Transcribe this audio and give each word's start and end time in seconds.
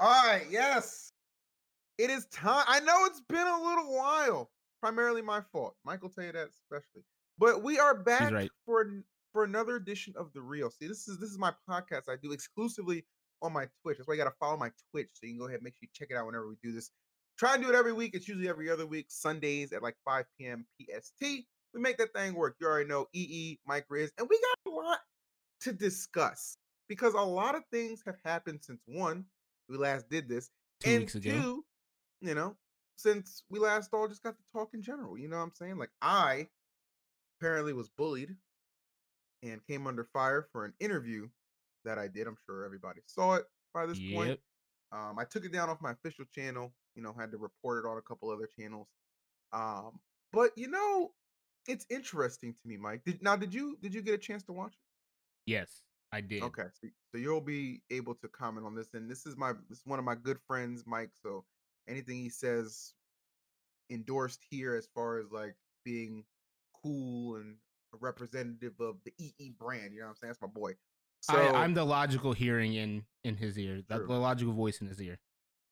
All 0.00 0.08
right, 0.08 0.46
yes. 0.48 1.10
It 1.98 2.10
is 2.10 2.26
time. 2.26 2.64
I 2.68 2.78
know 2.80 3.04
it's 3.06 3.20
been 3.28 3.46
a 3.46 3.62
little 3.62 3.96
while. 3.96 4.50
Primarily 4.80 5.22
my 5.22 5.40
fault. 5.52 5.74
Michael 5.84 6.08
tell 6.08 6.24
you 6.24 6.32
that 6.32 6.48
especially. 6.48 7.02
But 7.36 7.64
we 7.64 7.80
are 7.80 7.94
back 7.94 8.32
right. 8.32 8.50
for 8.64 9.02
for 9.32 9.42
another 9.42 9.74
edition 9.74 10.14
of 10.16 10.32
the 10.32 10.40
Real. 10.40 10.70
See, 10.70 10.86
this 10.86 11.08
is 11.08 11.18
this 11.18 11.30
is 11.30 11.38
my 11.38 11.52
podcast 11.68 12.08
I 12.08 12.14
do 12.22 12.30
exclusively 12.30 13.04
on 13.42 13.52
my 13.52 13.66
Twitch. 13.82 13.98
That's 13.98 14.06
why 14.06 14.14
you 14.14 14.18
got 14.22 14.30
to 14.30 14.36
follow 14.38 14.56
my 14.56 14.70
Twitch 14.90 15.08
so 15.14 15.26
you 15.26 15.30
can 15.30 15.38
go 15.38 15.46
ahead 15.46 15.56
and 15.56 15.64
make 15.64 15.74
sure 15.74 15.80
you 15.82 15.88
check 15.92 16.08
it 16.10 16.16
out 16.16 16.26
whenever 16.26 16.48
we 16.48 16.54
do 16.62 16.72
this. 16.72 16.90
Try 17.36 17.54
and 17.54 17.62
do 17.62 17.68
it 17.68 17.74
every 17.74 17.92
week. 17.92 18.12
It's 18.14 18.28
usually 18.28 18.48
every 18.48 18.70
other 18.70 18.86
week, 18.86 19.06
Sundays 19.08 19.72
at 19.72 19.82
like 19.82 19.96
5 20.04 20.24
p.m. 20.38 20.64
PST. 20.80 21.20
We 21.22 21.80
make 21.80 21.98
that 21.98 22.12
thing 22.12 22.34
work. 22.34 22.56
You 22.60 22.68
already 22.68 22.88
know 22.88 23.06
EE, 23.12 23.58
Mike 23.66 23.86
Riz, 23.88 24.12
and 24.18 24.28
we 24.28 24.40
got 24.40 24.72
a 24.72 24.74
lot 24.74 24.98
to 25.62 25.72
discuss 25.72 26.56
because 26.88 27.14
a 27.14 27.20
lot 27.20 27.54
of 27.54 27.62
things 27.72 28.02
have 28.06 28.16
happened 28.24 28.60
since 28.62 28.80
one, 28.86 29.24
we 29.68 29.76
last 29.76 30.08
did 30.08 30.28
this, 30.28 30.50
Two 30.80 30.90
and 30.90 31.00
weeks 31.00 31.14
ago. 31.14 31.30
two, 31.30 31.64
you 32.20 32.34
know, 32.34 32.56
since 32.96 33.42
we 33.50 33.58
last 33.58 33.90
all 33.92 34.08
just 34.08 34.22
got 34.22 34.36
to 34.36 34.42
talk 34.52 34.70
in 34.74 34.82
general. 34.82 35.18
You 35.18 35.28
know 35.28 35.36
what 35.36 35.44
I'm 35.44 35.52
saying? 35.54 35.78
Like 35.78 35.90
I 36.02 36.48
apparently 37.40 37.72
was 37.72 37.88
bullied 37.88 38.34
and 39.42 39.64
came 39.66 39.86
under 39.86 40.04
fire 40.12 40.48
for 40.52 40.64
an 40.64 40.74
interview 40.80 41.28
that 41.84 41.98
I 41.98 42.08
did. 42.08 42.26
I'm 42.26 42.36
sure 42.46 42.64
everybody 42.64 43.00
saw 43.06 43.34
it 43.34 43.44
by 43.72 43.86
this 43.86 43.98
point. 44.12 44.40
Um, 44.90 45.18
I 45.18 45.24
took 45.24 45.44
it 45.44 45.52
down 45.52 45.68
off 45.70 45.80
my 45.80 45.92
official 45.92 46.24
channel. 46.34 46.72
You 46.94 47.02
know, 47.02 47.14
had 47.18 47.30
to 47.32 47.38
report 47.38 47.84
it 47.84 47.88
on 47.88 47.98
a 47.98 48.02
couple 48.02 48.30
other 48.30 48.48
channels. 48.58 48.88
Um, 49.52 50.00
but 50.32 50.50
you 50.56 50.68
know, 50.68 51.12
it's 51.68 51.86
interesting 51.90 52.54
to 52.54 52.68
me, 52.68 52.76
Mike. 52.76 53.02
Did, 53.04 53.22
now, 53.22 53.36
did 53.36 53.54
you 53.54 53.76
did 53.80 53.94
you 53.94 54.02
get 54.02 54.14
a 54.14 54.18
chance 54.18 54.42
to 54.44 54.52
watch 54.52 54.72
it? 54.72 54.78
Yes, 55.46 55.82
I 56.12 56.20
did. 56.20 56.42
Okay, 56.42 56.64
so, 56.80 56.88
so 57.12 57.18
you'll 57.18 57.40
be 57.40 57.82
able 57.90 58.14
to 58.16 58.28
comment 58.28 58.66
on 58.66 58.74
this. 58.74 58.94
And 58.94 59.10
this 59.10 59.26
is 59.26 59.36
my 59.36 59.52
this 59.68 59.78
is 59.78 59.86
one 59.86 59.98
of 59.98 60.04
my 60.04 60.14
good 60.14 60.38
friends, 60.46 60.84
Mike. 60.86 61.10
So 61.22 61.44
anything 61.88 62.16
he 62.16 62.30
says 62.30 62.94
endorsed 63.90 64.40
here 64.50 64.74
as 64.74 64.88
far 64.94 65.18
as 65.18 65.30
like 65.30 65.54
being 65.84 66.24
cool 66.82 67.36
and 67.36 67.56
a 67.94 67.98
representative 68.00 68.74
of 68.80 68.96
the 69.04 69.12
EE 69.18 69.52
brand. 69.58 69.92
You 69.92 70.00
know 70.00 70.06
what 70.06 70.10
I'm 70.10 70.16
saying? 70.16 70.30
That's 70.30 70.42
my 70.42 70.48
boy. 70.48 70.72
So 71.20 71.34
I, 71.34 71.62
I'm 71.62 71.74
the 71.74 71.84
logical 71.84 72.32
hearing 72.32 72.74
in 72.74 73.04
in 73.24 73.36
his 73.36 73.58
ear. 73.58 73.82
The 73.88 73.98
logical 73.98 74.54
voice 74.54 74.80
in 74.80 74.86
his 74.86 75.00
ear. 75.00 75.18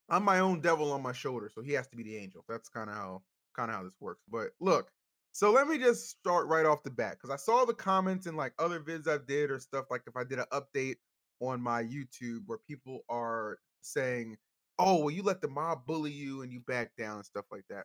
I'm 0.09 0.25
my 0.25 0.39
own 0.39 0.61
devil 0.61 0.93
on 0.93 1.03
my 1.03 1.13
shoulder, 1.13 1.51
so 1.53 1.63
he 1.63 1.73
has 1.73 1.89
to 1.89 1.97
be 1.97 2.03
the 2.05 2.17
angel. 2.17 2.45
That's 2.49 2.69
kind 2.69 2.89
of 2.89 2.97
how 2.97 3.23
kind 3.57 3.71
of 3.71 3.77
how 3.77 3.83
this 3.85 3.97
works. 4.01 4.23
But 4.31 4.51
look, 4.61 4.91
so 5.37 5.53
let 5.53 5.69
me 5.69 5.77
just 5.77 6.09
start 6.09 6.47
right 6.47 6.65
off 6.65 6.83
the 6.83 6.91
bat 6.91 7.19
because 7.21 7.29
I 7.29 7.37
saw 7.37 7.67
the 7.67 7.75
comments 7.75 8.27
in 8.27 8.37
like 8.37 8.55
other 8.59 8.81
vids 8.81 9.07
I've 9.07 9.27
did 9.27 9.51
or 9.51 9.61
stuff 9.61 9.85
like 9.91 10.01
if 10.07 10.17
I 10.17 10.25
did 10.25 10.39
an 10.39 10.47
update 10.51 10.97
on 11.41 11.61
my 11.61 11.83
YouTube 11.83 12.41
where 12.47 12.57
people 12.67 13.03
are 13.11 13.59
saying, 13.83 14.39
"Oh, 14.79 15.01
well, 15.01 15.11
you 15.11 15.23
let 15.23 15.43
the 15.43 15.49
mob 15.49 15.85
bully 15.85 16.11
you 16.11 16.41
and 16.41 16.51
you 16.51 16.61
back 16.61 16.93
down 16.97 17.17
and 17.17 17.25
stuff 17.27 17.45
like 17.53 17.65
that." 17.69 17.85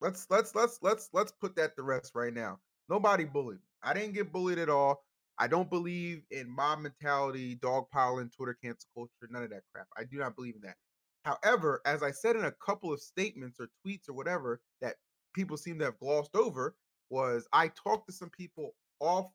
Let's 0.00 0.26
let's 0.28 0.52
let's 0.56 0.80
let's 0.82 1.08
let's 1.12 1.30
put 1.40 1.54
that 1.54 1.76
to 1.76 1.84
rest 1.84 2.16
right 2.16 2.34
now. 2.34 2.58
Nobody 2.88 3.26
bullied. 3.26 3.60
I 3.84 3.94
didn't 3.94 4.14
get 4.14 4.32
bullied 4.32 4.58
at 4.58 4.68
all. 4.68 5.04
I 5.38 5.46
don't 5.46 5.70
believe 5.70 6.24
in 6.32 6.50
mob 6.50 6.80
mentality, 6.80 7.58
dogpiling, 7.62 8.34
Twitter 8.34 8.58
cancel 8.60 8.88
culture, 8.92 9.30
none 9.30 9.44
of 9.44 9.50
that 9.50 9.62
crap. 9.72 9.86
I 9.96 10.02
do 10.02 10.18
not 10.18 10.34
believe 10.34 10.56
in 10.56 10.62
that. 10.62 10.78
However, 11.24 11.80
as 11.86 12.02
I 12.02 12.10
said 12.10 12.34
in 12.34 12.44
a 12.44 12.52
couple 12.66 12.92
of 12.92 13.00
statements 13.00 13.60
or 13.60 13.68
tweets 13.86 14.08
or 14.08 14.14
whatever 14.14 14.60
that 14.80 14.96
people 15.34 15.56
seem 15.56 15.78
to 15.78 15.86
have 15.86 15.98
glossed 15.98 16.34
over, 16.34 16.74
was 17.10 17.46
I 17.52 17.68
talked 17.68 18.08
to 18.08 18.12
some 18.12 18.30
people 18.30 18.74
off 19.00 19.26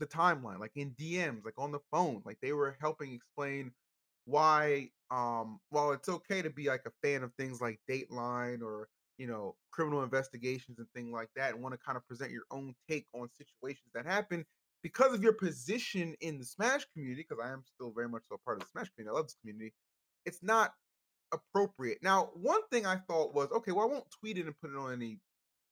the 0.00 0.06
timeline, 0.06 0.58
like 0.58 0.72
in 0.76 0.90
DMs, 0.92 1.44
like 1.44 1.54
on 1.58 1.72
the 1.72 1.80
phone, 1.92 2.22
like 2.24 2.38
they 2.42 2.52
were 2.52 2.76
helping 2.80 3.12
explain 3.12 3.72
why 4.26 4.88
um 5.10 5.60
while 5.68 5.92
it's 5.92 6.08
okay 6.08 6.40
to 6.40 6.48
be 6.48 6.68
like 6.68 6.82
a 6.86 7.06
fan 7.06 7.22
of 7.22 7.30
things 7.34 7.60
like 7.60 7.78
Dateline 7.90 8.62
or 8.62 8.88
you 9.18 9.26
know 9.26 9.54
criminal 9.70 10.02
investigations 10.02 10.78
and 10.78 10.86
things 10.94 11.12
like 11.12 11.28
that 11.36 11.52
and 11.52 11.62
want 11.62 11.74
to 11.74 11.78
kind 11.84 11.98
of 11.98 12.06
present 12.08 12.30
your 12.30 12.44
own 12.50 12.74
take 12.88 13.04
on 13.14 13.28
situations 13.36 13.90
that 13.94 14.06
happen 14.06 14.44
because 14.84 15.14
of 15.14 15.22
your 15.22 15.32
position 15.32 16.14
in 16.20 16.38
the 16.38 16.44
Smash 16.44 16.84
community, 16.92 17.26
because 17.28 17.42
I 17.42 17.50
am 17.50 17.62
still 17.64 17.90
very 17.90 18.08
much 18.08 18.22
so 18.28 18.34
a 18.34 18.38
part 18.38 18.58
of 18.58 18.64
the 18.64 18.68
Smash 18.70 18.90
community, 18.90 19.14
I 19.14 19.16
love 19.16 19.26
this 19.26 19.36
community, 19.40 19.72
it's 20.26 20.42
not 20.42 20.74
appropriate. 21.32 21.98
Now, 22.02 22.30
one 22.34 22.60
thing 22.70 22.84
I 22.84 22.96
thought 22.96 23.34
was, 23.34 23.48
okay, 23.50 23.72
well, 23.72 23.88
I 23.88 23.90
won't 23.90 24.10
tweet 24.20 24.36
it 24.36 24.44
and 24.44 24.54
put 24.60 24.70
it 24.70 24.76
on 24.76 24.92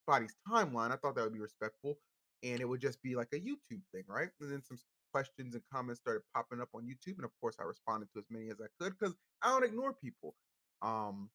anybody's 0.09 0.37
timeline. 0.49 0.91
I 0.93 0.97
thought 0.97 1.15
that 1.17 1.25
would 1.25 1.33
be 1.33 1.41
respectful, 1.41 1.99
and 2.43 2.61
it 2.61 2.69
would 2.69 2.81
just 2.81 3.03
be 3.03 3.15
like 3.15 3.29
a 3.33 3.41
YouTube 3.41 3.83
thing, 3.93 4.05
right? 4.09 4.29
And 4.41 4.53
then 4.53 4.63
some 4.63 4.79
questions 5.13 5.55
and 5.55 5.63
comments 5.73 6.01
started 6.01 6.23
popping 6.35 6.61
up 6.61 6.69
on 6.75 6.83
YouTube, 6.85 7.17
and 7.17 7.25
of 7.25 7.33
course, 7.41 7.57
I 7.61 7.65
responded 7.65 8.09
to 8.13 8.21
as 8.21 8.27
many 8.31 8.51
as 8.51 8.61
I 8.61 8.67
could 8.81 8.97
because 8.99 9.15
I 9.43 9.51
don't 9.51 9.65
ignore 9.65 9.95
people. 9.95 10.35
Um, 10.83 11.31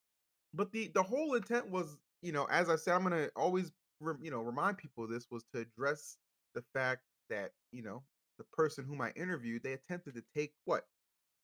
but 0.54 0.72
the 0.72 0.88
the 0.90 1.04
whole 1.04 1.36
intent 1.36 1.70
was, 1.70 1.98
you 2.22 2.32
know, 2.32 2.46
as 2.46 2.70
I 2.70 2.76
said, 2.76 2.96
I'm 2.96 3.04
gonna 3.04 3.30
always, 3.36 3.72
rem- 4.00 4.20
you 4.22 4.32
know, 4.32 4.42
remind 4.42 4.78
people 4.78 5.08
this 5.08 5.28
was 5.32 5.44
to 5.54 5.62
address 5.62 6.18
the 6.56 6.64
fact 6.74 7.04
that 7.30 7.52
you 7.72 7.84
know 7.84 8.04
the 8.38 8.46
person 8.54 8.86
whom 8.86 9.02
I 9.02 9.12
interviewed, 9.12 9.64
they 9.64 9.74
attempted 9.74 10.16
to 10.16 10.24
take 10.36 10.54
what 10.66 10.86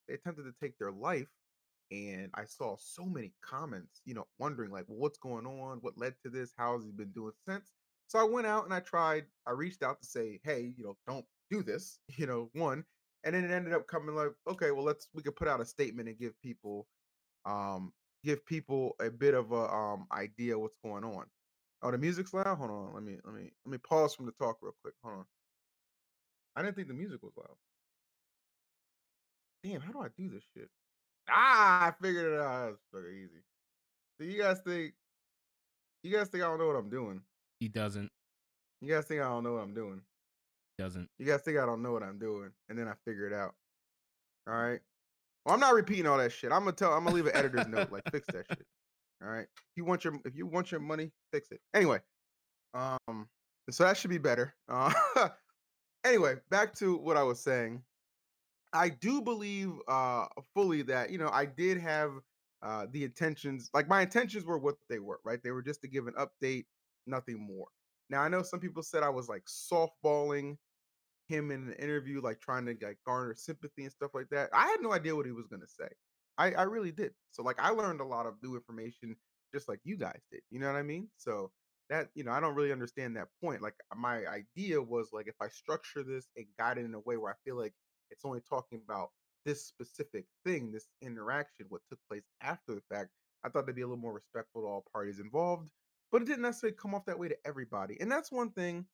they 0.07 0.15
attempted 0.15 0.43
to 0.43 0.53
take 0.61 0.77
their 0.77 0.91
life 0.91 1.29
and 1.93 2.31
I 2.33 2.45
saw 2.45 2.75
so 2.79 3.05
many 3.05 3.31
comments, 3.43 4.01
you 4.03 4.15
know, 4.15 4.25
wondering 4.39 4.71
like, 4.71 4.85
well, 4.87 4.97
what's 4.97 5.19
going 5.19 5.45
on? 5.45 5.77
What 5.81 5.95
led 5.95 6.15
to 6.23 6.29
this? 6.29 6.51
How 6.57 6.73
has 6.73 6.83
he 6.83 6.91
been 6.91 7.11
doing 7.11 7.33
since? 7.47 7.71
So 8.07 8.17
I 8.17 8.23
went 8.23 8.47
out 8.47 8.65
and 8.65 8.73
I 8.73 8.79
tried, 8.79 9.25
I 9.45 9.51
reached 9.51 9.83
out 9.83 10.01
to 10.01 10.07
say, 10.07 10.39
hey, 10.43 10.73
you 10.75 10.83
know, 10.83 10.97
don't 11.07 11.25
do 11.51 11.61
this, 11.61 11.99
you 12.17 12.25
know, 12.25 12.49
one. 12.53 12.83
And 13.23 13.35
then 13.35 13.45
it 13.45 13.51
ended 13.51 13.73
up 13.73 13.87
coming 13.87 14.15
like, 14.15 14.31
okay, 14.49 14.71
well, 14.71 14.83
let's 14.83 15.07
we 15.13 15.21
could 15.21 15.35
put 15.35 15.47
out 15.47 15.61
a 15.61 15.65
statement 15.65 16.09
and 16.09 16.17
give 16.17 16.33
people 16.41 16.87
um 17.45 17.93
give 18.23 18.45
people 18.45 18.95
a 18.99 19.09
bit 19.09 19.33
of 19.35 19.51
a 19.51 19.71
um 19.71 20.07
idea 20.11 20.57
what's 20.57 20.77
going 20.83 21.03
on. 21.03 21.25
Oh, 21.83 21.91
the 21.91 21.97
music's 21.97 22.33
loud. 22.33 22.57
Hold 22.57 22.71
on, 22.71 22.93
let 22.93 23.03
me 23.03 23.17
let 23.23 23.35
me 23.35 23.51
let 23.65 23.71
me 23.71 23.77
pause 23.77 24.15
from 24.15 24.25
the 24.25 24.33
talk 24.33 24.57
real 24.61 24.75
quick. 24.81 24.95
Hold 25.03 25.19
on. 25.19 25.25
I 26.55 26.63
didn't 26.63 26.75
think 26.75 26.87
the 26.87 26.93
music 26.95 27.21
was 27.21 27.33
loud. 27.37 27.55
Damn, 29.63 29.81
how 29.81 29.91
do 29.93 29.99
I 30.01 30.07
do 30.17 30.29
this 30.29 30.43
shit? 30.53 30.69
Ah, 31.29 31.87
I 31.87 31.91
figured 32.01 32.33
it 32.33 32.39
out. 32.39 32.69
It's 32.69 32.81
fucking 32.91 33.09
easy. 33.09 33.43
So 34.17 34.25
you 34.25 34.41
guys 34.41 34.59
think 34.65 34.93
you 36.03 36.15
guys 36.15 36.27
think 36.27 36.43
I 36.43 36.47
don't 36.47 36.59
know 36.59 36.67
what 36.67 36.75
I'm 36.75 36.89
doing? 36.89 37.21
He 37.59 37.69
doesn't. 37.69 38.09
You 38.81 38.93
guys 38.93 39.05
think 39.05 39.21
I 39.21 39.25
don't 39.25 39.43
know 39.43 39.53
what 39.53 39.63
I'm 39.63 39.73
doing? 39.73 40.01
Doesn't. 40.77 41.07
You 41.17 41.25
guys 41.25 41.41
think 41.41 41.57
I 41.57 41.65
don't 41.65 41.81
know 41.81 41.93
what 41.93 42.03
I'm 42.03 42.19
doing? 42.19 42.49
And 42.69 42.77
then 42.77 42.87
I 42.87 42.93
figure 43.05 43.27
it 43.27 43.33
out. 43.33 43.53
All 44.47 44.55
right. 44.55 44.81
Well, 45.45 45.53
I'm 45.53 45.61
not 45.61 45.73
repeating 45.73 46.07
all 46.07 46.17
that 46.17 46.31
shit. 46.31 46.51
I'm 46.51 46.59
gonna 46.59 46.73
tell. 46.73 46.93
I'm 46.93 47.03
gonna 47.03 47.15
leave 47.15 47.27
an 47.27 47.35
editor's 47.35 47.67
note. 47.67 47.91
Like, 47.91 48.03
fix 48.11 48.25
that 48.27 48.45
shit. 48.49 48.65
All 49.23 49.29
right. 49.29 49.45
If 49.45 49.77
you 49.77 49.85
want 49.85 50.03
your 50.03 50.19
if 50.25 50.35
you 50.35 50.45
want 50.45 50.71
your 50.71 50.81
money, 50.81 51.11
fix 51.31 51.51
it. 51.51 51.61
Anyway. 51.73 51.99
Um. 52.73 53.27
So 53.69 53.83
that 53.85 53.95
should 53.95 54.09
be 54.09 54.17
better. 54.17 54.53
Uh, 54.67 54.91
anyway, 56.03 56.35
back 56.49 56.73
to 56.75 56.97
what 56.97 57.15
I 57.15 57.23
was 57.23 57.39
saying. 57.39 57.81
I 58.73 58.89
do 58.89 59.21
believe 59.21 59.71
uh 59.87 60.25
fully 60.53 60.81
that 60.83 61.11
you 61.11 61.17
know 61.17 61.29
I 61.31 61.45
did 61.45 61.77
have 61.79 62.11
uh 62.61 62.87
the 62.91 63.03
intentions 63.03 63.69
like 63.73 63.87
my 63.87 64.01
intentions 64.01 64.45
were 64.45 64.57
what 64.57 64.75
they 64.89 64.99
were 64.99 65.19
right? 65.23 65.41
They 65.43 65.51
were 65.51 65.61
just 65.61 65.81
to 65.81 65.87
give 65.87 66.07
an 66.07 66.15
update 66.15 66.65
nothing 67.07 67.39
more. 67.39 67.67
Now 68.09 68.21
I 68.21 68.29
know 68.29 68.41
some 68.43 68.59
people 68.59 68.83
said 68.83 69.03
I 69.03 69.09
was 69.09 69.29
like 69.29 69.43
softballing 69.45 70.57
him 71.27 71.51
in 71.51 71.69
an 71.69 71.73
interview 71.73 72.21
like 72.21 72.39
trying 72.41 72.65
to 72.65 72.75
like 72.85 72.99
garner 73.05 73.35
sympathy 73.35 73.83
and 73.83 73.91
stuff 73.91 74.11
like 74.13 74.29
that. 74.31 74.49
I 74.53 74.67
had 74.67 74.81
no 74.81 74.93
idea 74.93 75.15
what 75.15 75.25
he 75.25 75.31
was 75.31 75.47
gonna 75.47 75.67
say. 75.67 75.89
I 76.37 76.53
I 76.53 76.63
really 76.63 76.91
did 76.91 77.13
so 77.31 77.43
like 77.43 77.59
I 77.59 77.69
learned 77.69 78.01
a 78.01 78.05
lot 78.05 78.25
of 78.27 78.35
new 78.43 78.55
information 78.55 79.15
just 79.53 79.69
like 79.69 79.79
you 79.83 79.97
guys 79.97 80.21
did 80.31 80.41
you 80.51 80.59
know 80.59 80.67
what 80.67 80.77
I 80.77 80.83
mean? 80.83 81.09
So 81.17 81.51
that 81.89 82.09
you 82.15 82.23
know 82.23 82.31
I 82.31 82.39
don't 82.39 82.55
really 82.55 82.71
understand 82.71 83.15
that 83.17 83.27
point. 83.43 83.61
Like 83.61 83.75
my 83.95 84.25
idea 84.27 84.81
was 84.81 85.09
like 85.13 85.27
if 85.27 85.35
I 85.41 85.47
structure 85.49 86.03
this 86.03 86.27
and 86.37 86.45
guide 86.59 86.77
it 86.79 86.85
in 86.85 86.93
a 86.95 86.99
way 87.01 87.17
where 87.17 87.31
I 87.33 87.35
feel 87.45 87.57
like 87.57 87.73
it's 88.13 88.25
only 88.25 88.41
talking 88.49 88.81
about 88.85 89.09
this 89.45 89.65
specific 89.65 90.25
thing, 90.45 90.71
this 90.71 90.87
interaction, 91.01 91.67
what 91.69 91.81
took 91.89 91.99
place 92.09 92.23
after 92.41 92.75
the 92.75 92.83
fact. 92.89 93.09
I 93.45 93.49
thought 93.49 93.67
they'd 93.67 93.75
be 93.75 93.81
a 93.81 93.87
little 93.87 94.01
more 94.01 94.13
respectful 94.13 94.61
to 94.61 94.67
all 94.67 94.85
parties 94.93 95.19
involved, 95.19 95.69
but 96.11 96.21
it 96.21 96.25
didn't 96.25 96.43
necessarily 96.43 96.77
come 96.77 96.95
off 96.95 97.05
that 97.07 97.19
way 97.19 97.29
to 97.29 97.37
everybody. 97.45 97.97
And 98.01 98.11
that's 98.11 98.31
one 98.31 98.51
thing 98.51 98.85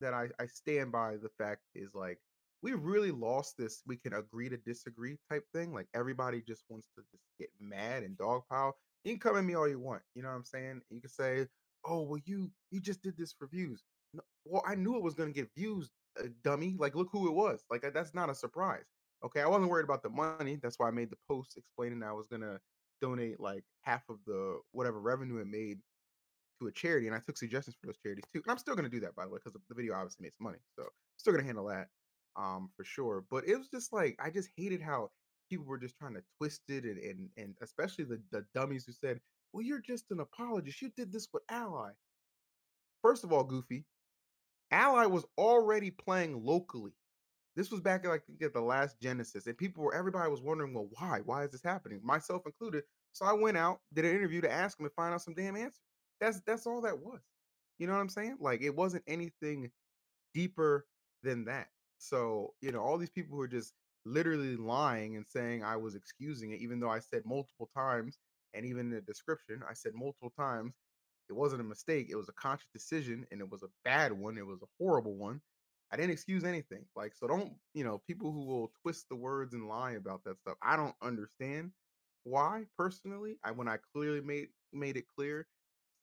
that 0.00 0.14
I, 0.14 0.28
I 0.40 0.46
stand 0.46 0.92
by 0.92 1.16
the 1.16 1.30
fact 1.38 1.62
is 1.74 1.94
like 1.94 2.18
we 2.62 2.72
really 2.72 3.12
lost 3.12 3.56
this 3.56 3.82
we 3.86 3.96
can 3.96 4.14
agree 4.14 4.48
to 4.48 4.56
disagree 4.58 5.18
type 5.30 5.44
thing. 5.54 5.72
Like 5.72 5.88
everybody 5.94 6.42
just 6.42 6.64
wants 6.68 6.88
to 6.96 7.04
just 7.10 7.24
get 7.38 7.50
mad 7.60 8.02
and 8.02 8.16
dogpile. 8.16 8.72
You 9.04 9.12
can 9.12 9.20
come 9.20 9.36
at 9.36 9.44
me 9.44 9.54
all 9.54 9.68
you 9.68 9.80
want, 9.80 10.02
you 10.14 10.22
know 10.22 10.28
what 10.28 10.36
I'm 10.36 10.44
saying? 10.44 10.82
You 10.90 11.00
can 11.00 11.10
say, 11.10 11.46
Oh, 11.84 12.02
well, 12.02 12.20
you 12.26 12.50
you 12.70 12.80
just 12.80 13.02
did 13.02 13.16
this 13.16 13.32
for 13.32 13.46
views. 13.46 13.84
No, 14.12 14.22
well, 14.44 14.62
I 14.66 14.74
knew 14.74 14.96
it 14.96 15.02
was 15.02 15.14
gonna 15.14 15.32
get 15.32 15.50
views, 15.56 15.90
dummy. 16.42 16.76
Like, 16.78 16.94
look 16.94 17.08
who 17.12 17.28
it 17.28 17.34
was. 17.34 17.64
Like, 17.70 17.84
that's 17.94 18.14
not 18.14 18.30
a 18.30 18.34
surprise. 18.34 18.84
Okay, 19.24 19.40
I 19.40 19.48
wasn't 19.48 19.70
worried 19.70 19.84
about 19.84 20.02
the 20.02 20.10
money. 20.10 20.58
That's 20.62 20.78
why 20.78 20.88
I 20.88 20.92
made 20.92 21.10
the 21.10 21.18
post 21.28 21.56
explaining 21.56 22.02
I 22.02 22.12
was 22.12 22.26
gonna 22.28 22.60
donate 23.00 23.40
like 23.40 23.64
half 23.82 24.02
of 24.08 24.18
the 24.26 24.60
whatever 24.72 25.00
revenue 25.00 25.38
it 25.38 25.46
made 25.46 25.78
to 26.60 26.68
a 26.68 26.72
charity, 26.72 27.06
and 27.06 27.16
I 27.16 27.20
took 27.20 27.36
suggestions 27.36 27.76
for 27.80 27.86
those 27.86 27.98
charities 27.98 28.24
too. 28.32 28.40
And 28.44 28.50
I'm 28.50 28.58
still 28.58 28.76
gonna 28.76 28.88
do 28.88 29.00
that 29.00 29.16
by 29.16 29.24
the 29.24 29.30
way, 29.30 29.38
because 29.42 29.52
the 29.52 29.74
video 29.74 29.94
obviously 29.94 30.24
made 30.24 30.34
some 30.34 30.44
money, 30.44 30.58
so 30.76 30.82
I'm 30.82 30.88
still 31.16 31.32
gonna 31.32 31.44
handle 31.44 31.66
that, 31.66 31.88
um, 32.36 32.70
for 32.76 32.84
sure. 32.84 33.24
But 33.30 33.46
it 33.48 33.56
was 33.56 33.68
just 33.68 33.92
like 33.92 34.16
I 34.20 34.30
just 34.30 34.50
hated 34.56 34.80
how 34.80 35.10
people 35.50 35.66
were 35.66 35.78
just 35.78 35.96
trying 35.96 36.14
to 36.14 36.22
twist 36.38 36.62
it 36.68 36.84
and 36.84 36.98
and, 36.98 37.30
and 37.36 37.54
especially 37.62 38.04
the, 38.04 38.22
the 38.30 38.44
dummies 38.54 38.84
who 38.86 38.92
said, 38.92 39.20
Well, 39.52 39.64
you're 39.64 39.80
just 39.80 40.10
an 40.10 40.20
apologist. 40.20 40.80
You 40.80 40.90
did 40.96 41.12
this 41.12 41.28
with 41.32 41.42
Ally. 41.50 41.90
First 43.02 43.24
of 43.24 43.32
all, 43.32 43.44
Goofy, 43.44 43.84
Ally 44.70 45.06
was 45.06 45.24
already 45.36 45.90
playing 45.90 46.44
locally. 46.44 46.92
This 47.56 47.70
was 47.70 47.80
back 47.80 48.06
like 48.06 48.22
at 48.42 48.52
the 48.52 48.60
last 48.60 49.00
Genesis, 49.00 49.46
and 49.46 49.58
people 49.58 49.82
were 49.82 49.94
everybody 49.94 50.30
was 50.30 50.42
wondering, 50.42 50.74
well, 50.74 50.88
why? 50.98 51.20
Why 51.24 51.44
is 51.44 51.50
this 51.50 51.62
happening? 51.62 52.00
Myself 52.04 52.42
included. 52.46 52.84
So 53.12 53.24
I 53.26 53.32
went 53.32 53.56
out, 53.56 53.80
did 53.92 54.04
an 54.04 54.14
interview 54.14 54.40
to 54.42 54.52
ask 54.52 54.78
him 54.78 54.86
and 54.86 54.94
find 54.94 55.12
out 55.12 55.22
some 55.22 55.34
damn 55.34 55.56
answers. 55.56 55.80
That's 56.20 56.40
that's 56.46 56.66
all 56.66 56.80
that 56.82 56.98
was. 56.98 57.20
You 57.78 57.86
know 57.86 57.94
what 57.94 58.00
I'm 58.00 58.08
saying? 58.08 58.36
Like 58.40 58.62
it 58.62 58.74
wasn't 58.74 59.04
anything 59.08 59.70
deeper 60.34 60.86
than 61.22 61.44
that. 61.46 61.68
So, 61.98 62.54
you 62.60 62.72
know, 62.72 62.80
all 62.80 62.98
these 62.98 63.10
people 63.10 63.36
who 63.36 63.42
are 63.42 63.48
just 63.48 63.74
literally 64.04 64.56
lying 64.56 65.16
and 65.16 65.26
saying 65.26 65.64
I 65.64 65.76
was 65.76 65.94
excusing 65.94 66.52
it, 66.52 66.60
even 66.60 66.80
though 66.80 66.90
I 66.90 67.00
said 67.00 67.22
multiple 67.24 67.68
times, 67.76 68.18
and 68.54 68.64
even 68.64 68.86
in 68.86 68.90
the 68.90 69.00
description, 69.00 69.62
I 69.68 69.74
said 69.74 69.92
multiple 69.94 70.32
times, 70.38 70.74
it 71.28 71.34
wasn't 71.34 71.60
a 71.60 71.64
mistake. 71.64 72.08
It 72.10 72.16
was 72.16 72.28
a 72.28 72.32
conscious 72.34 72.68
decision 72.72 73.26
and 73.30 73.40
it 73.40 73.48
was 73.50 73.62
a 73.62 73.68
bad 73.84 74.12
one. 74.12 74.38
It 74.38 74.46
was 74.46 74.62
a 74.62 74.66
horrible 74.78 75.16
one. 75.16 75.42
I 75.90 75.96
didn't 75.96 76.12
excuse 76.12 76.44
anything. 76.44 76.86
Like, 76.94 77.14
so 77.14 77.26
don't, 77.26 77.58
you 77.74 77.84
know, 77.84 77.98
people 77.98 78.32
who 78.32 78.44
will 78.44 78.68
twist 78.82 79.08
the 79.08 79.16
words 79.16 79.54
and 79.54 79.68
lie 79.68 79.92
about 79.92 80.24
that 80.24 80.38
stuff. 80.38 80.58
I 80.62 80.76
don't 80.76 80.96
understand 81.02 81.72
why 82.24 82.66
personally. 82.76 83.38
I 83.42 83.52
when 83.52 83.68
I 83.68 83.78
clearly 83.78 84.20
made 84.20 84.48
made 84.72 84.96
it 84.96 85.06
clear. 85.08 85.48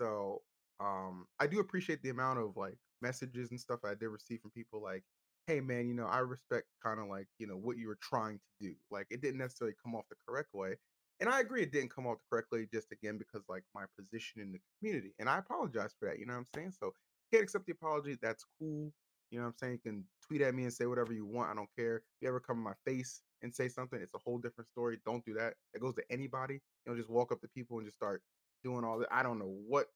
So 0.01 0.43
um 0.79 1.27
I 1.39 1.47
do 1.47 1.59
appreciate 1.59 2.01
the 2.01 2.09
amount 2.09 2.39
of 2.39 2.57
like 2.57 2.77
messages 3.01 3.51
and 3.51 3.59
stuff 3.59 3.81
I 3.83 3.93
did 3.95 4.07
receive 4.09 4.41
from 4.41 4.51
people 4.51 4.81
like, 4.81 5.03
hey 5.47 5.61
man, 5.61 5.87
you 5.87 5.93
know, 5.93 6.05
I 6.07 6.19
respect 6.19 6.67
kind 6.83 6.99
of 6.99 7.07
like, 7.07 7.27
you 7.37 7.47
know, 7.47 7.57
what 7.57 7.77
you 7.77 7.87
were 7.87 7.99
trying 8.01 8.39
to 8.39 8.45
do. 8.59 8.75
Like 8.89 9.07
it 9.11 9.21
didn't 9.21 9.37
necessarily 9.39 9.75
come 9.83 9.95
off 9.95 10.05
the 10.09 10.15
correct 10.27 10.53
way. 10.53 10.77
And 11.19 11.29
I 11.29 11.39
agree 11.39 11.63
it 11.63 11.71
didn't 11.71 11.95
come 11.95 12.07
off 12.07 12.17
correctly 12.29 12.67
just 12.71 12.91
again 12.91 13.17
because 13.17 13.43
like 13.47 13.63
my 13.73 13.85
position 13.97 14.41
in 14.41 14.51
the 14.51 14.59
community. 14.79 15.13
And 15.19 15.29
I 15.29 15.37
apologize 15.37 15.95
for 15.97 16.09
that. 16.09 16.19
You 16.19 16.25
know 16.25 16.33
what 16.33 16.39
I'm 16.39 16.47
saying? 16.53 16.73
So 16.79 16.93
can't 17.31 17.43
accept 17.43 17.65
the 17.65 17.71
apology. 17.71 18.17
That's 18.21 18.45
cool. 18.59 18.91
You 19.31 19.39
know 19.39 19.45
what 19.45 19.49
I'm 19.49 19.57
saying? 19.59 19.79
You 19.83 19.91
can 19.91 20.03
tweet 20.27 20.41
at 20.41 20.53
me 20.53 20.63
and 20.63 20.73
say 20.73 20.85
whatever 20.85 21.13
you 21.13 21.25
want. 21.25 21.49
I 21.49 21.55
don't 21.55 21.69
care. 21.77 21.97
If 21.97 22.03
you 22.21 22.27
ever 22.27 22.39
come 22.39 22.57
in 22.57 22.63
my 22.63 22.75
face 22.85 23.21
and 23.41 23.53
say 23.53 23.67
something, 23.67 23.99
it's 23.99 24.13
a 24.13 24.19
whole 24.19 24.37
different 24.37 24.69
story. 24.69 24.99
Don't 25.05 25.25
do 25.25 25.33
that. 25.35 25.55
It 25.73 25.81
goes 25.81 25.95
to 25.95 26.03
anybody. 26.09 26.55
You 26.85 26.91
know, 26.91 26.97
just 26.97 27.09
walk 27.09 27.31
up 27.31 27.41
to 27.41 27.47
people 27.47 27.77
and 27.77 27.87
just 27.87 27.97
start 27.97 28.21
doing 28.63 28.83
all 28.83 28.99
that. 28.99 29.07
I 29.11 29.23
don't 29.23 29.39
know 29.39 29.55
what 29.67 29.87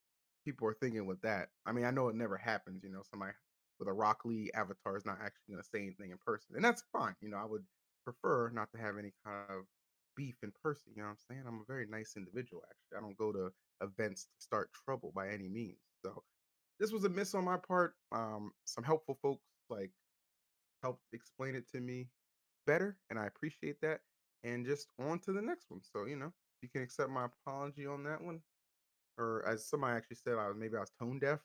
people 0.46 0.68
are 0.68 0.74
thinking 0.74 1.06
with 1.06 1.22
that. 1.22 1.50
I 1.66 1.72
mean, 1.72 1.86
I 1.86 1.92
know 1.92 2.08
it 2.08 2.16
never 2.16 2.38
happens. 2.38 2.84
You 2.84 2.92
know, 2.92 3.02
somebody 3.10 3.34
with 3.80 3.88
a 3.88 3.94
Rock 3.94 4.22
Lee 4.26 4.52
avatar 4.54 4.98
is 4.98 5.06
not 5.06 5.18
actually 5.24 5.52
going 5.52 5.62
to 5.62 5.70
say 5.70 5.80
anything 5.80 6.12
in 6.12 6.18
person, 6.26 6.56
and 6.56 6.64
that's 6.64 6.84
fine. 6.92 7.16
You 7.22 7.30
know, 7.30 7.38
I 7.38 7.46
would 7.46 7.64
prefer 8.04 8.52
not 8.54 8.70
to 8.74 8.82
have 8.82 8.98
any 8.98 9.14
kind 9.26 9.46
of 9.50 9.66
beef 10.20 10.36
in 10.44 10.52
person. 10.62 10.92
You 10.94 11.02
know 11.02 11.08
what 11.08 11.12
I'm 11.30 11.36
saying? 11.36 11.44
I'm 11.48 11.62
a 11.62 11.74
very 11.74 11.88
nice 11.90 12.16
individual. 12.18 12.62
Actually, 12.70 12.98
I 12.98 13.02
don't 13.02 13.18
go 13.18 13.32
to 13.32 13.52
events 13.82 14.24
to 14.26 14.44
start 14.44 14.70
trouble 14.86 15.14
by 15.16 15.30
any 15.30 15.48
means. 15.48 15.80
So 16.06 16.24
this 16.78 16.92
was 16.92 17.06
a 17.06 17.10
miss 17.10 17.34
on 17.34 17.46
my 17.46 17.56
part. 17.56 17.94
Um, 18.12 18.52
some 18.66 18.84
helpful 18.84 19.18
folks 19.22 19.46
like 19.70 19.92
helped 20.84 21.04
explain 21.14 21.56
it 21.56 21.70
to 21.72 21.80
me 21.80 22.10
better, 22.68 22.98
and 23.10 23.18
I 23.18 23.28
appreciate 23.28 23.80
that. 23.82 24.02
And 24.44 24.66
just 24.66 24.88
on 25.00 25.20
to 25.20 25.32
the 25.32 25.42
next 25.42 25.68
one. 25.70 25.80
So 25.82 26.06
you 26.06 26.18
know, 26.18 26.34
you 26.62 26.68
can 26.68 26.82
accept 26.82 27.10
my 27.10 27.26
apology 27.26 27.86
on 27.86 28.04
that 28.04 28.22
one, 28.22 28.42
or 29.18 29.46
as 29.48 29.70
somebody 29.70 29.96
actually 29.96 30.18
said, 30.18 30.34
I 30.34 30.50
was 30.50 30.58
maybe 30.58 30.76
I 30.76 30.82
was 30.82 30.92
tone 31.00 31.20
deaf. 31.20 31.40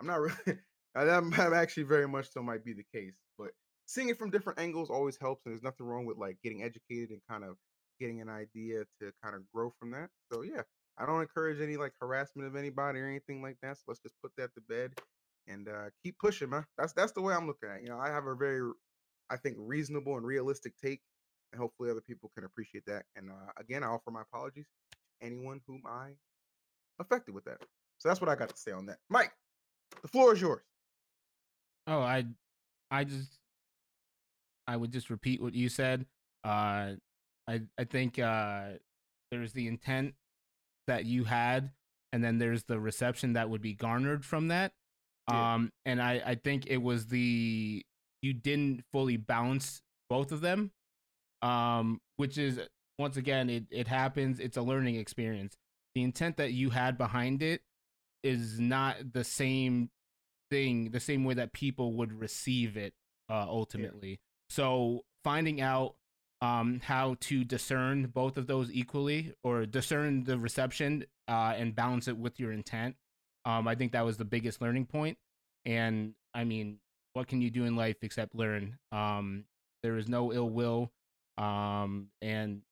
I'm 0.00 0.06
not 0.06 0.20
really. 0.20 0.60
that 0.94 1.52
actually 1.52 1.84
very 1.84 2.06
much 2.06 2.30
so 2.32 2.40
might 2.40 2.64
be 2.64 2.72
the 2.72 2.86
case, 2.94 3.14
but 3.36 3.50
seeing 3.86 4.10
it 4.10 4.18
from 4.18 4.30
different 4.30 4.60
angles 4.60 4.90
always 4.90 5.16
helps, 5.16 5.44
and 5.44 5.52
there's 5.52 5.64
nothing 5.64 5.86
wrong 5.86 6.06
with 6.06 6.18
like 6.18 6.38
getting 6.44 6.62
educated 6.62 7.10
and 7.10 7.20
kind 7.28 7.42
of 7.42 7.56
getting 8.00 8.20
an 8.20 8.28
idea 8.28 8.84
to 9.00 9.12
kind 9.22 9.36
of 9.36 9.42
grow 9.54 9.72
from 9.78 9.90
that. 9.92 10.08
So 10.32 10.42
yeah, 10.42 10.62
I 10.98 11.06
don't 11.06 11.20
encourage 11.20 11.60
any 11.60 11.76
like 11.76 11.92
harassment 12.00 12.48
of 12.48 12.56
anybody 12.56 12.98
or 12.98 13.06
anything 13.06 13.42
like 13.42 13.56
that. 13.62 13.76
So 13.76 13.82
let's 13.88 14.00
just 14.00 14.14
put 14.22 14.32
that 14.38 14.54
to 14.54 14.60
bed 14.68 14.92
and 15.46 15.68
uh, 15.68 15.90
keep 16.02 16.18
pushing, 16.18 16.50
man. 16.50 16.64
That's 16.78 16.92
that's 16.92 17.12
the 17.12 17.20
way 17.20 17.34
I'm 17.34 17.46
looking 17.46 17.68
at. 17.68 17.76
It. 17.76 17.82
You 17.84 17.90
know, 17.90 17.98
I 17.98 18.08
have 18.08 18.26
a 18.26 18.34
very, 18.34 18.70
I 19.30 19.36
think, 19.36 19.56
reasonable 19.58 20.16
and 20.16 20.26
realistic 20.26 20.72
take, 20.82 21.00
and 21.52 21.60
hopefully 21.60 21.90
other 21.90 22.00
people 22.00 22.30
can 22.34 22.44
appreciate 22.44 22.84
that. 22.86 23.04
And 23.16 23.30
uh, 23.30 23.52
again, 23.58 23.84
I 23.84 23.88
offer 23.88 24.10
my 24.10 24.22
apologies 24.22 24.66
to 24.92 25.26
anyone 25.26 25.60
whom 25.66 25.82
I 25.86 26.10
affected 26.98 27.34
with 27.34 27.44
that. 27.44 27.58
So 27.98 28.08
that's 28.08 28.20
what 28.20 28.30
I 28.30 28.34
got 28.34 28.48
to 28.48 28.56
say 28.56 28.72
on 28.72 28.86
that. 28.86 28.98
Mike, 29.08 29.32
the 30.02 30.08
floor 30.08 30.32
is 30.32 30.40
yours. 30.40 30.62
Oh, 31.86 32.00
I, 32.00 32.24
I 32.90 33.04
just, 33.04 33.38
I 34.66 34.76
would 34.76 34.92
just 34.92 35.10
repeat 35.10 35.42
what 35.42 35.54
you 35.54 35.68
said. 35.68 36.06
Uh, 36.44 36.92
I 37.48 37.62
I 37.78 37.84
think 37.84 38.18
uh, 38.18 38.70
there's 39.30 39.52
the 39.52 39.66
intent 39.66 40.14
that 40.86 41.04
you 41.04 41.24
had, 41.24 41.70
and 42.12 42.22
then 42.22 42.38
there's 42.38 42.64
the 42.64 42.80
reception 42.80 43.34
that 43.34 43.50
would 43.50 43.62
be 43.62 43.74
garnered 43.74 44.24
from 44.24 44.48
that. 44.48 44.72
Yeah. 45.28 45.54
Um, 45.54 45.72
and 45.84 46.00
I 46.00 46.22
I 46.24 46.34
think 46.34 46.66
it 46.66 46.78
was 46.78 47.06
the 47.06 47.84
you 48.22 48.32
didn't 48.32 48.84
fully 48.92 49.16
balance 49.16 49.82
both 50.08 50.32
of 50.32 50.40
them, 50.40 50.72
um, 51.42 52.00
which 52.16 52.38
is 52.38 52.60
once 52.98 53.16
again 53.16 53.48
it 53.50 53.64
it 53.70 53.88
happens. 53.88 54.40
It's 54.40 54.56
a 54.56 54.62
learning 54.62 54.96
experience. 54.96 55.56
The 55.94 56.02
intent 56.02 56.36
that 56.36 56.52
you 56.52 56.70
had 56.70 56.96
behind 56.98 57.42
it 57.42 57.62
is 58.22 58.60
not 58.60 59.12
the 59.12 59.24
same 59.24 59.90
thing, 60.50 60.90
the 60.90 61.00
same 61.00 61.24
way 61.24 61.34
that 61.34 61.52
people 61.52 61.94
would 61.94 62.12
receive 62.12 62.76
it 62.76 62.92
uh, 63.28 63.46
ultimately. 63.48 64.10
Yeah. 64.10 64.16
So 64.50 65.00
finding 65.24 65.60
out 65.60 65.94
um, 66.40 66.80
how 66.82 67.16
to 67.20 67.44
discern 67.44 68.06
both 68.06 68.36
of 68.36 68.46
those 68.46 68.70
equally 68.72 69.34
or 69.44 69.66
discern 69.66 70.24
the 70.24 70.38
reception 70.38 71.04
uh, 71.28 71.54
and 71.56 71.74
balance 71.74 72.08
it 72.08 72.16
with 72.16 72.40
your 72.40 72.52
intent. 72.52 72.96
Um, 73.44 73.68
I 73.68 73.74
think 73.74 73.92
that 73.92 74.04
was 74.04 74.16
the 74.16 74.24
biggest 74.24 74.60
learning 74.60 74.86
point. 74.86 75.18
And 75.64 76.14
I 76.34 76.44
mean, 76.44 76.78
what 77.12 77.28
can 77.28 77.40
you 77.42 77.50
do 77.50 77.64
in 77.64 77.76
life 77.76 77.96
except 78.02 78.34
learn? 78.34 78.78
Um, 78.92 79.44
there 79.82 79.96
is 79.96 80.08
no 80.08 80.32
ill 80.32 80.48
will. 80.48 80.90
Um, 81.36 82.08
and 82.22 82.62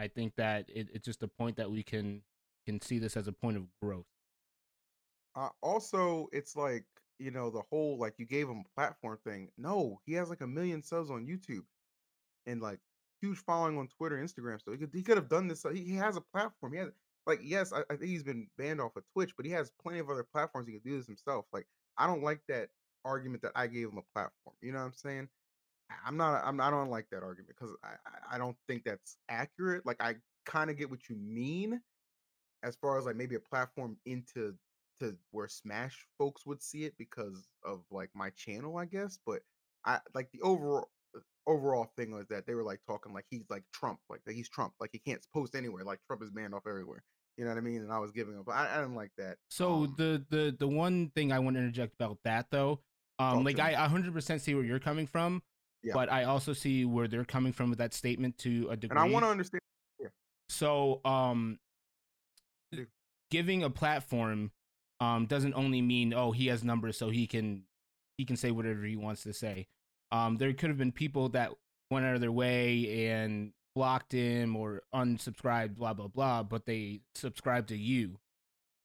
I 0.00 0.08
think 0.08 0.34
that 0.36 0.66
it, 0.68 0.88
it's 0.92 1.04
just 1.04 1.22
a 1.22 1.28
point 1.28 1.56
that 1.56 1.70
we 1.70 1.82
can 1.82 2.22
can 2.66 2.80
see 2.80 2.98
this 2.98 3.16
as 3.16 3.28
a 3.28 3.32
point 3.32 3.56
of 3.56 3.64
growth. 3.80 4.04
Uh, 5.34 5.48
also, 5.62 6.28
it's 6.32 6.56
like 6.56 6.84
you 7.18 7.30
know 7.30 7.50
the 7.50 7.62
whole 7.70 7.98
like 7.98 8.14
you 8.18 8.26
gave 8.26 8.48
him 8.48 8.64
a 8.66 8.80
platform 8.80 9.18
thing. 9.24 9.50
No, 9.56 10.00
he 10.04 10.12
has 10.14 10.28
like 10.28 10.40
a 10.40 10.46
million 10.46 10.82
subs 10.82 11.10
on 11.10 11.26
YouTube, 11.26 11.64
and 12.46 12.60
like 12.60 12.80
huge 13.20 13.38
following 13.38 13.78
on 13.78 13.88
Twitter, 13.88 14.16
Instagram. 14.16 14.58
So 14.64 14.72
he 14.72 14.78
could 14.78 14.90
he 14.92 15.02
could 15.02 15.16
have 15.16 15.28
done 15.28 15.48
this. 15.48 15.64
Uh, 15.64 15.70
he, 15.70 15.82
he 15.82 15.94
has 15.96 16.16
a 16.16 16.20
platform. 16.20 16.72
He 16.72 16.78
has 16.78 16.90
like 17.26 17.40
yes, 17.42 17.72
I, 17.72 17.80
I, 17.90 17.96
think 17.96 18.10
he's 18.10 18.22
been 18.22 18.46
banned 18.56 18.80
off 18.80 18.96
of 18.96 19.04
Twitch, 19.12 19.32
but 19.36 19.46
he 19.46 19.52
has 19.52 19.70
plenty 19.82 19.98
of 19.98 20.10
other 20.10 20.24
platforms 20.24 20.66
he 20.66 20.74
could 20.74 20.84
do 20.84 20.96
this 20.96 21.06
himself. 21.06 21.46
Like 21.52 21.66
I 21.96 22.06
don't 22.06 22.22
like 22.22 22.40
that 22.48 22.68
argument 23.04 23.42
that 23.42 23.52
I 23.54 23.66
gave 23.66 23.88
him 23.88 23.98
a 23.98 24.12
platform. 24.14 24.56
You 24.60 24.72
know 24.72 24.78
what 24.78 24.86
I'm 24.86 24.94
saying? 24.94 25.28
I'm 26.06 26.16
not. 26.16 26.42
I'm. 26.44 26.60
I 26.60 26.70
don't 26.70 26.90
like 26.90 27.06
that 27.10 27.22
argument 27.22 27.54
because 27.58 27.74
I. 27.84 28.34
I 28.34 28.38
don't 28.38 28.56
think 28.66 28.84
that's 28.84 29.16
accurate. 29.28 29.86
Like 29.86 30.02
I 30.02 30.16
kind 30.46 30.70
of 30.70 30.76
get 30.76 30.90
what 30.90 31.08
you 31.08 31.16
mean, 31.16 31.80
as 32.62 32.76
far 32.76 32.98
as 32.98 33.06
like 33.06 33.16
maybe 33.16 33.36
a 33.36 33.40
platform 33.40 33.96
into 34.06 34.54
to 35.00 35.16
where 35.30 35.48
Smash 35.48 36.06
folks 36.18 36.44
would 36.44 36.62
see 36.62 36.84
it 36.84 36.94
because 36.98 37.48
of 37.64 37.82
like 37.90 38.10
my 38.14 38.30
channel, 38.30 38.76
I 38.76 38.84
guess. 38.84 39.18
But 39.24 39.40
I 39.84 40.00
like 40.14 40.30
the 40.32 40.40
overall 40.42 40.88
overall 41.46 41.90
thing 41.96 42.12
was 42.12 42.26
that 42.28 42.46
they 42.46 42.54
were 42.54 42.62
like 42.62 42.80
talking 42.86 43.12
like 43.12 43.24
he's 43.30 43.44
like 43.48 43.64
Trump, 43.72 43.98
like 44.08 44.20
that 44.26 44.34
he's 44.34 44.48
Trump, 44.48 44.74
like 44.80 44.90
he 44.92 44.98
can't 44.98 45.24
post 45.32 45.54
anywhere, 45.54 45.84
like 45.84 45.98
Trump 46.06 46.22
is 46.22 46.30
banned 46.30 46.54
off 46.54 46.62
everywhere. 46.68 47.02
You 47.36 47.44
know 47.44 47.50
what 47.50 47.58
I 47.58 47.62
mean? 47.62 47.82
And 47.82 47.92
I 47.92 47.98
was 47.98 48.10
giving 48.10 48.36
up. 48.36 48.48
I, 48.48 48.68
I 48.68 48.80
didn't 48.80 48.96
like 48.96 49.12
that. 49.16 49.36
So 49.48 49.84
um, 49.84 49.94
the 49.96 50.24
the 50.30 50.56
the 50.58 50.68
one 50.68 51.10
thing 51.14 51.32
I 51.32 51.38
want 51.38 51.56
to 51.56 51.60
interject 51.60 51.94
about 51.94 52.18
that 52.24 52.46
though, 52.50 52.80
um, 53.18 53.44
like 53.44 53.60
I 53.60 53.74
100% 53.74 54.40
see 54.40 54.54
where 54.54 54.64
you're 54.64 54.80
coming 54.80 55.06
from, 55.06 55.42
yeah. 55.82 55.94
but 55.94 56.10
I 56.10 56.24
also 56.24 56.52
see 56.52 56.84
where 56.84 57.06
they're 57.06 57.24
coming 57.24 57.52
from 57.52 57.70
with 57.70 57.78
that 57.78 57.94
statement 57.94 58.38
to 58.38 58.68
a 58.70 58.76
degree. 58.76 58.98
And 58.98 58.98
I 58.98 59.12
want 59.12 59.24
to 59.24 59.30
understand. 59.30 59.60
Yeah. 60.00 60.08
So 60.48 61.00
um, 61.04 61.60
yeah. 62.72 62.84
giving 63.30 63.62
a 63.62 63.70
platform 63.70 64.50
um 65.00 65.26
doesn't 65.26 65.54
only 65.54 65.80
mean 65.80 66.12
oh 66.12 66.32
he 66.32 66.48
has 66.48 66.64
numbers 66.64 66.98
so 66.98 67.08
he 67.08 67.28
can 67.28 67.62
he 68.16 68.24
can 68.24 68.36
say 68.36 68.50
whatever 68.50 68.82
he 68.82 68.96
wants 68.96 69.22
to 69.22 69.32
say 69.32 69.68
um, 70.10 70.36
there 70.36 70.52
could 70.52 70.70
have 70.70 70.78
been 70.78 70.92
people 70.92 71.30
that 71.30 71.52
went 71.90 72.06
out 72.06 72.14
of 72.14 72.20
their 72.20 72.32
way 72.32 73.08
and 73.08 73.52
blocked 73.74 74.12
him 74.12 74.56
or 74.56 74.82
unsubscribed, 74.94 75.76
blah 75.76 75.94
blah 75.94 76.08
blah, 76.08 76.42
but 76.42 76.66
they 76.66 77.00
subscribe 77.14 77.66
to 77.68 77.76
you. 77.76 78.18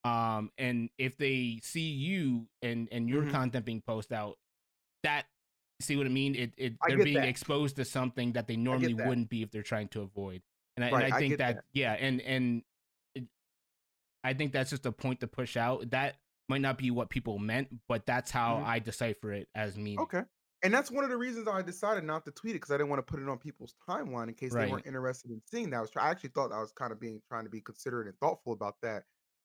Um, 0.04 0.50
and 0.58 0.90
if 0.98 1.16
they 1.16 1.60
see 1.62 1.90
you 1.90 2.46
and 2.62 2.88
and 2.92 3.08
your 3.08 3.22
mm-hmm. 3.22 3.30
content 3.30 3.64
being 3.64 3.82
posted 3.86 4.16
out, 4.16 4.38
that 5.02 5.24
see 5.80 5.96
what 5.96 6.06
I 6.06 6.10
mean? 6.10 6.34
It 6.34 6.52
it 6.56 6.74
they're 6.86 6.98
being 7.02 7.16
that. 7.16 7.28
exposed 7.28 7.76
to 7.76 7.84
something 7.84 8.32
that 8.32 8.46
they 8.46 8.56
normally 8.56 8.92
that. 8.94 9.06
wouldn't 9.06 9.30
be 9.30 9.42
if 9.42 9.50
they're 9.50 9.62
trying 9.62 9.88
to 9.88 10.02
avoid. 10.02 10.42
And 10.76 10.84
I, 10.84 10.90
right, 10.90 11.04
and 11.04 11.14
I 11.14 11.18
think 11.18 11.34
I 11.34 11.36
that, 11.36 11.54
that, 11.56 11.64
yeah, 11.72 11.92
and 11.92 12.20
and 12.20 12.62
it, 13.14 13.24
I 14.22 14.34
think 14.34 14.52
that's 14.52 14.70
just 14.70 14.86
a 14.86 14.92
point 14.92 15.20
to 15.20 15.26
push 15.26 15.56
out. 15.56 15.90
That 15.90 16.16
might 16.48 16.60
not 16.60 16.76
be 16.76 16.90
what 16.90 17.08
people 17.08 17.38
meant, 17.38 17.68
but 17.88 18.04
that's 18.04 18.30
how 18.30 18.56
mm-hmm. 18.56 18.66
I 18.66 18.78
decipher 18.80 19.32
it 19.32 19.48
as 19.54 19.76
meaning. 19.76 20.00
Okay 20.00 20.22
And 20.64 20.72
that's 20.72 20.90
one 20.90 21.04
of 21.04 21.10
the 21.10 21.16
reasons 21.18 21.46
I 21.46 21.60
decided 21.60 22.04
not 22.04 22.24
to 22.24 22.30
tweet 22.30 22.52
it 22.52 22.56
because 22.56 22.70
I 22.70 22.78
didn't 22.78 22.88
want 22.88 23.06
to 23.06 23.10
put 23.10 23.20
it 23.20 23.28
on 23.28 23.36
people's 23.36 23.74
timeline 23.86 24.28
in 24.28 24.34
case 24.34 24.54
they 24.54 24.66
weren't 24.66 24.86
interested 24.86 25.30
in 25.30 25.42
seeing 25.50 25.68
that. 25.70 25.76
I 25.76 25.80
was 25.82 25.90
I 25.94 26.10
actually 26.10 26.30
thought 26.30 26.52
I 26.52 26.60
was 26.60 26.72
kind 26.72 26.90
of 26.90 26.98
being 26.98 27.20
trying 27.28 27.44
to 27.44 27.50
be 27.50 27.60
considerate 27.60 28.06
and 28.06 28.18
thoughtful 28.18 28.54
about 28.54 28.76
that. 28.82 29.02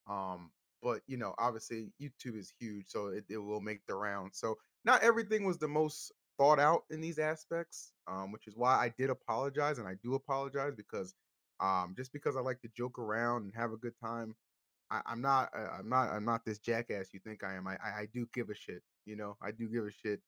Um, 0.10 0.50
but 0.82 1.02
you 1.08 1.18
know, 1.18 1.36
obviously 1.38 1.92
YouTube 2.02 2.38
is 2.38 2.54
huge, 2.58 2.86
so 2.88 3.08
it, 3.08 3.26
it 3.30 3.38
will 3.38 3.60
make 3.60 3.86
the 3.86 3.96
round. 3.96 4.32
So 4.34 4.56
not 4.86 5.04
everything 5.04 5.44
was 5.44 5.58
the 5.58 5.68
most 5.68 6.14
thought 6.38 6.58
out 6.58 6.84
in 6.90 7.02
these 7.02 7.20
aspects, 7.20 7.92
um, 8.08 8.32
which 8.32 8.48
is 8.48 8.56
why 8.56 8.76
I 8.76 8.94
did 8.98 9.10
apologize 9.10 9.78
and 9.78 9.90
I 9.90 9.96
do 10.02 10.16
apologize 10.16 10.74
because 10.74 11.14
um, 11.60 11.96
just 11.98 12.14
because 12.14 12.38
I 12.38 12.40
like 12.40 12.62
to 12.62 12.70
joke 12.70 12.98
around 12.98 13.44
and 13.44 13.54
have 13.56 13.74
a 13.74 13.78
good 13.78 14.00
time, 14.02 14.36
I, 14.90 15.02
I'm 15.06 15.20
not 15.20 15.50
uh, 15.54 15.68
I'm 15.78 15.90
not 15.90 16.12
I'm 16.12 16.24
not 16.24 16.46
this 16.46 16.60
jackass 16.60 17.14
you 17.14 17.20
think 17.20 17.44
I 17.44 17.56
am. 17.56 17.68
I, 17.68 17.74
I 17.74 17.90
I 17.90 18.08
do 18.14 18.26
give 18.34 18.50
a 18.50 18.56
shit. 18.56 18.84
You 19.06 19.18
know, 19.18 19.36
I 19.42 19.52
do 19.52 19.68
give 19.68 19.86
a 19.86 19.92
shit 19.92 20.22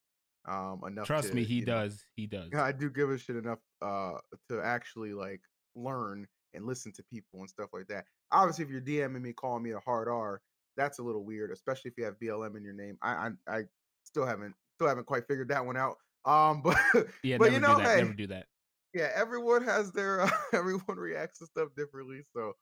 um 0.48 0.80
enough. 0.86 1.06
Trust 1.06 1.28
to, 1.28 1.34
me, 1.34 1.44
he 1.44 1.56
you 1.56 1.66
know, 1.66 1.74
does. 1.74 2.04
He 2.16 2.26
does. 2.26 2.50
I 2.56 2.72
do 2.72 2.90
give 2.90 3.10
a 3.10 3.18
shit 3.18 3.36
enough 3.36 3.60
uh 3.80 4.14
to 4.48 4.60
actually 4.62 5.12
like 5.12 5.40
learn 5.74 6.26
and 6.54 6.66
listen 6.66 6.92
to 6.92 7.02
people 7.04 7.40
and 7.40 7.48
stuff 7.48 7.70
like 7.72 7.86
that. 7.88 8.04
Obviously, 8.30 8.64
if 8.64 8.70
you're 8.70 8.80
DMing 8.80 9.22
me 9.22 9.32
calling 9.32 9.62
me 9.62 9.72
a 9.72 9.80
hard 9.80 10.08
R, 10.08 10.40
that's 10.76 10.98
a 10.98 11.02
little 11.02 11.24
weird, 11.24 11.50
especially 11.50 11.90
if 11.90 11.98
you 11.98 12.04
have 12.04 12.18
BLM 12.22 12.56
in 12.56 12.64
your 12.64 12.74
name. 12.74 12.98
I 13.02 13.30
I, 13.48 13.56
I 13.56 13.62
still 14.04 14.26
haven't 14.26 14.54
still 14.74 14.88
haven't 14.88 15.06
quite 15.06 15.26
figured 15.26 15.48
that 15.48 15.64
one 15.64 15.76
out. 15.76 15.96
Um, 16.24 16.62
but 16.64 16.76
Yeah, 17.22 17.38
but 17.38 17.52
you 17.52 17.60
know, 17.60 17.78
hey, 17.78 17.98
Never 17.98 18.12
do 18.12 18.26
that. 18.28 18.46
yeah, 18.94 19.10
everyone 19.14 19.62
has 19.64 19.92
their 19.92 20.22
uh, 20.22 20.30
everyone 20.52 20.96
reacts 20.96 21.38
to 21.38 21.46
stuff 21.46 21.68
differently, 21.76 22.22
so 22.32 22.52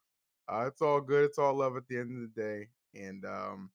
uh, 0.51 0.65
it's 0.67 0.81
all 0.81 1.01
good. 1.01 1.25
It's 1.25 1.37
all 1.37 1.53
love 1.53 1.77
at 1.77 1.87
the 1.87 1.97
end 1.97 2.11
of 2.11 2.33
the 2.33 2.41
day, 2.41 2.67
and 2.95 3.25
um, 3.25 3.71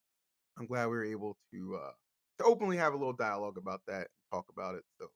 I'm 0.57 0.65
glad 0.65 0.85
we 0.85 0.97
were 0.97 1.05
able 1.05 1.37
to 1.53 1.79
uh, 1.83 1.91
to 2.39 2.45
openly 2.45 2.77
have 2.77 2.93
a 2.93 2.97
little 2.97 3.13
dialogue 3.13 3.57
about 3.57 3.81
that 3.87 3.95
and 3.95 4.07
talk 4.31 4.45
about 4.55 4.75
it. 4.75 4.83
So, 4.99 5.07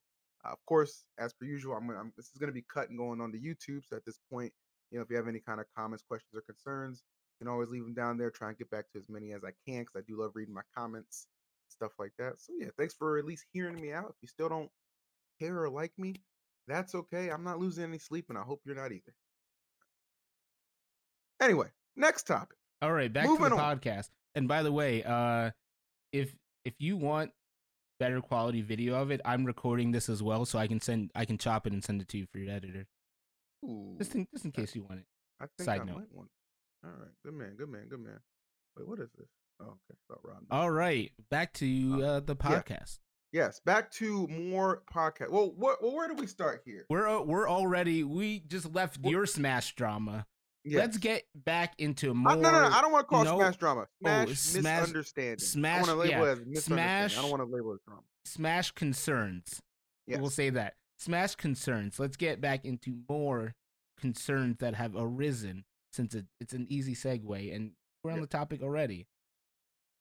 uh, 0.45 0.51
of 0.51 0.65
course, 0.65 1.05
as 1.19 1.33
per 1.33 1.45
usual, 1.45 1.75
I'm, 1.75 1.87
gonna, 1.87 1.99
I'm 1.99 2.13
this 2.17 2.27
is 2.27 2.37
going 2.37 2.49
to 2.49 2.53
be 2.53 2.65
cut 2.73 2.89
and 2.89 2.97
going 2.97 3.21
on 3.21 3.31
to 3.31 3.37
YouTube. 3.39 3.83
So 3.87 3.95
at 3.95 4.05
this 4.05 4.19
point, 4.31 4.51
you 4.91 4.97
know, 4.97 5.03
if 5.03 5.09
you 5.09 5.15
have 5.15 5.27
any 5.27 5.39
kind 5.39 5.59
of 5.59 5.65
comments, 5.77 6.03
questions, 6.07 6.33
or 6.35 6.41
concerns, 6.41 7.03
you 7.39 7.45
can 7.45 7.51
always 7.51 7.69
leave 7.69 7.83
them 7.83 7.93
down 7.93 8.17
there. 8.17 8.29
Try 8.29 8.49
and 8.49 8.57
get 8.57 8.69
back 8.69 8.85
to 8.91 8.99
as 8.99 9.09
many 9.09 9.31
as 9.33 9.43
I 9.43 9.51
can 9.67 9.81
because 9.81 9.95
I 9.95 10.01
do 10.07 10.19
love 10.19 10.31
reading 10.35 10.53
my 10.53 10.61
comments, 10.75 11.27
stuff 11.69 11.91
like 11.99 12.11
that. 12.17 12.39
So 12.39 12.53
yeah, 12.57 12.69
thanks 12.77 12.93
for 12.93 13.17
at 13.17 13.25
least 13.25 13.45
hearing 13.53 13.79
me 13.79 13.93
out. 13.93 14.09
If 14.09 14.15
you 14.21 14.27
still 14.27 14.49
don't 14.49 14.69
care 15.39 15.63
or 15.63 15.69
like 15.69 15.91
me, 15.97 16.15
that's 16.67 16.95
okay. 16.95 17.29
I'm 17.29 17.43
not 17.43 17.59
losing 17.59 17.83
any 17.83 17.97
sleep, 17.97 18.25
and 18.29 18.37
I 18.37 18.41
hope 18.41 18.61
you're 18.65 18.75
not 18.75 18.91
either. 18.91 19.13
Anyway, 21.41 21.67
next 21.95 22.23
topic. 22.27 22.57
All 22.81 22.93
right, 22.93 23.11
back 23.11 23.25
to 23.25 23.31
Moving 23.31 23.49
the 23.49 23.57
on. 23.57 23.79
podcast. 23.79 24.09
And 24.35 24.47
by 24.47 24.63
the 24.63 24.71
way, 24.71 25.03
uh 25.03 25.51
if 26.11 26.35
if 26.65 26.73
you 26.79 26.97
want 26.97 27.31
better 27.99 28.21
quality 28.21 28.61
video 28.61 28.95
of 28.95 29.11
it, 29.11 29.21
I'm 29.25 29.45
recording 29.45 29.91
this 29.91 30.09
as 30.09 30.21
well, 30.23 30.45
so 30.45 30.57
I 30.59 30.67
can 30.67 30.79
send 30.79 31.11
I 31.15 31.25
can 31.25 31.37
chop 31.37 31.67
it 31.67 31.73
and 31.73 31.83
send 31.83 32.01
it 32.01 32.07
to 32.09 32.17
you 32.17 32.25
for 32.31 32.39
your 32.39 32.53
editor. 32.53 32.87
Ooh, 33.65 33.95
Just 33.97 34.15
in 34.15 34.27
just 34.33 34.45
in 34.45 34.51
case 34.51 34.75
you 34.75 34.83
want 34.83 34.99
it. 35.01 35.05
I 35.39 35.45
think 35.57 35.65
side 35.65 35.81
I 35.81 35.83
note. 35.85 35.95
might 35.97 36.11
want. 36.13 36.29
All 36.83 36.91
right, 36.91 37.11
good 37.23 37.33
man, 37.33 37.55
good 37.57 37.69
man, 37.69 37.87
good 37.89 37.99
man. 37.99 38.19
Wait, 38.77 38.87
what 38.87 38.99
is 38.99 39.09
this? 39.17 39.27
Oh, 39.59 39.65
okay, 39.65 39.97
about 40.09 40.21
Rodman. 40.23 40.47
All 40.49 40.71
right, 40.71 41.11
back 41.29 41.53
to 41.53 42.03
Uh, 42.03 42.19
the 42.21 42.35
yeah. 42.39 42.49
podcast. 42.61 42.99
Yes, 43.31 43.61
back 43.63 43.91
to 43.93 44.27
more 44.27 44.83
podcast. 44.93 45.29
Well, 45.29 45.53
what? 45.55 45.81
Well, 45.81 45.95
where 45.95 46.07
do 46.07 46.15
we 46.15 46.25
start 46.27 46.63
here? 46.65 46.85
We're 46.89 47.07
uh, 47.07 47.21
we're 47.21 47.47
already 47.47 48.03
we 48.03 48.39
just 48.39 48.73
left 48.73 48.97
Well- 48.99 49.11
your 49.11 49.25
smash 49.25 49.73
drama. 49.75 50.25
Yes. 50.63 50.77
Let's 50.79 50.97
get 50.97 51.23
back 51.33 51.73
into 51.79 52.13
more. 52.13 52.35
no, 52.35 52.41
no, 52.51 52.51
no. 52.51 52.67
I 52.67 52.81
don't 52.81 52.91
want 52.91 53.07
to 53.07 53.09
call 53.09 53.23
no- 53.23 53.37
smash 53.37 53.57
drama. 53.57 53.81
Oh, 53.81 53.87
smash, 54.01 54.29
it's 54.29 54.39
smash- 54.41 54.79
misunderstanding. 54.81 55.39
smash- 55.39 55.75
I 55.75 55.79
want 55.81 55.89
to 55.89 55.95
label 55.95 56.11
yeah, 56.11 56.23
it 56.23 56.31
as 56.31 56.39
misunderstanding. 56.45 57.17
I 57.17 57.21
don't 57.21 57.31
want 57.31 57.41
to 57.49 57.55
label 57.55 57.71
it 57.71 57.75
as 57.75 57.79
drama. 57.87 58.01
smash 58.25 58.71
concerns. 58.71 59.59
Yes. 60.07 60.19
We'll 60.21 60.29
say 60.29 60.49
that. 60.51 60.75
Smash 60.99 61.33
concerns. 61.35 61.99
Let's 61.99 62.15
get 62.15 62.41
back 62.41 62.63
into 62.65 62.95
more 63.09 63.55
concerns 63.99 64.57
that 64.59 64.75
have 64.75 64.93
arisen 64.95 65.63
since 65.91 66.13
it, 66.13 66.25
it's 66.39 66.53
an 66.53 66.67
easy 66.69 66.93
segue 66.93 67.55
and 67.55 67.71
we're 68.03 68.11
on 68.11 68.17
Yeah. 68.17 68.21
the 68.21 68.27
topic 68.27 68.61
already. 68.61 69.07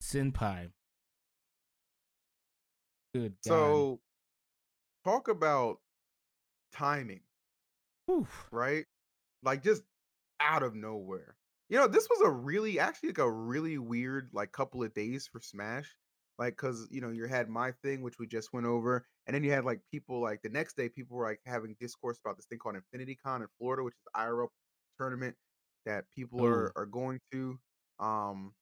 Cinnpie. 0.02 0.70
Good 3.14 3.34
God. 3.46 3.48
So, 3.48 4.00
talk 5.04 5.28
about 5.28 5.80
timing, 6.72 7.20
Oof. 8.10 8.48
right? 8.52 8.86
Like 9.42 9.62
just 9.62 9.82
out 10.40 10.62
of 10.62 10.74
nowhere. 10.74 11.36
You 11.68 11.78
know, 11.78 11.86
this 11.86 12.08
was 12.08 12.20
a 12.24 12.30
really, 12.30 12.80
actually, 12.80 13.10
like 13.10 13.18
a 13.18 13.30
really 13.30 13.78
weird, 13.78 14.30
like 14.32 14.52
couple 14.52 14.82
of 14.82 14.92
days 14.94 15.28
for 15.30 15.40
Smash. 15.40 15.94
Like, 16.38 16.56
cause 16.56 16.88
you 16.90 17.02
know, 17.02 17.10
you 17.10 17.26
had 17.26 17.48
my 17.48 17.72
thing, 17.84 18.02
which 18.02 18.18
we 18.18 18.26
just 18.26 18.52
went 18.52 18.66
over, 18.66 19.06
and 19.26 19.34
then 19.34 19.44
you 19.44 19.52
had 19.52 19.64
like 19.64 19.80
people 19.90 20.22
like 20.22 20.40
the 20.42 20.48
next 20.48 20.74
day, 20.74 20.88
people 20.88 21.16
were 21.16 21.26
like 21.26 21.40
having 21.44 21.76
discourse 21.78 22.18
about 22.24 22.36
this 22.36 22.46
thing 22.46 22.58
called 22.58 22.76
Infinity 22.76 23.18
Con 23.22 23.42
in 23.42 23.48
Florida, 23.58 23.82
which 23.82 23.94
is 23.94 24.02
IRL 24.16 24.48
tournament 24.98 25.36
that 25.84 26.04
people 26.16 26.44
are 26.44 26.72
are 26.76 26.86
going 26.86 27.20
to. 27.32 27.58
Um, 27.98 28.54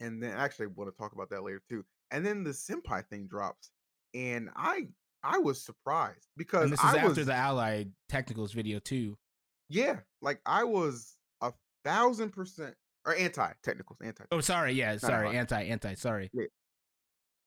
and 0.00 0.22
then 0.22 0.32
actually 0.32 0.66
I 0.66 0.70
want 0.74 0.90
to 0.90 0.96
talk 0.96 1.12
about 1.12 1.28
that 1.30 1.42
later 1.42 1.62
too. 1.68 1.84
And 2.10 2.24
then 2.24 2.42
the 2.42 2.50
Cinnpie 2.50 3.06
thing 3.08 3.26
drops, 3.26 3.70
and 4.14 4.48
I 4.56 4.88
I 5.22 5.38
was 5.38 5.62
surprised 5.62 6.28
because 6.36 6.64
And 6.64 6.72
this 6.72 6.80
is 6.80 6.86
I 6.86 6.98
after 6.98 7.08
was 7.08 7.26
the 7.26 7.34
Allied 7.34 7.92
Technicals 8.08 8.52
video 8.52 8.78
too. 8.78 9.18
Yeah, 9.68 10.00
like 10.22 10.40
I 10.46 10.64
was 10.64 11.16
a 11.40 11.52
thousand 11.84 12.30
percent 12.30 12.74
or 13.06 13.14
anti 13.14 13.50
technicals, 13.62 13.98
anti. 14.02 14.24
Oh, 14.32 14.40
sorry. 14.40 14.72
Yeah, 14.72 14.96
sorry. 14.96 15.36
Anti, 15.36 15.68
anti. 15.68 15.94
Sorry. 15.94 16.30
Yeah. 16.32 16.44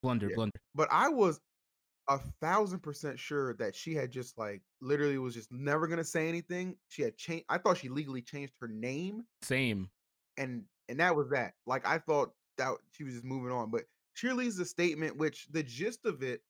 Blunder, 0.03 0.29
Yeah. 0.29 0.36
blunder. 0.36 0.59
But 0.75 0.88
I 0.91 1.09
was 1.09 1.39
a 2.09 2.19
thousand 2.41 2.79
percent 2.81 3.19
sure 3.19 3.53
that 3.55 3.75
she 3.75 3.93
had 3.93 4.12
just 4.12 4.38
like 4.38 4.62
literally 4.81 5.17
was 5.17 5.33
just 5.33 5.51
never 5.51 5.88
gonna 5.88 6.03
say 6.03 6.29
anything. 6.29 6.75
She 6.89 7.01
had 7.01 7.17
changed. 7.17 7.45
I 7.50 7.57
thought 7.57 7.77
she 7.77 7.89
legally 7.89 8.21
changed 8.21 8.53
her 8.62 8.67
name, 8.67 9.24
Same. 9.41 9.89
and 10.38 10.63
and 10.88 11.00
that 11.00 11.15
was 11.15 11.29
that. 11.31 11.53
Like 11.65 11.86
I 11.86 11.97
thought 12.00 12.31
that 12.57 12.75
she 12.91 13.03
was 13.03 13.13
just 13.13 13.25
moving 13.25 13.51
on, 13.51 13.69
but 13.71 13.83
she 14.13 14.27
released 14.27 14.59
a 14.59 14.65
statement, 14.65 15.17
which 15.17 15.47
the 15.51 15.62
gist 15.63 16.05
of 16.05 16.24
it, 16.24 16.41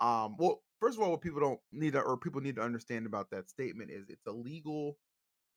um, 0.00 0.36
well, 0.38 0.62
first 0.80 0.96
of 0.96 1.04
all, 1.04 1.10
what 1.10 1.20
people 1.20 1.40
don't 1.40 1.60
need 1.72 1.92
to 1.92 2.00
or 2.00 2.16
people 2.16 2.40
need 2.40 2.56
to 2.56 2.62
understand 2.62 3.06
about 3.06 3.30
that 3.30 3.48
statement 3.50 3.90
is 3.90 4.08
it's 4.08 4.26
a 4.26 4.32
legal, 4.32 4.96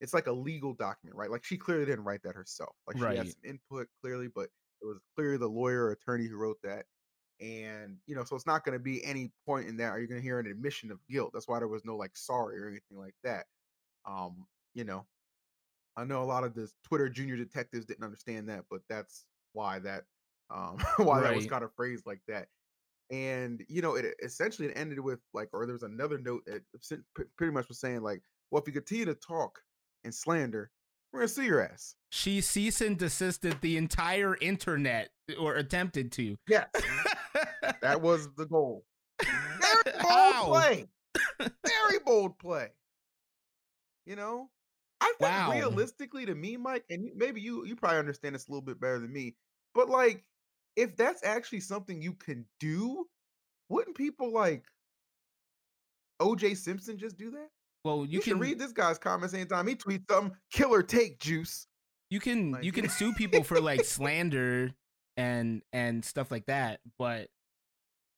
it's 0.02 0.14
like 0.14 0.28
a 0.28 0.32
legal 0.34 0.74
document, 0.74 1.16
right? 1.18 1.30
Like 1.32 1.44
she 1.44 1.58
clearly 1.58 1.86
didn't 1.86 2.06
write 2.06 2.24
that 2.24 2.36
herself. 2.36 2.76
Like 2.88 2.98
she 2.98 3.14
had 3.14 3.30
some 3.30 3.42
input 3.46 3.88
clearly, 4.02 4.28
but 4.28 4.50
it 4.82 4.86
was 4.86 5.00
clearly 5.16 5.38
the 5.38 5.48
lawyer 5.50 5.86
or 5.86 5.92
attorney 5.92 6.28
who 6.28 6.38
wrote 6.38 6.60
that. 6.64 6.86
And 7.40 8.00
you 8.06 8.16
know, 8.16 8.24
so 8.24 8.36
it's 8.36 8.46
not 8.48 8.64
going 8.64 8.78
to 8.78 8.84
be 8.84 9.04
any 9.04 9.34
point 9.46 9.68
in 9.68 9.78
that. 9.78 9.90
Are 9.90 10.00
you 10.00 10.08
going 10.08 10.20
to 10.22 10.26
hear 10.26 10.40
an 10.40 10.48
admission 10.48 10.92
of 10.92 11.06
guilt? 11.08 11.32
That's 11.34 11.48
why 11.48 11.60
there 11.60 11.68
was 11.68 11.86
no 11.86 11.98
like 11.98 12.18
sorry 12.18 12.60
or 12.62 12.68
anything 12.68 12.98
like 12.98 13.16
that. 13.24 13.48
Um, 14.06 14.48
you 14.74 14.86
know, 14.86 15.08
I 15.96 16.04
know 16.04 16.22
a 16.24 16.26
lot 16.26 16.44
of 16.44 16.54
the 16.54 16.72
Twitter 16.84 17.10
junior 17.10 17.38
detectives 17.38 17.86
didn't 17.86 18.04
understand 18.04 18.50
that, 18.50 18.66
but 18.70 18.82
that's 18.90 19.26
why 19.54 19.80
that 19.80 20.06
um 20.50 20.78
why 20.98 21.22
that 21.22 21.34
was 21.34 21.46
Right. 21.46 21.48
kind 21.48 21.64
of 21.64 21.74
phrased 21.76 22.06
like 22.06 22.22
that. 22.28 22.50
And 23.12 23.66
you 23.70 23.82
know, 23.82 23.96
it 23.96 24.16
essentially 24.24 24.70
it 24.70 24.78
ended 24.78 25.00
with 25.02 25.22
like, 25.34 25.50
or 25.54 25.66
there 25.66 25.74
was 25.74 25.84
another 25.84 26.20
note 26.20 26.46
that 26.48 26.66
pretty 27.38 27.54
much 27.54 27.68
was 27.70 27.80
saying 27.80 28.02
like, 28.02 28.24
well, 28.52 28.62
if 28.62 28.68
you 28.68 28.74
continue 28.74 29.06
to 29.06 29.16
talk 29.16 29.62
and 30.06 30.14
slander, 30.16 30.72
we're 31.12 31.20
gonna 31.22 31.28
sue 31.28 31.44
your 31.44 31.62
ass. 31.62 31.96
She 32.12 32.40
cease 32.40 32.80
and 32.80 32.98
desisted 32.98 33.60
the 33.62 33.76
entire 33.76 34.38
internet 34.40 35.10
uh, 35.30 35.36
or 35.36 35.56
attempted 35.56 36.12
to. 36.14 36.38
Yes, 36.48 36.70
that 37.82 38.00
was 38.02 38.30
the 38.38 38.46
goal. 38.46 38.86
Very 39.22 39.84
bold 40.02 40.06
Ow. 40.06 40.46
play. 40.48 40.86
Very 41.40 42.00
bold 42.06 42.38
play. 42.40 42.70
You 44.06 44.16
know, 44.16 44.50
I 45.02 45.14
think 45.20 45.32
Wow. 45.32 45.52
realistically 45.52 46.26
to 46.26 46.36
me, 46.36 46.58
Mike, 46.58 46.86
and 46.90 47.10
maybe 47.16 47.42
you 47.42 47.66
you 47.66 47.76
probably 47.76 47.98
understand 48.00 48.36
this 48.36 48.48
a 48.48 48.52
little 48.52 48.62
bit 48.62 48.80
better 48.80 49.00
than 49.00 49.12
me, 49.12 49.36
but 49.74 49.90
like 49.90 50.24
if 50.76 50.96
that's 50.96 51.24
actually 51.24 51.62
something 51.62 52.02
you 52.02 52.14
can 52.14 52.46
do, 52.60 53.08
wouldn't 53.70 53.96
people 53.98 54.32
like 54.32 54.66
OJ 56.22 56.56
Simpson 56.58 56.98
just 56.98 57.18
do 57.18 57.32
that? 57.32 57.50
Well, 57.86 58.00
You, 58.06 58.18
you, 58.18 58.22
can 58.22 58.40
read 58.40 58.60
this 58.60 58.74
guy's 58.74 58.98
comments 58.98 59.34
anytime 59.34 59.68
he 59.68 59.76
tweets 59.76 60.04
something. 60.10 60.36
Killer 60.52 60.82
take 60.84 61.20
juice. 61.20 61.68
you 62.10 62.20
can 62.20 62.52
like- 62.52 62.64
you 62.64 62.72
can 62.72 62.90
sue 62.90 63.14
people 63.14 63.44
for 63.44 63.62
like 63.62 63.86
slander 63.86 64.72
and 65.18 65.62
and 65.72 66.04
stuff 66.04 66.32
like 66.32 66.48
that, 66.48 66.82
but 67.00 67.30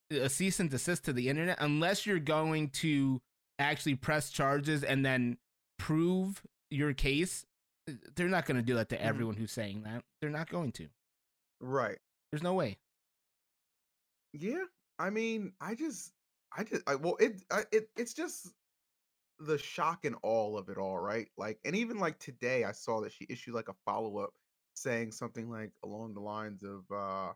a 0.09 0.29
cease 0.29 0.59
and 0.61 0.69
desist 0.69 1.03
to 1.05 1.13
the 1.13 1.27
internet 1.29 1.57
unless 1.59 2.05
you're 2.05 2.17
going 2.19 2.69
to 2.69 3.21
actually 3.59 3.95
press 3.95 4.29
charges 4.29 4.83
and 4.83 5.05
then 5.05 5.37
prove 5.77 6.41
your 6.71 6.93
case 6.93 7.45
uh, 7.89 7.93
they're 8.15 8.29
not 8.29 8.45
going 8.45 8.55
to 8.55 8.63
do 8.63 8.75
that 8.75 8.87
to 8.87 8.95
Mhm. 8.95 9.01
everyone 9.01 9.35
who's 9.35 9.51
saying 9.51 9.83
that 9.83 10.03
they're 10.21 10.29
not 10.29 10.47
going 10.49 10.71
to 10.73 10.87
Right. 11.59 11.97
there's 12.31 12.41
no 12.43 12.53
way 12.53 12.77
Yeah, 14.33 14.63
I 14.99 15.09
mean, 15.09 15.51
I 15.59 15.75
just, 15.75 16.11
I 16.55 16.63
just, 16.63 16.83
I, 16.87 16.95
well, 16.95 17.17
it, 17.19 17.41
I, 17.51 17.63
it, 17.71 17.89
it's 17.97 18.13
just 18.13 18.47
the 19.39 19.57
shock 19.57 20.05
and 20.05 20.15
all 20.23 20.57
of 20.57 20.69
it 20.69 20.77
all, 20.77 20.97
right? 20.99 21.27
Like, 21.37 21.59
and 21.65 21.75
even 21.75 21.99
like 21.99 22.19
today, 22.19 22.63
I 22.63 22.71
saw 22.71 23.01
that 23.01 23.11
she 23.13 23.25
issued 23.29 23.53
like 23.53 23.69
a 23.69 23.75
follow 23.85 24.17
up 24.17 24.31
saying 24.73 25.11
something 25.11 25.49
like 25.49 25.71
along 25.83 26.13
the 26.13 26.19
lines 26.21 26.63
of, 26.63 26.83
uh, 26.93 27.33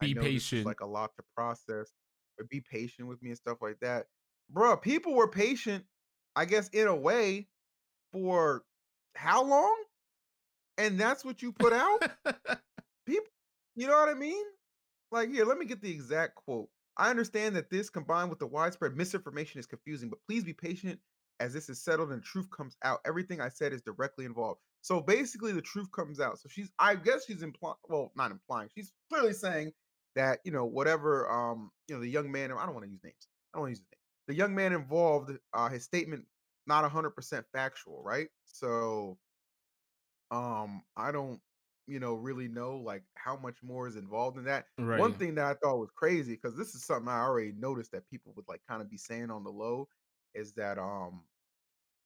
Be 0.00 0.14
patient. 0.14 0.66
like 0.66 0.80
a 0.80 0.86
lot 0.86 1.10
to 1.16 1.22
process. 1.34 1.92
but 2.38 2.48
be 2.48 2.60
patient 2.60 3.08
with 3.08 3.22
me 3.22 3.30
and 3.30 3.38
stuff 3.38 3.58
like 3.60 3.78
that. 3.80 4.06
Bro, 4.48 4.78
people 4.78 5.14
were 5.14 5.28
patient, 5.28 5.84
I 6.36 6.44
guess, 6.44 6.68
in 6.68 6.86
a 6.86 6.94
way, 6.96 7.48
for 8.12 8.64
how 9.14 9.44
long? 9.44 9.76
And 10.78 10.98
that's 10.98 11.24
what 11.24 11.42
you 11.42 11.52
put 11.52 11.72
out? 11.72 12.02
people, 13.06 13.26
you 13.76 13.86
know 13.86 13.98
what 13.98 14.08
I 14.08 14.14
mean? 14.14 14.44
Like, 15.12 15.30
here, 15.30 15.44
let 15.44 15.58
me 15.58 15.66
get 15.66 15.82
the 15.82 15.90
exact 15.90 16.34
quote. 16.36 16.68
I 16.96 17.10
understand 17.10 17.56
that 17.56 17.70
this 17.70 17.90
combined 17.90 18.30
with 18.30 18.38
the 18.38 18.46
widespread 18.46 18.96
misinformation 18.96 19.58
is 19.58 19.66
confusing, 19.66 20.08
but 20.08 20.18
please 20.26 20.44
be 20.44 20.52
patient 20.52 20.98
as 21.40 21.52
this 21.54 21.68
is 21.68 21.82
settled 21.82 22.12
and 22.12 22.22
truth 22.22 22.48
comes 22.56 22.76
out. 22.84 23.00
Everything 23.06 23.40
I 23.40 23.48
said 23.48 23.72
is 23.72 23.82
directly 23.82 24.26
involved. 24.26 24.60
So 24.82 25.00
basically, 25.00 25.52
the 25.52 25.62
truth 25.62 25.90
comes 25.92 26.20
out. 26.20 26.38
So 26.38 26.48
she's, 26.48 26.70
I 26.78 26.94
guess 26.94 27.24
she's 27.26 27.42
implying, 27.42 27.76
well, 27.88 28.12
not 28.14 28.30
implying, 28.30 28.68
she's 28.74 28.92
clearly 29.10 29.32
saying 29.32 29.72
that, 30.14 30.40
you 30.44 30.52
know, 30.52 30.64
whatever, 30.64 31.28
um, 31.30 31.70
you 31.88 31.94
know, 31.94 32.00
the 32.00 32.08
young 32.08 32.30
man, 32.30 32.52
I 32.52 32.64
don't 32.64 32.74
want 32.74 32.84
to 32.84 32.90
use 32.90 33.02
names. 33.02 33.28
I 33.52 33.58
don't 33.58 33.62
want 33.62 33.68
to 33.70 33.72
use 33.72 33.78
his 33.78 33.86
name. 33.90 33.98
The 34.28 34.34
young 34.34 34.54
man 34.54 34.72
involved, 34.72 35.32
uh, 35.54 35.68
his 35.68 35.84
statement, 35.84 36.24
not 36.66 36.90
100% 36.90 37.44
factual, 37.52 38.02
right? 38.04 38.28
So, 38.44 39.18
um, 40.30 40.82
I 40.96 41.10
don't, 41.10 41.40
you 41.86 41.98
know, 41.98 42.14
really 42.14 42.46
know 42.46 42.76
like 42.76 43.02
how 43.16 43.36
much 43.36 43.56
more 43.62 43.88
is 43.88 43.96
involved 43.96 44.38
in 44.38 44.44
that. 44.44 44.66
right. 44.78 45.00
One 45.00 45.14
thing 45.14 45.34
that 45.34 45.44
I 45.44 45.54
thought 45.54 45.78
was 45.78 45.90
crazy 45.96 46.34
because 46.34 46.56
this 46.56 46.74
is 46.74 46.84
something 46.84 47.08
I 47.08 47.20
already 47.20 47.52
noticed 47.58 47.90
that 47.92 48.08
people 48.08 48.32
would 48.36 48.44
like 48.46 48.60
kind 48.68 48.80
of 48.80 48.88
be 48.88 48.96
saying 48.96 49.30
on 49.30 49.42
the 49.42 49.50
low 49.50 49.88
is 50.34 50.52
that 50.52 50.78
um 50.78 51.22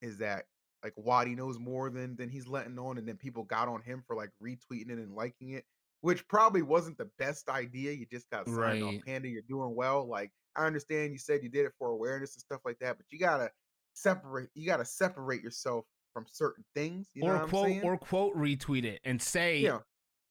is 0.05 0.19
that 0.19 0.45
like 0.83 0.93
Wadi 0.97 1.35
knows 1.35 1.59
more 1.59 1.91
than 1.91 2.15
than 2.17 2.29
he's 2.29 2.47
letting 2.47 2.79
on, 2.79 2.99
and 2.99 3.09
then 3.09 3.17
people 3.17 3.45
got 3.45 3.69
on 3.69 3.83
him 3.83 4.03
for 4.07 4.15
like 4.15 4.31
retweeting 4.43 4.91
it 4.91 4.99
and 4.99 5.15
liking 5.15 5.51
it, 5.51 5.65
which 6.03 6.27
probably 6.29 6.63
wasn't 6.63 6.99
the 6.99 7.11
best 7.19 7.49
idea. 7.49 7.93
You 7.93 8.07
just 8.11 8.29
got 8.31 8.47
signed 8.49 8.83
Right. 8.83 9.05
Panda. 9.05 9.29
You're 9.29 9.43
doing 9.49 9.75
well. 9.75 10.07
Like 10.07 10.31
I 10.57 10.67
understand 10.67 11.13
you 11.13 11.19
said 11.19 11.43
you 11.43 11.49
did 11.49 11.65
it 11.67 11.73
for 11.79 11.89
awareness 11.89 12.35
and 12.35 12.43
stuff 12.43 12.61
like 12.65 12.79
that, 12.81 12.97
but 12.97 13.07
you 13.11 13.19
gotta 13.19 13.51
separate. 13.95 14.51
You 14.55 14.67
gotta 14.67 14.85
separate 14.85 15.43
yourself 15.43 15.87
from 16.13 16.27
certain 16.31 16.65
things. 16.75 17.09
You 17.15 17.23
know 17.23 17.29
Or 17.29 17.35
what 17.37 17.43
I'm 17.45 17.49
quote 17.49 17.85
or 17.85 17.99
quote 17.99 18.37
retweet 18.37 18.85
it 18.85 19.01
and 19.05 19.21
say 19.21 19.61
yeah. 19.61 19.79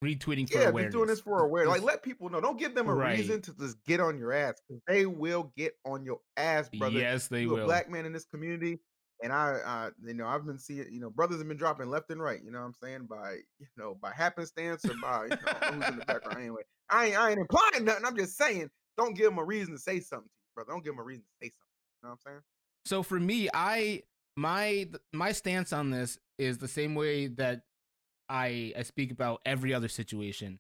retweeting 0.04 0.48
for 0.50 0.60
Yeah, 0.60 0.70
awareness. 0.70 0.84
just 0.84 0.92
doing 0.94 1.08
this 1.08 1.22
for 1.22 1.44
awareness. 1.44 1.78
Like, 1.78 1.84
let 1.84 2.04
people 2.04 2.30
know. 2.30 2.42
Don't 2.42 2.60
give 2.60 2.76
them 2.76 2.88
a 2.88 2.94
Right. 2.94 3.18
reason 3.18 3.42
to 3.42 3.54
just 3.56 3.84
get 3.86 4.00
on 4.00 4.18
your 4.18 4.34
ass 4.34 4.62
because 4.68 4.82
they 4.88 5.06
will 5.06 5.52
get 5.58 5.74
on 5.86 6.06
your 6.06 6.20
ass, 6.38 6.70
brother. 6.70 7.00
yes, 7.00 7.28
they 7.28 7.44
you 7.44 7.54
a 7.54 7.58
will. 7.58 7.66
black 7.66 7.90
man 7.90 8.06
in 8.06 8.14
this 8.14 8.26
community, 8.26 8.80
and 9.24 9.34
I, 9.34 9.54
uh, 9.66 9.92
you 10.06 10.14
know, 10.14 10.28
I've 10.28 10.46
been 10.46 10.60
seeing, 10.60 10.86
you 10.92 11.00
know, 11.00 11.10
brothers 11.10 11.40
have 11.40 11.48
been 11.48 11.58
dropping 11.58 11.90
left 11.90 12.12
and 12.12 12.22
right. 12.22 12.42
You 12.44 12.52
know 12.52 12.60
what 12.60 12.66
I'm 12.66 12.74
saying? 12.84 13.08
By, 13.10 13.38
you 13.60 13.68
know, 13.78 13.96
by 14.02 14.12
happenstance 14.14 14.88
or 14.88 14.96
by, 14.96 15.26
you 15.26 15.30
know, 15.32 15.38
I 15.50 15.54
don't 15.54 15.68
know 15.68 15.76
who's 15.78 15.90
in 15.90 15.96
the 15.96 16.04
background 16.04 16.40
anyway. 16.40 16.64
I 16.90 17.08
ain't, 17.08 17.18
I 17.18 17.32
ain't 17.32 17.40
implying 17.40 17.86
nothing. 17.86 18.06
I'm 18.06 18.18
just 18.18 18.38
saying, 18.38 18.70
don't 18.98 19.16
give 19.16 19.28
them 19.28 19.40
a 19.40 19.46
reason 19.46 19.74
to 19.74 19.80
say 19.80 20.02
something 20.02 20.28
to 20.28 20.34
you, 20.36 20.52
brother. 20.56 20.74
Don't 20.74 20.84
give 20.84 20.94
them 20.94 21.00
a 21.00 21.04
reason 21.04 21.24
to 21.24 21.46
say 21.46 21.50
something. 21.52 21.70
You 22.04 22.08
know 22.08 22.10
what 22.10 22.20
I'm 22.28 22.32
saying? 22.32 22.42
So 22.86 23.02
for 23.04 23.20
me, 23.20 23.50
I 23.54 24.04
my 24.36 24.90
my 25.14 25.32
stance 25.32 25.72
on 25.74 25.90
this 25.92 26.20
is 26.38 26.58
the 26.58 26.68
same 26.68 26.96
way 26.96 27.28
that 27.28 27.62
I 28.30 28.74
I 28.78 28.84
speak 28.84 29.12
about 29.12 29.42
every 29.46 29.74
other 29.74 29.88
situation. 29.88 30.60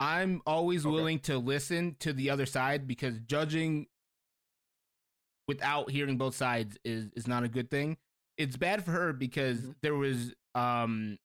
I'm 0.00 0.42
always 0.46 0.86
Okay. 0.86 0.94
willing 0.94 1.18
to 1.20 1.38
listen 1.38 1.96
to 2.00 2.12
the 2.12 2.30
other 2.30 2.46
side 2.46 2.86
because 2.86 3.18
judging 3.26 3.86
without 5.48 5.90
hearing 5.90 6.16
both 6.16 6.34
sides 6.34 6.78
is 6.84 7.06
is 7.16 7.26
not 7.26 7.44
a 7.44 7.48
good 7.48 7.70
thing. 7.70 7.96
It's 8.36 8.56
bad 8.56 8.84
for 8.84 8.90
her 8.92 9.12
because 9.12 9.60
Mhm. 9.60 9.74
there 9.82 9.94
was 9.94 10.34
um 10.54 11.18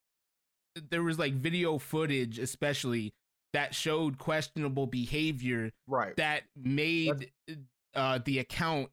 there 0.89 1.03
was 1.03 1.17
like 1.19 1.33
video 1.33 1.77
footage 1.77 2.39
especially 2.39 3.13
that 3.53 3.73
showed 3.75 4.17
questionable 4.17 4.85
behavior 4.87 5.71
Right. 5.87 6.15
that 6.17 6.43
made 6.55 7.31
uh, 7.95 8.19
the 8.19 8.39
account 8.39 8.91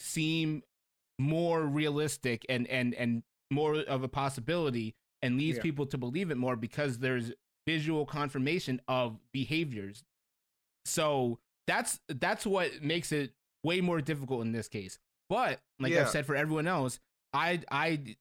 seem 0.00 0.62
more 1.18 1.64
realistic 1.64 2.44
and 2.48 2.66
and 2.68 2.94
and 2.94 3.22
more 3.50 3.76
of 3.76 4.02
a 4.02 4.08
possibility 4.08 4.94
and 5.22 5.36
leads 5.36 5.56
Yeah. 5.56 5.62
people 5.62 5.86
to 5.86 5.98
believe 5.98 6.30
it 6.30 6.36
more 6.36 6.56
because 6.56 6.98
there's 6.98 7.32
visual 7.66 8.04
confirmation 8.06 8.80
of 8.88 9.18
behaviors 9.32 10.04
so 10.84 11.38
that's 11.66 12.00
that's 12.08 12.46
what 12.46 12.82
makes 12.82 13.12
it 13.12 13.32
way 13.64 13.80
more 13.80 14.00
difficult 14.00 14.42
in 14.42 14.52
this 14.52 14.68
case 14.68 14.98
but 15.28 15.60
like 15.78 15.92
Yeah. 15.92 16.02
i've 16.02 16.10
said 16.10 16.24
for 16.26 16.34
everyone 16.36 16.66
else 16.66 16.98
i 17.32 17.60
i 17.70 18.16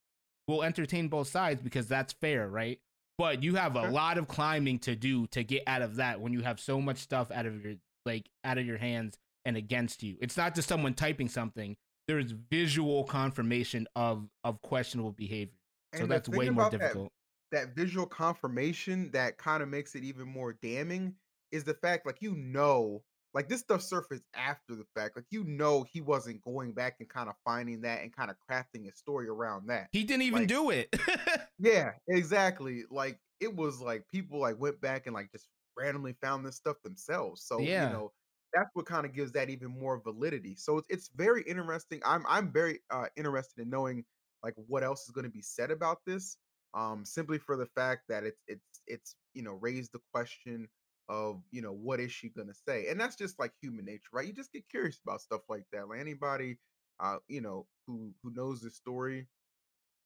will 0.48 0.64
entertain 0.64 1.08
both 1.10 1.28
sides 1.28 1.62
because 1.62 1.88
that's 1.88 2.14
fair 2.14 2.48
right? 2.48 2.80
But 3.18 3.42
you 3.42 3.56
have 3.56 3.76
a 3.76 3.90
lot 3.90 4.20
of 4.20 4.28
climbing 4.28 4.78
to 4.80 4.96
do 4.96 5.26
to 5.28 5.44
get 5.44 5.64
out 5.66 5.82
of 5.82 5.96
that 5.96 6.22
when 6.22 6.34
you 6.34 6.42
have 6.42 6.60
so 6.60 6.80
much 6.80 6.98
stuff 6.98 7.32
out 7.32 7.48
of 7.48 7.64
your 7.66 7.76
like 8.06 8.30
out 8.44 8.58
of 8.58 8.66
your 8.66 8.78
hands 8.78 9.18
and 9.44 9.58
against 9.58 10.04
you. 10.04 10.18
It's 10.22 10.38
not 10.38 10.54
just 10.54 10.68
someone 10.70 10.94
typing 10.94 11.28
something. 11.28 11.76
There's 12.08 12.32
visual 12.32 13.04
confirmation 13.06 13.88
of 13.96 14.30
of 14.44 14.62
questionable 14.62 15.14
behavior. 15.14 15.56
So 15.96 16.04
And 16.04 16.12
that's 16.12 16.30
way 16.30 16.50
more 16.50 16.68
about 16.68 16.72
that 16.74 16.80
difficult. 16.80 17.12
that 17.52 17.76
visual 17.76 18.06
confirmation 18.06 19.10
that 19.12 19.38
kind 19.38 19.64
of 19.64 19.70
makes 19.70 19.96
it 19.96 20.04
even 20.04 20.28
more 20.28 20.54
damning 20.54 21.16
is 21.52 21.64
the 21.64 21.74
fact 21.74 22.06
like 22.06 22.22
you 22.22 22.36
know 22.36 23.02
like 23.38 23.48
this 23.48 23.60
stuff 23.62 23.84
surfaced 23.84 24.24
after 24.34 24.74
the 24.76 24.84
fact 24.96 25.16
like 25.16 25.26
you 25.30 25.44
know 25.44 25.86
he 25.94 26.02
wasn't 26.02 26.42
going 26.42 26.74
back 26.74 26.96
and 27.00 27.08
kind 27.08 27.30
of 27.30 27.36
finding 27.46 27.82
that 27.82 28.02
and 28.02 28.12
kind 28.16 28.32
of 28.32 28.36
crafting 28.50 28.90
a 28.90 28.96
story 28.96 29.28
around 29.30 29.68
that 29.68 29.88
he 29.92 30.04
didn't 30.04 30.24
even 30.24 30.40
like- 30.40 30.48
do 30.48 30.72
it 30.72 30.90
yeah 31.60 31.92
exactly 32.08 32.84
like 32.90 33.20
it 33.40 33.56
was 33.56 33.80
like 33.80 34.04
people 34.12 34.40
like 34.40 34.60
went 34.60 34.82
back 34.82 35.06
and 35.06 35.14
like 35.14 35.32
just 35.32 35.48
randomly 35.78 36.16
found 36.20 36.44
this 36.44 36.56
stuff 36.56 36.78
themselves 36.84 37.44
so 37.44 37.60
Yeah. 37.60 37.86
you 37.86 37.94
know 37.94 38.12
that's 38.56 38.72
what 38.74 38.88
kind 38.88 39.06
of 39.06 39.14
gives 39.14 39.32
that 39.34 39.52
even 39.52 39.70
more 39.70 40.02
validity 40.02 40.56
so 40.56 40.80
it's, 40.80 40.88
it's 40.90 41.10
very 41.16 41.44
interesting 41.44 42.02
i'm 42.04 42.26
i'm 42.28 42.52
very 42.52 42.80
uh 42.90 43.06
interested 43.16 43.62
in 43.62 43.70
knowing 43.70 44.04
like 44.42 44.56
what 44.68 44.84
else 44.84 45.04
is 45.04 45.12
going 45.12 45.26
to 45.26 45.30
be 45.32 45.44
said 45.44 45.70
about 45.70 46.00
this 46.08 46.38
um 46.74 47.06
simply 47.06 47.38
for 47.38 47.56
the 47.56 47.68
fact 47.68 48.02
that 48.10 48.24
it's 48.24 48.42
it's 48.48 48.82
it's 48.88 49.16
you 49.36 49.44
know 49.44 49.54
raised 49.62 49.92
the 49.94 50.00
question 50.12 50.68
of 51.10 51.42
you 51.52 51.62
know 51.62 51.72
what 51.72 52.00
is 52.00 52.12
she 52.12 52.30
going 52.30 52.48
to 52.48 52.54
say 52.54 52.88
and 52.90 53.00
that's 53.00 53.16
just 53.16 53.40
like 53.40 53.52
human 53.62 53.86
nature 53.86 54.10
right 54.14 54.28
you 54.28 54.34
just 54.34 54.52
get 54.52 54.68
curious 54.70 55.00
about 55.06 55.22
stuff 55.22 55.42
like 55.50 55.64
that 55.72 55.88
like 55.88 56.00
anybody 56.00 56.58
uh 57.00 57.18
you 57.28 57.42
know 57.42 57.66
who 57.86 58.12
who 58.24 58.32
knows 58.34 58.62
this 58.62 58.76
story 58.76 59.28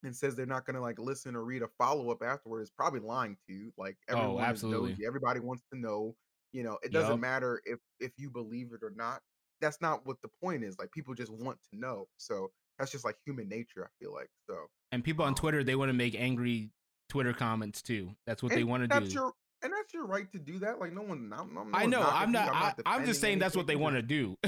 and 0.04 0.16
says 0.16 0.36
they're 0.36 0.46
not 0.46 0.66
going 0.66 0.76
to 0.76 0.82
like 0.82 1.00
listen 1.00 1.36
or 1.36 1.44
read 1.44 1.62
a 1.62 1.68
follow-up 1.78 2.22
afterward 2.24 2.62
is 2.62 2.72
probably 2.72 3.00
lying 3.00 3.36
to 3.48 3.54
you 3.54 3.72
like 3.78 3.98
everyone 4.10 4.32
is 4.36 4.38
Oh, 4.38 4.40
absolutely. 4.44 4.90
nosy. 4.92 5.06
everybody 5.08 5.40
wants 5.40 5.64
to 5.74 5.80
know 5.80 6.16
you 6.52 6.64
know 6.64 6.78
it 6.84 6.92
doesn't 6.92 7.12
Yup. 7.12 7.20
matter 7.20 7.62
if 7.66 7.80
if 8.00 8.12
you 8.18 8.30
believe 8.30 8.72
it 8.74 8.84
or 8.84 8.92
not 8.96 9.22
that's 9.60 9.80
not 9.82 10.06
what 10.06 10.18
the 10.22 10.30
point 10.44 10.64
is 10.64 10.78
like 10.80 10.92
people 10.92 11.14
just 11.14 11.32
want 11.32 11.58
to 11.72 11.80
know 11.80 12.08
so 12.18 12.52
that's 12.78 12.92
just 12.92 13.06
like 13.06 13.16
human 13.26 13.48
nature 13.48 13.84
i 13.86 13.90
feel 14.04 14.14
like 14.14 14.30
so 14.48 14.56
and 14.92 15.04
people 15.04 15.24
on 15.24 15.30
um, 15.30 15.36
twitter 15.36 15.64
they 15.64 15.76
want 15.76 15.90
to 15.90 15.94
make 15.94 16.16
angry 16.20 16.70
twitter 17.10 17.34
comments 17.34 17.82
too 17.82 18.10
that's 18.26 18.42
what 18.44 18.52
they 18.52 18.64
want 18.64 18.90
to 18.90 19.00
do 19.00 19.06
your 19.06 19.32
and 19.64 19.72
that's 19.72 19.94
your 19.94 20.06
right 20.06 20.32
to 20.32 20.40
do 20.40 20.60
that 20.60 20.80
like 20.80 20.94
no 20.94 21.02
one 21.02 21.32
I'm, 21.36 21.58
I'm, 21.58 21.72
no 21.72 21.78
i 21.78 21.86
know 21.86 22.02
i'm 22.02 22.30
you, 22.30 22.34
not, 22.34 22.50
I, 22.54 22.74
i'm 22.86 23.06
just 23.06 23.22
saying 23.22 23.40
that's 23.40 23.56
what 23.56 23.68
they 23.68 23.76
want 23.76 23.96
to 23.96 24.02
do. 24.02 24.38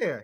Yeah. 0.00 0.20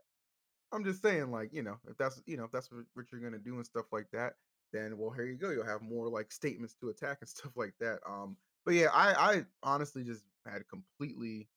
I'm 0.72 0.84
just 0.84 1.00
saying 1.02 1.30
like 1.30 1.50
you 1.52 1.62
know 1.62 1.76
if 1.88 1.96
that's 1.96 2.20
you 2.26 2.36
know 2.36 2.44
if 2.44 2.50
that's 2.50 2.70
what, 2.70 2.84
what 2.94 3.06
you're 3.10 3.20
gonna 3.20 3.38
do 3.38 3.56
and 3.56 3.64
stuff 3.64 3.86
like 3.90 4.06
that 4.12 4.34
then 4.72 4.98
well 4.98 5.10
here 5.10 5.24
you 5.24 5.36
go 5.36 5.50
you'll 5.50 5.64
have 5.64 5.80
more 5.80 6.08
like 6.08 6.30
statements 6.30 6.74
to 6.80 6.90
attack 6.90 7.18
and 7.20 7.28
stuff 7.28 7.52
like 7.56 7.72
that 7.80 8.00
um 8.06 8.36
but 8.66 8.74
yeah 8.74 8.88
i 8.92 9.12
i 9.12 9.44
honestly 9.62 10.04
just 10.04 10.24
had 10.46 10.68
completely 10.68 11.48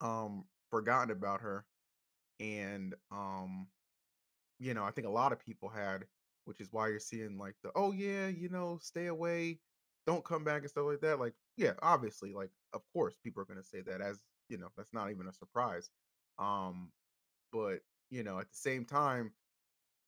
um 0.00 0.44
forgotten 0.70 1.10
about 1.10 1.40
her 1.40 1.64
and 2.40 2.94
um 3.12 3.68
you 4.58 4.74
know 4.74 4.84
i 4.84 4.90
think 4.90 5.06
a 5.06 5.10
lot 5.10 5.32
of 5.32 5.38
people 5.38 5.68
had 5.68 6.04
which 6.44 6.60
is 6.60 6.68
why 6.72 6.88
you're 6.88 6.98
seeing 6.98 7.38
like 7.38 7.54
the 7.62 7.70
oh 7.76 7.92
yeah 7.92 8.26
you 8.26 8.48
know 8.48 8.78
stay 8.82 9.06
away 9.06 9.60
don't 10.08 10.24
come 10.24 10.42
back 10.44 10.62
and 10.62 10.70
stuff 10.70 10.86
like 10.86 11.02
that 11.02 11.20
like 11.20 11.34
yeah 11.58 11.72
obviously 11.82 12.32
like 12.32 12.50
of 12.72 12.82
course 12.94 13.18
people 13.22 13.42
are 13.42 13.46
going 13.46 13.60
to 13.60 13.68
say 13.68 13.82
that 13.82 14.00
as 14.00 14.22
you 14.48 14.56
know 14.58 14.68
that's 14.76 14.94
not 14.94 15.10
even 15.10 15.28
a 15.28 15.32
surprise 15.34 15.90
um 16.38 16.90
but 17.52 17.80
you 18.10 18.24
know 18.24 18.38
at 18.38 18.50
the 18.50 18.56
same 18.56 18.86
time 18.86 19.32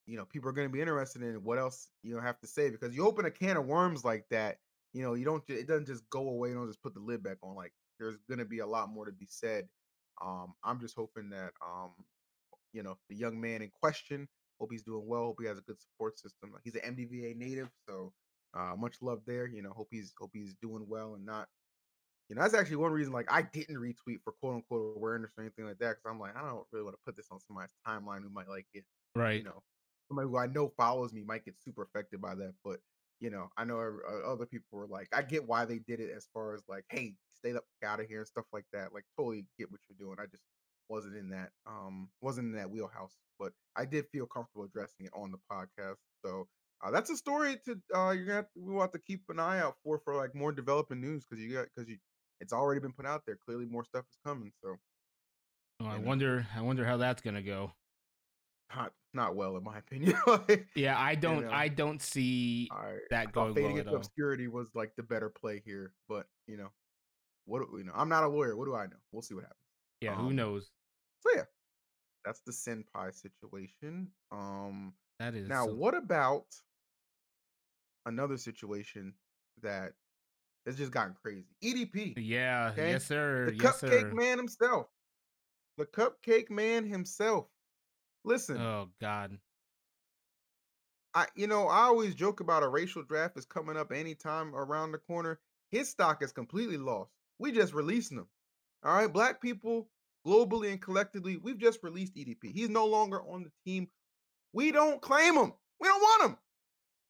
you 0.06 0.16
know 0.16 0.24
people 0.24 0.48
are 0.48 0.54
going 0.54 0.68
to 0.68 0.72
be 0.72 0.80
interested 0.80 1.22
in 1.22 1.34
what 1.44 1.58
else 1.58 1.90
you 2.02 2.14
know 2.14 2.20
have 2.22 2.40
to 2.40 2.46
say 2.46 2.70
because 2.70 2.96
you 2.96 3.06
open 3.06 3.26
a 3.26 3.30
can 3.30 3.58
of 3.58 3.66
worms 3.66 4.04
like 4.04 4.24
that 4.30 4.56
you 4.94 5.02
know 5.02 5.14
you 5.14 5.24
don't 5.26 5.44
it 5.48 5.68
doesn't 5.68 5.86
just 5.86 6.08
go 6.10 6.30
away 6.30 6.48
you 6.48 6.54
don't 6.54 6.68
just 6.68 6.82
put 6.82 6.94
the 6.94 7.00
lid 7.00 7.22
back 7.22 7.38
on 7.42 7.54
like 7.54 7.72
there's 7.98 8.16
going 8.28 8.38
to 8.38 8.46
be 8.46 8.60
a 8.60 8.66
lot 8.66 8.88
more 8.88 9.04
to 9.04 9.12
be 9.12 9.26
said 9.28 9.68
um 10.24 10.54
i'm 10.64 10.80
just 10.80 10.96
hoping 10.96 11.30
that 11.30 11.52
um 11.66 11.92
you 12.72 12.82
know 12.82 12.96
the 13.10 13.16
young 13.16 13.40
man 13.40 13.62
in 13.62 13.70
question 13.70 14.28
hope 14.60 14.70
he's 14.72 14.82
doing 14.82 15.06
well 15.06 15.24
hope 15.26 15.38
he 15.40 15.46
has 15.46 15.58
a 15.58 15.62
good 15.62 15.80
support 15.80 16.18
system 16.18 16.50
Like 16.52 16.62
he's 16.64 16.76
an 16.76 16.96
mdva 16.96 17.36
native 17.36 17.68
so 17.88 18.12
uh 18.54 18.74
much 18.76 18.96
love 19.00 19.20
there 19.26 19.46
you 19.46 19.62
know 19.62 19.70
hope 19.70 19.88
he's 19.90 20.12
hope 20.18 20.30
he's 20.32 20.54
doing 20.62 20.84
well 20.88 21.14
and 21.14 21.24
not 21.24 21.48
you 22.28 22.36
know 22.36 22.42
that's 22.42 22.54
actually 22.54 22.76
one 22.76 22.92
reason 22.92 23.12
like 23.12 23.30
i 23.30 23.42
didn't 23.42 23.76
retweet 23.76 24.20
for 24.22 24.32
quote 24.40 24.56
unquote 24.56 24.96
awareness 24.96 25.30
or 25.36 25.44
anything 25.44 25.64
like 25.66 25.78
that 25.78 25.96
because 25.96 26.04
i'm 26.08 26.18
like 26.18 26.36
i 26.36 26.40
don't 26.40 26.64
really 26.72 26.84
want 26.84 26.94
to 26.94 27.02
put 27.04 27.16
this 27.16 27.28
on 27.30 27.38
somebody's 27.40 27.74
timeline 27.86 28.22
who 28.22 28.30
might 28.30 28.48
like 28.48 28.66
get 28.74 28.84
right 29.14 29.38
you 29.38 29.44
know 29.44 29.62
somebody 30.08 30.28
who 30.28 30.36
i 30.38 30.46
know 30.46 30.72
follows 30.76 31.12
me 31.12 31.22
might 31.22 31.44
get 31.44 31.54
super 31.58 31.82
affected 31.82 32.20
by 32.20 32.34
that 32.34 32.52
but 32.64 32.78
you 33.20 33.30
know 33.30 33.48
i 33.56 33.64
know 33.64 33.78
uh, 33.78 34.30
other 34.30 34.46
people 34.46 34.66
were 34.72 34.86
like 34.86 35.08
i 35.12 35.22
get 35.22 35.46
why 35.46 35.64
they 35.64 35.78
did 35.78 36.00
it 36.00 36.10
as 36.16 36.28
far 36.32 36.54
as 36.54 36.62
like 36.68 36.84
hey 36.88 37.14
stay 37.34 37.54
up 37.54 37.64
out 37.84 38.00
of 38.00 38.06
here 38.06 38.18
and 38.18 38.28
stuff 38.28 38.46
like 38.52 38.64
that 38.72 38.92
like 38.92 39.04
totally 39.16 39.44
get 39.58 39.70
what 39.70 39.80
you're 39.88 39.98
doing 39.98 40.16
i 40.20 40.26
just 40.26 40.42
wasn't 40.90 41.16
in 41.16 41.30
that 41.30 41.50
um 41.66 42.08
wasn't 42.20 42.46
in 42.46 42.56
that 42.56 42.70
wheelhouse, 42.70 43.16
but 43.38 43.52
I 43.76 43.84
did 43.86 44.06
feel 44.12 44.26
comfortable 44.26 44.64
addressing 44.64 45.06
it 45.06 45.12
on 45.14 45.30
the 45.30 45.38
podcast. 45.50 45.96
So 46.22 46.48
uh, 46.82 46.90
that's 46.90 47.10
a 47.10 47.16
story 47.16 47.58
to 47.64 47.72
uh 47.94 48.10
you're 48.10 48.24
gonna 48.24 48.36
have 48.36 48.52
to, 48.52 48.60
we 48.60 48.72
want 48.72 48.92
to 48.92 48.98
keep 48.98 49.22
an 49.28 49.38
eye 49.38 49.60
out 49.60 49.74
for 49.84 49.98
for 50.04 50.14
like 50.14 50.34
more 50.34 50.52
developing 50.52 51.00
news 51.00 51.24
because 51.28 51.42
you 51.42 51.52
got 51.52 51.66
because 51.74 51.88
you 51.88 51.96
it's 52.40 52.52
already 52.52 52.80
been 52.80 52.92
put 52.92 53.06
out 53.06 53.22
there. 53.26 53.36
Clearly, 53.36 53.66
more 53.66 53.84
stuff 53.84 54.04
is 54.10 54.18
coming. 54.24 54.52
So 54.62 54.76
Oh, 55.82 55.86
I 55.86 55.98
wonder. 55.98 56.46
I 56.54 56.60
wonder 56.60 56.84
how 56.84 56.98
that's 56.98 57.22
gonna 57.22 57.42
go. 57.42 57.72
not 58.74 58.92
not 59.14 59.34
well 59.34 59.56
in 59.56 59.64
my 59.64 59.78
opinion. 59.86 60.14
like, 60.26 60.68
Yeah, 60.76 60.98
I 60.98 61.14
don't. 61.14 61.46
know. 61.46 61.50
I 61.50 61.68
don't 61.68 62.02
see 62.02 62.68
I, 62.70 62.96
that 63.10 63.28
I 63.28 63.30
going 63.30 63.54
fading 63.54 63.72
well 63.72 63.80
into 63.80 63.94
obscurity 63.94 64.48
was 64.48 64.68
like 64.74 64.92
the 64.96 65.02
better 65.02 65.30
play 65.30 65.62
here, 65.64 65.92
but 66.08 66.26
you 66.46 66.56
know, 66.56 66.68
what 67.46 67.60
do 67.60 67.78
you 67.78 67.84
know? 67.84 67.92
I'm 67.94 68.08
not 68.08 68.24
a 68.24 68.28
lawyer. 68.28 68.56
What 68.56 68.66
do 68.66 68.74
I 68.74 68.84
know? 68.86 68.96
We'll 69.10 69.22
see 69.22 69.34
what 69.34 69.44
happens. 69.44 69.58
Yeah, 70.00 70.14
who 70.14 70.28
um, 70.28 70.36
knows? 70.36 70.70
So 71.20 71.30
yeah, 71.34 71.44
that's 72.24 72.40
the 72.46 72.52
Cinnpie 72.52 73.14
situation. 73.14 74.08
Um, 74.30 74.92
That 75.18 75.34
is 75.34 75.48
now 75.48 75.66
so- 75.66 75.74
what 75.74 75.94
about 75.94 76.44
another 78.06 78.36
situation 78.38 79.14
that 79.62 79.92
has 80.66 80.76
just 80.76 80.92
gotten 80.92 81.14
crazy? 81.22 81.46
EDP, 81.62 82.14
Yeah, 82.16 82.70
okay? 82.72 82.90
yes, 82.92 83.04
sir. 83.06 83.46
the 83.46 83.54
yes, 83.54 83.82
cupcake 83.82 84.10
sir. 84.10 84.12
man 84.12 84.38
himself, 84.38 84.88
the 85.76 85.86
cupcake 85.86 86.50
man 86.50 86.86
himself. 86.86 87.48
Listen, 88.24 88.58
Oh 88.58 88.90
God. 89.00 89.40
I 91.14 91.26
you 91.34 91.46
know 91.46 91.66
I 91.68 91.82
always 91.82 92.14
joke 92.14 92.40
about 92.40 92.62
a 92.62 92.68
racial 92.68 93.02
draft 93.02 93.36
is 93.36 93.44
coming 93.44 93.76
up 93.76 93.92
anytime 93.92 94.54
around 94.54 94.92
the 94.92 94.98
corner. 94.98 95.40
His 95.70 95.88
stock 95.88 96.22
is 96.22 96.32
completely 96.32 96.76
lost. 96.76 97.12
We 97.38 97.52
just 97.52 97.72
releasing 97.74 98.18
him. 98.18 98.28
All 98.82 98.94
right, 98.94 99.12
black 99.12 99.40
people 99.40 99.90
globally 100.26 100.70
and 100.70 100.80
collectively, 100.82 101.36
we've 101.36 101.58
just 101.58 101.82
released 101.82 102.14
EDP. 102.16 102.52
He's 102.52 102.68
no 102.68 102.86
longer 102.86 103.22
on 103.22 103.42
the 103.44 103.52
team. 103.64 103.90
We 104.52 104.72
don't 104.72 105.02
claim 105.02 105.34
him. 105.36 105.54
We 105.80 105.88
don't 105.88 106.00
want 106.00 106.30
him. 106.30 106.38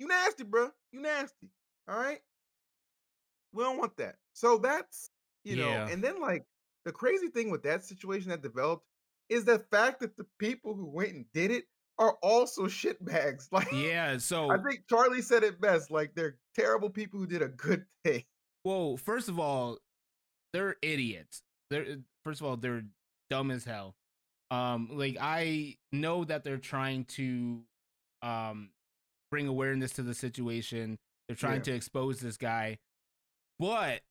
You 0.00 0.08
nasty, 0.08 0.42
bro. 0.42 0.70
You 0.92 1.00
nasty. 1.02 1.48
All 1.88 1.96
right. 1.96 2.20
We 3.52 3.62
don't 3.62 3.78
want 3.78 3.96
that. 3.98 4.16
So 4.32 4.58
that's 4.58 5.10
you 5.44 5.56
know, 5.56 5.68
Yeah. 5.68 5.88
and 5.88 6.02
then 6.02 6.20
like 6.20 6.44
the 6.84 6.92
crazy 6.92 7.28
thing 7.28 7.50
with 7.50 7.62
that 7.62 7.84
situation 7.84 8.30
that 8.30 8.42
developed 8.42 8.84
is 9.28 9.44
the 9.44 9.58
fact 9.70 10.00
that 10.00 10.16
the 10.16 10.26
people 10.38 10.74
who 10.74 10.86
went 10.86 11.12
and 11.12 11.24
did 11.32 11.50
it 11.52 11.64
are 11.98 12.16
also 12.22 12.62
shitbags. 12.66 13.48
Like 13.52 13.70
Yeah. 13.72 14.16
So 14.18 14.50
I 14.50 14.56
think 14.58 14.84
Charlie 14.88 15.22
said 15.22 15.42
it 15.44 15.60
best. 15.60 15.90
Like 15.90 16.14
they're 16.14 16.38
terrible 16.56 16.90
people 16.90 17.20
who 17.20 17.26
did 17.26 17.42
a 17.42 17.48
good 17.48 17.84
thing. 18.04 18.24
Well, 18.64 18.96
first 18.96 19.28
of 19.28 19.38
all, 19.38 19.78
they're 20.52 20.76
idiots. 20.82 21.42
They're 21.70 21.98
first 22.24 22.40
of 22.40 22.46
all, 22.46 22.56
they're 22.56 22.84
dumb 23.28 23.50
as 23.50 23.64
hell. 23.64 23.94
Um, 24.50 24.88
like 24.92 25.16
I 25.20 25.76
know 25.92 26.24
that 26.24 26.42
they're 26.44 26.58
trying 26.58 27.04
to 27.16 27.62
um 28.22 28.70
bring 29.30 29.46
awareness 29.46 29.92
to 29.92 30.02
the 30.02 30.14
situation. 30.14 30.98
They're 31.28 31.36
trying 31.36 31.56
Yeah. 31.58 31.64
to 31.64 31.72
expose 31.74 32.20
this 32.20 32.36
guy, 32.36 32.78
but 33.58 34.02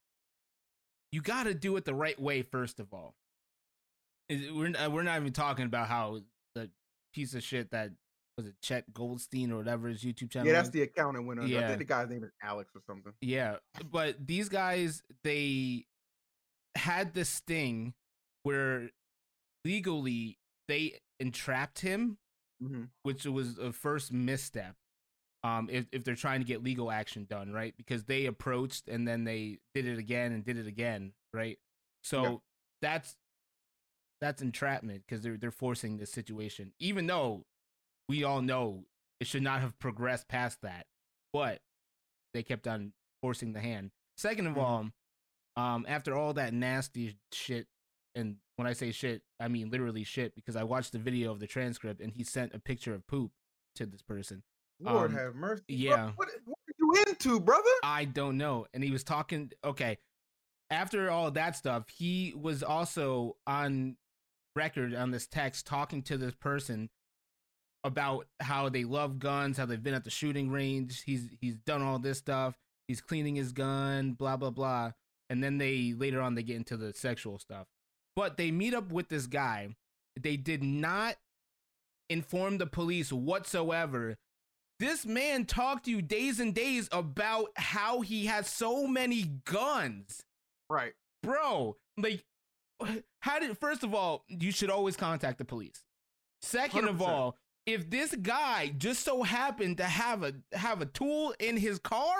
you 1.12 1.22
got 1.22 1.44
to 1.44 1.54
do 1.54 1.76
it 1.76 1.86
the 1.86 1.94
right 1.96 2.20
way. 2.20 2.42
First 2.44 2.80
of 2.80 2.94
all, 2.94 3.16
we're 4.30 4.72
we're 4.90 5.04
not 5.04 5.20
even 5.20 5.34
talking 5.34 5.66
about 5.66 5.88
how 5.88 6.22
the 6.56 6.70
piece 7.14 7.34
of 7.34 7.44
shit 7.44 7.72
that 7.72 7.92
was 8.38 8.48
it 8.48 8.56
Chet 8.62 8.94
Goldstein 8.94 9.52
or 9.52 9.58
whatever 9.58 9.90
his 9.90 10.04
YouTube 10.04 10.30
channel. 10.32 10.48
Yeah, 10.48 10.54
that's 10.54 10.70
the 10.70 10.84
account 10.84 11.16
that 11.16 11.24
went 11.24 11.42
under. 11.42 11.58
I 11.58 11.60
Yeah. 11.60 11.68
think 11.68 11.80
the 11.80 11.86
guy's 11.86 12.10
name 12.10 12.24
is 12.24 12.32
Alex 12.42 12.72
or 12.76 12.82
something. 12.88 13.14
Yeah, 13.22 13.58
but 13.92 14.26
these 14.26 14.48
guys 14.48 15.04
they 15.24 15.86
had 16.76 17.14
this 17.14 17.40
thing 17.42 17.94
where 18.44 18.92
legally 19.66 20.38
they 20.70 21.00
entrapped 21.20 21.80
him, 21.80 22.18
hmm 22.62 22.86
which 23.04 23.26
was 23.26 23.58
a 23.58 23.74
first 23.74 24.14
misstep. 24.14 24.76
Um, 25.44 25.70
if 25.72 25.86
if 25.92 26.04
they're 26.04 26.16
trying 26.16 26.42
to 26.42 26.46
get 26.46 26.64
legal 26.64 26.92
action 26.92 27.26
done, 27.30 27.54
right? 27.54 27.74
Because 27.78 28.04
they 28.04 28.26
approached 28.26 28.88
and 28.90 29.08
then 29.08 29.24
they 29.24 29.60
did 29.74 29.86
it 29.88 29.98
again 29.98 30.34
and 30.34 30.44
did 30.44 30.58
it 30.58 30.68
again, 30.68 31.14
right? 31.34 31.58
So 32.04 32.42
that's 32.82 33.16
that's 34.22 34.42
entrapment 34.42 35.04
because 35.08 35.24
they're 35.24 35.38
they're 35.38 35.52
forcing 35.52 35.98
this 35.98 36.12
situation, 36.12 36.74
even 36.80 37.08
though 37.08 37.46
we 38.10 38.24
all 38.24 38.42
know 38.42 38.84
it 39.22 39.28
should 39.28 39.44
not 39.44 39.62
have 39.62 39.78
progressed 39.80 40.28
past 40.28 40.62
that, 40.62 40.88
but 41.32 41.62
they 42.34 42.44
kept 42.44 42.68
on 42.68 42.92
forcing 43.22 43.54
the 43.54 43.60
hand. 43.62 43.92
Second 44.18 44.48
of 44.48 44.56
Mhm. 44.56 44.58
all, 44.62 44.92
um, 45.56 45.86
after 45.88 46.14
all 46.16 46.34
that 46.34 46.54
nasty 46.54 47.18
shit, 47.32 47.68
and 48.14 48.38
when 48.58 48.68
I 48.68 48.74
say 48.74 48.92
shit, 48.92 49.24
I 49.40 49.48
mean 49.48 49.70
literally 49.70 50.04
shit, 50.04 50.36
because 50.36 50.56
I 50.58 50.64
watched 50.64 50.92
the 50.92 51.00
video 51.00 51.32
of 51.32 51.40
the 51.40 51.48
transcript 51.48 52.02
and 52.02 52.12
he 52.12 52.24
sent 52.26 52.54
a 52.54 52.60
picture 52.60 52.94
of 52.94 53.08
poop 53.08 53.32
to 53.76 53.86
this 53.86 54.02
person. 54.02 54.44
Lord 54.80 55.12
Um, 55.12 55.18
have 55.18 55.36
mercy. 55.36 55.64
Yeah. 55.68 56.12
What, 56.16 56.30
what 56.46 56.58
are 56.68 56.74
you 56.78 57.04
into, 57.08 57.40
brother? 57.40 57.70
I 57.84 58.06
don't 58.06 58.38
know. 58.38 58.66
And 58.74 58.84
he 58.84 58.92
was 58.92 59.04
talking. 59.04 59.52
Okay, 59.64 59.98
after 60.70 61.10
all 61.10 61.32
that 61.32 61.56
stuff, 61.56 61.90
he 61.90 62.34
was 62.40 62.64
also 62.64 63.38
on 63.48 63.98
record 64.56 64.94
on 64.94 65.12
this 65.12 65.28
text 65.28 65.68
talking 65.68 66.02
to 66.04 66.18
this 66.18 66.34
person 66.36 66.90
about 67.84 68.28
how 68.42 68.70
they 68.70 68.84
love 68.84 69.20
guns, 69.20 69.58
how 69.58 69.66
they've 69.66 69.82
been 69.82 69.94
at 69.94 70.04
the 70.04 70.10
shooting 70.10 70.50
range. 70.50 71.04
He's 71.04 71.30
he's 71.40 71.56
done 71.56 71.82
all 71.82 72.00
this 72.00 72.18
stuff. 72.18 72.56
He's 72.88 73.02
cleaning 73.02 73.36
his 73.36 73.52
gun, 73.52 74.14
blah 74.14 74.38
blah 74.38 74.50
blah. 74.50 74.92
And 75.30 75.44
then 75.44 75.60
they 75.60 75.94
later 75.96 76.22
on 76.22 76.36
they 76.36 76.44
get 76.44 76.56
into 76.56 76.78
the 76.78 76.94
sexual 76.94 77.38
stuff. 77.38 77.68
But 78.16 78.38
they 78.38 78.52
meet 78.52 78.74
up 78.74 78.92
with 78.92 79.10
this 79.10 79.28
guy. 79.28 79.76
They 80.20 80.38
did 80.38 80.64
not 80.64 81.16
inform 82.10 82.58
the 82.58 82.66
police 82.66 83.14
whatsoever. 83.14 84.18
This 84.80 85.06
man 85.06 85.46
talked 85.46 85.86
to 85.86 85.92
you 85.92 86.02
days 86.02 86.40
and 86.40 86.56
days 86.56 86.88
about 86.92 87.50
how 87.58 88.02
he 88.02 88.26
has 88.28 88.48
so 88.48 88.88
many 88.88 89.24
guns 89.46 90.24
Right. 90.70 90.94
bro 91.24 91.76
like 91.98 92.24
how 93.20 93.40
did 93.40 93.58
first 93.58 93.84
of 93.84 93.94
all 93.94 94.24
you 94.28 94.52
should 94.52 94.70
always 94.70 94.96
contact 94.96 95.38
the 95.40 95.46
police 95.46 95.84
second 96.42 96.88
of 96.88 96.98
100%. 96.98 97.08
all 97.08 97.38
if 97.66 97.90
this 97.90 98.16
guy 98.16 98.74
just 98.78 99.04
so 99.04 99.24
happened 99.24 99.78
to 99.78 99.84
have 99.84 100.24
a 100.24 100.34
have 100.54 100.82
a 100.82 100.86
tool 100.86 101.34
in 101.40 101.58
his 101.58 101.78
car 101.80 102.16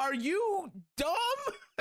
are 0.00 0.14
you 0.14 0.70
dumb 0.96 1.14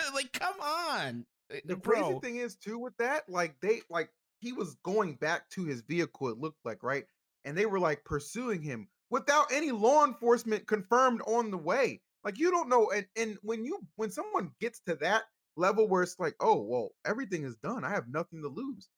like 0.13 0.31
come 0.31 0.59
on 0.61 1.25
eh, 1.51 1.59
The 1.65 1.75
bro 1.75 2.01
crazy 2.01 2.19
thing 2.21 2.35
is 2.37 2.55
too 2.55 2.79
with 2.79 2.95
that, 2.97 3.27
like 3.29 3.55
they 3.61 3.81
like 3.89 4.09
he 4.39 4.53
was 4.53 4.75
going 4.83 5.15
back 5.15 5.49
to 5.49 5.65
his 5.65 5.81
vehicle, 5.81 6.29
it 6.29 6.37
looked 6.37 6.63
like, 6.63 6.83
right? 6.83 7.05
And 7.43 7.57
they 7.57 7.65
were 7.65 7.79
like 7.79 8.03
pursuing 8.05 8.61
him 8.61 8.87
without 9.09 9.51
any 9.51 9.71
law 9.71 10.05
enforcement 10.05 10.67
confirmed 10.67 11.21
on 11.27 11.51
the 11.51 11.57
way. 11.57 12.01
Like 12.23 12.37
you 12.39 12.51
don't 12.51 12.69
know, 12.69 12.91
and 12.91 13.05
and 13.15 13.37
when 13.41 13.63
you 13.63 13.79
when 13.95 14.11
someone 14.11 14.51
gets 14.59 14.81
to 14.87 14.95
that 14.95 15.23
level 15.55 15.87
where 15.87 16.03
it's 16.03 16.19
like, 16.19 16.35
oh 16.39 16.61
well, 16.61 16.89
everything 17.05 17.43
is 17.43 17.55
done. 17.57 17.83
I 17.83 17.89
have 17.89 18.07
nothing 18.09 18.41
to 18.41 18.49
lose. 18.49 18.89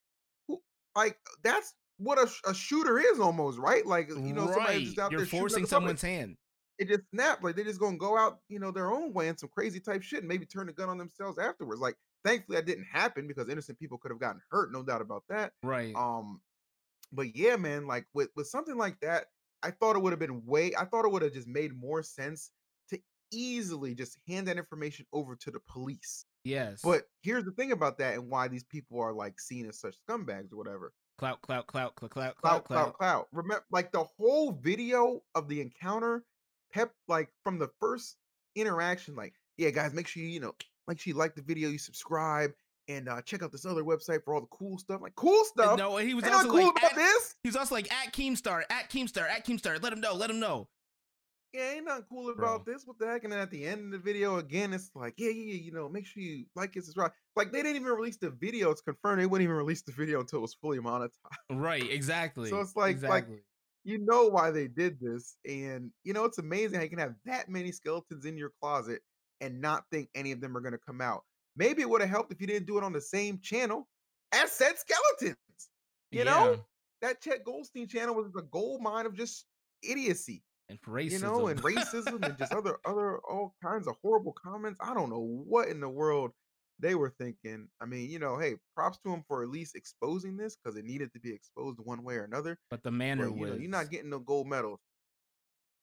Like 0.95 1.17
that's 1.43 1.73
what 1.97 2.17
a, 2.17 2.49
a 2.49 2.53
shooter 2.53 2.97
is 2.97 3.19
almost, 3.19 3.59
right? 3.59 3.85
Like 3.85 4.09
you 4.09 4.33
know, 4.33 4.47
somebody 4.47 4.77
right 4.77 4.85
just 4.85 4.99
out 4.99 5.11
you're 5.11 5.19
there 5.19 5.27
shooting 5.27 5.39
forcing 5.39 5.65
someone's 5.65 6.01
hand 6.01 6.37
it 6.79 6.87
just 6.87 7.01
snapped. 7.13 7.43
Like 7.43 7.55
they're 7.55 7.65
just 7.65 7.79
gonna 7.79 7.97
go 7.97 8.17
out, 8.17 8.39
you 8.47 8.57
know, 8.57 8.71
their 8.71 8.91
own 8.91 9.13
way 9.13 9.27
and 9.27 9.37
some 9.37 9.49
crazy 9.49 9.79
type 9.79 10.01
shit, 10.01 10.19
and 10.19 10.27
maybe 10.27 10.45
turn 10.45 10.67
the 10.67 10.73
gun 10.73 10.89
on 10.89 10.97
themselves 10.97 11.37
afterwards. 11.37 11.81
Like, 11.81 11.95
thankfully, 12.23 12.55
that 12.55 12.65
didn't 12.65 12.87
happen 12.91 13.27
because 13.27 13.49
innocent 13.49 13.77
people 13.77 13.97
could 13.97 14.11
have 14.11 14.19
gotten 14.19 14.41
hurt, 14.49 14.71
no 14.71 14.81
doubt 14.81 15.01
about 15.01 15.23
that. 15.29 15.51
right 15.61 15.93
Um, 15.95 16.39
but 17.11 17.35
yeah, 17.35 17.57
man, 17.57 17.85
like 17.85 18.05
with 18.13 18.29
with 18.35 18.47
something 18.47 18.77
like 18.77 18.99
that, 19.01 19.25
I 19.63 19.71
thought 19.71 19.95
it 19.95 20.01
would 20.01 20.13
have 20.13 20.19
been 20.19 20.45
way. 20.45 20.73
I 20.77 20.85
thought 20.85 21.05
it 21.05 21.11
would 21.11 21.21
have 21.21 21.33
just 21.33 21.47
made 21.47 21.73
more 21.75 22.03
sense 22.03 22.51
to 22.89 22.99
easily 23.31 23.95
just 23.95 24.17
hand 24.27 24.47
that 24.47 24.57
information 24.57 25.05
over 25.13 25.35
to 25.37 25.51
the 25.51 25.59
police. 25.67 26.25
yes 26.43 26.81
But 26.83 27.03
here's 27.21 27.45
the 27.45 27.51
thing 27.51 27.71
about 27.71 27.97
that, 27.99 28.15
and 28.15 28.29
why 28.29 28.47
these 28.47 28.63
people 28.63 28.99
are 28.99 29.13
like 29.13 29.39
seen 29.39 29.67
as 29.67 29.79
such 29.79 29.95
scumbags 30.07 30.51
or 30.53 30.57
whatever 30.57 30.93
clout 31.19 31.41
clout 31.41 31.67
clout 31.67 31.95
clout 31.95 32.11
clout 32.11 32.35
clout, 32.37 32.65
clout 32.65 32.93
clout. 32.97 33.27
Remember, 33.33 33.65
like 33.71 33.91
the 33.91 34.05
whole 34.17 34.53
video 34.53 35.21
of 35.35 35.49
the 35.49 35.59
encounter, 35.59 36.23
Pep, 36.73 36.93
like 37.07 37.29
from 37.43 37.59
the 37.59 37.69
first 37.79 38.15
interaction, 38.55 39.15
like, 39.15 39.33
yeah, 39.57 39.69
guys, 39.69 39.93
make 39.93 40.07
sure 40.07 40.23
you, 40.23 40.29
you 40.29 40.39
know, 40.39 40.55
make 40.87 40.99
sure 40.99 41.11
you 41.11 41.17
like 41.17 41.35
the 41.35 41.41
video, 41.41 41.69
you 41.69 41.77
subscribe, 41.77 42.51
and 42.89 43.08
uh 43.08 43.21
check 43.21 43.41
out 43.43 43.52
this 43.54 43.65
other 43.65 43.84
website 43.84 44.23
for 44.25 44.34
all 44.34 44.41
the 44.41 44.47
cool 44.47 44.78
stuff. 44.78 44.99
Like, 45.02 45.15
cool 45.15 45.45
stuff. 45.45 45.78
no 45.78 45.95
he 45.97 46.13
was 46.13 46.25
Ain't 46.25 46.34
also 46.34 46.49
cool 46.49 46.65
like 46.67 46.78
about 46.78 46.91
at, 46.91 46.97
this. 46.97 47.36
he 47.43 47.47
was 47.49 47.56
also 47.56 47.75
like 47.75 47.89
at 47.93 48.12
keemstar 48.12 48.63
at 48.69 48.89
keemstar 48.89 49.30
at 49.30 49.45
keemstar 49.45 49.82
let 49.82 49.93
him 49.93 50.02
know 50.02 50.13
let 50.13 50.30
him 50.30 50.39
know 50.41 50.67
Yeah, 51.54 51.71
ain't 51.75 51.86
nothing 51.86 52.04
cool 52.10 52.34
Bro. 52.36 52.45
about 52.56 52.65
this. 52.65 52.84
What 52.86 52.99
the 52.99 53.08
heck? 53.08 53.23
And 53.23 53.32
then 53.34 53.39
at 53.39 53.49
the 53.49 53.65
end 53.65 53.86
of 53.86 53.91
the 53.91 53.97
video, 53.97 54.38
again, 54.38 54.71
it's 54.73 54.91
like, 54.93 55.15
yeah, 55.17 55.30
yeah, 55.32 55.54
yeah, 55.54 55.62
you 55.62 55.71
know, 55.71 55.89
make 55.89 56.06
sure 56.06 56.21
you 56.21 56.45
like 56.56 56.75
it, 56.75 56.84
subscribe. 56.86 57.12
Like, 57.36 57.52
they 57.52 57.63
didn't 57.63 57.78
even 57.78 57.88
release 57.91 58.17
the 58.17 58.30
video. 58.30 58.69
It's 58.69 58.82
confirmed 58.82 59.19
they 59.19 59.25
wouldn't 59.25 59.45
even 59.45 59.56
release 59.56 59.82
the 59.82 59.91
video 59.93 60.19
until 60.19 60.39
it 60.39 60.41
was 60.43 60.54
fully 60.62 60.78
monetized. 60.78 61.17
right 61.49 61.89
exactly 61.99 62.49
so 62.52 62.60
it's 62.60 62.75
like- 62.75 63.02
like, 63.02 63.25
you 63.84 63.97
know 63.97 64.28
why 64.28 64.52
they 64.52 64.67
did 64.67 64.99
this 64.99 65.38
and 65.45 65.89
you 66.04 66.13
know 66.13 66.25
it's 66.25 66.38
amazing 66.38 66.75
how 66.78 66.84
you 66.84 66.89
can 66.89 66.99
have 66.99 67.15
that 67.25 67.49
many 67.49 67.71
skeletons 67.71 68.25
in 68.25 68.38
your 68.38 68.52
closet 68.62 69.02
and 69.41 69.60
not 69.62 69.86
think 69.91 70.10
any 70.13 70.32
of 70.34 70.41
them 70.41 70.56
are 70.56 70.60
going 70.62 70.73
to 70.73 70.86
come 70.86 70.99
out 71.02 71.23
maybe 71.59 71.81
it 71.83 71.89
would 71.89 72.01
have 72.01 72.09
helped 72.09 72.31
if 72.31 72.41
you 72.41 72.47
didn't 72.47 72.65
do 72.65 72.77
it 72.79 72.83
on 72.83 72.93
the 72.93 73.01
same 73.01 73.37
channel 73.39 73.87
as 74.31 74.51
said 74.51 74.73
skeletons. 74.79 75.37
You 76.11 76.19
Yeah, 76.19 76.23
know, 76.23 76.65
that 77.01 77.21
Chet 77.21 77.43
Goldstein 77.43 77.87
channel 77.87 78.15
was 78.15 78.31
a 78.37 78.41
gold 78.41 78.81
mine 78.81 79.05
of 79.05 79.13
just 79.13 79.45
idiocy, 79.83 80.41
and 80.69 80.81
racism. 80.81 81.11
you 81.11 81.19
know, 81.19 81.47
and 81.47 81.61
racism 81.63 82.25
and 82.27 82.37
just 82.37 82.53
other 82.53 82.77
other 82.85 83.19
all 83.29 83.53
kinds 83.61 83.87
of 83.87 83.95
horrible 84.01 84.33
comments. 84.33 84.79
I 84.81 84.93
don't 84.95 85.09
know 85.11 85.43
what 85.45 85.67
in 85.67 85.79
the 85.79 85.89
world 85.89 86.31
they 86.79 86.95
were 86.95 87.09
thinking. 87.19 87.67
I 87.81 87.85
mean, 87.85 88.09
you 88.09 88.19
know, 88.19 88.37
hey, 88.39 88.55
props 88.75 88.97
to 89.05 89.13
him 89.13 89.23
for 89.27 89.43
at 89.43 89.49
least 89.49 89.75
exposing 89.75 90.37
this 90.37 90.55
because 90.55 90.77
it 90.79 90.85
needed 90.85 91.11
to 91.13 91.19
be 91.19 91.31
exposed 91.33 91.77
one 91.83 92.03
way 92.03 92.15
or 92.15 92.23
another. 92.23 92.57
but 92.71 92.81
the 92.83 92.91
manner 92.91 93.29
But 93.29 93.37
you 93.37 93.45
know, 93.47 93.53
you're 93.55 93.69
not 93.69 93.91
getting 93.91 94.09
no 94.09 94.19
gold 94.19 94.47
medals. 94.47 94.79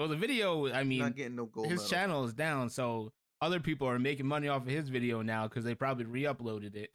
well, 0.00 0.08
the 0.08 0.16
video. 0.16 0.72
I 0.72 0.84
mean, 0.84 0.98
not 1.00 1.16
getting 1.16 1.36
no 1.36 1.46
gold 1.46 1.66
his 1.66 1.76
medals. 1.76 1.90
channel 1.90 2.24
is 2.24 2.32
down, 2.34 2.68
so 2.70 3.12
other 3.40 3.60
people 3.60 3.88
are 3.88 3.98
making 3.98 4.26
money 4.26 4.48
off 4.48 4.62
of 4.62 4.68
his 4.68 4.88
video 4.88 5.22
now 5.22 5.46
because 5.48 5.64
they 5.64 5.74
probably 5.74 6.04
re-uploaded 6.04 6.74
it. 6.74 6.90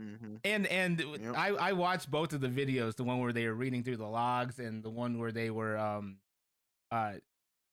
hmm 0.00 0.36
and 0.44 0.66
and 0.66 1.00
Yep. 1.00 1.34
I 1.36 1.48
I 1.48 1.72
watched 1.72 2.10
both 2.10 2.32
of 2.32 2.40
the 2.40 2.48
videos, 2.48 2.96
the 2.96 3.04
one 3.04 3.18
where 3.20 3.32
they 3.32 3.46
were 3.46 3.54
reading 3.54 3.82
through 3.82 3.96
the 3.96 4.06
logs 4.06 4.58
and 4.58 4.82
the 4.82 4.90
one 4.90 5.18
where 5.18 5.32
they 5.32 5.50
were 5.50 5.76
um 5.78 6.18
uh 6.90 7.14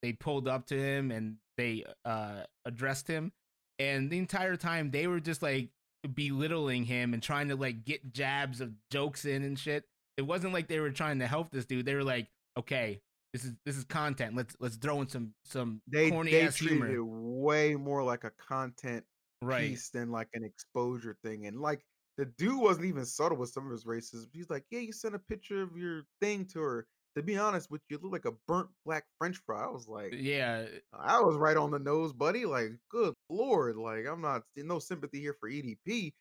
they 0.02 0.14
pulled 0.14 0.48
up 0.48 0.66
to 0.68 0.76
him 0.80 1.12
and 1.12 1.38
they 1.58 1.84
uh 2.06 2.44
addressed 2.66 3.08
him 3.08 3.32
and 3.80 4.10
the 4.10 4.18
entire 4.18 4.56
time 4.56 4.92
they 4.92 5.08
were 5.08 5.20
just 5.20 5.42
like 5.42 5.70
belittling 6.14 6.86
him 6.86 7.14
and 7.14 7.22
trying 7.22 7.50
to 7.50 7.56
like 7.56 7.84
get 7.86 8.12
jabs 8.14 8.60
of 8.62 8.72
jokes 8.92 9.26
in 9.26 9.44
and 9.44 9.58
shit. 9.60 9.86
It 10.18 10.24
wasn't 10.24 10.54
like 10.54 10.68
they 10.68 10.80
were 10.80 10.92
trying 10.92 11.20
to 11.20 11.28
help 11.28 11.52
this 11.52 11.66
dude. 11.66 11.86
They 11.86 11.96
were 11.96 12.04
like, 12.04 12.28
"Okay, 12.58 13.02
this 13.34 13.44
is 13.44 13.54
this 13.66 13.78
is 13.78 13.84
content. 13.84 14.36
Let's 14.36 14.56
let's 14.60 14.76
throw 14.76 15.02
in 15.02 15.08
some 15.08 15.34
some 15.44 15.82
They 15.92 16.12
corny 16.12 16.32
they 16.32 16.44
ass 16.44 16.56
treated 16.56 16.78
humor." 16.78 16.96
it 16.96 17.04
way 17.04 17.76
more 17.76 18.04
like 18.04 18.24
a 18.24 18.32
content 18.32 19.04
right. 19.42 19.70
piece 19.70 19.90
than 19.90 20.12
like 20.12 20.30
an 20.34 20.44
exposure 20.44 21.18
thing. 21.24 21.48
And 21.48 21.60
like 21.60 21.84
the 22.18 22.26
dude 22.26 22.62
wasn't 22.62 22.86
even 22.86 23.06
subtle 23.06 23.38
with 23.38 23.50
some 23.50 23.66
of 23.66 23.72
his 23.72 23.86
racism. 23.86 24.28
He's 24.32 24.50
like, 24.50 24.64
Yeah, 24.70 24.80
you 24.80 24.94
sent 24.94 25.16
a 25.16 25.20
picture 25.20 25.64
of 25.64 25.76
your 25.76 26.04
thing 26.22 26.46
to 26.54 26.60
her. 26.62 26.88
To 27.16 27.22
be 27.22 27.38
honest 27.38 27.70
with 27.70 27.82
you, 27.90 27.98
you 27.98 28.04
look 28.04 28.12
like 28.12 28.32
a 28.32 28.36
burnt 28.48 28.70
black 28.86 29.06
French 29.20 29.38
fry. 29.46 29.66
I 29.66 29.72
was 29.72 29.88
like, 29.88 30.14
Yeah, 30.16 30.66
eh 30.72 30.80
I 30.94 31.20
was 31.20 31.36
right 31.36 31.58
on 31.58 31.72
the 31.72 31.80
nose, 31.80 32.14
buddy. 32.14 32.46
Like, 32.46 32.72
good 32.90 33.14
lord. 33.30 33.78
Like, 33.78 34.06
I'm 34.08 34.22
not 34.22 34.44
no 34.56 34.78
sympathy 34.80 35.20
here 35.20 35.36
for 35.40 35.50
EDP, 35.50 36.14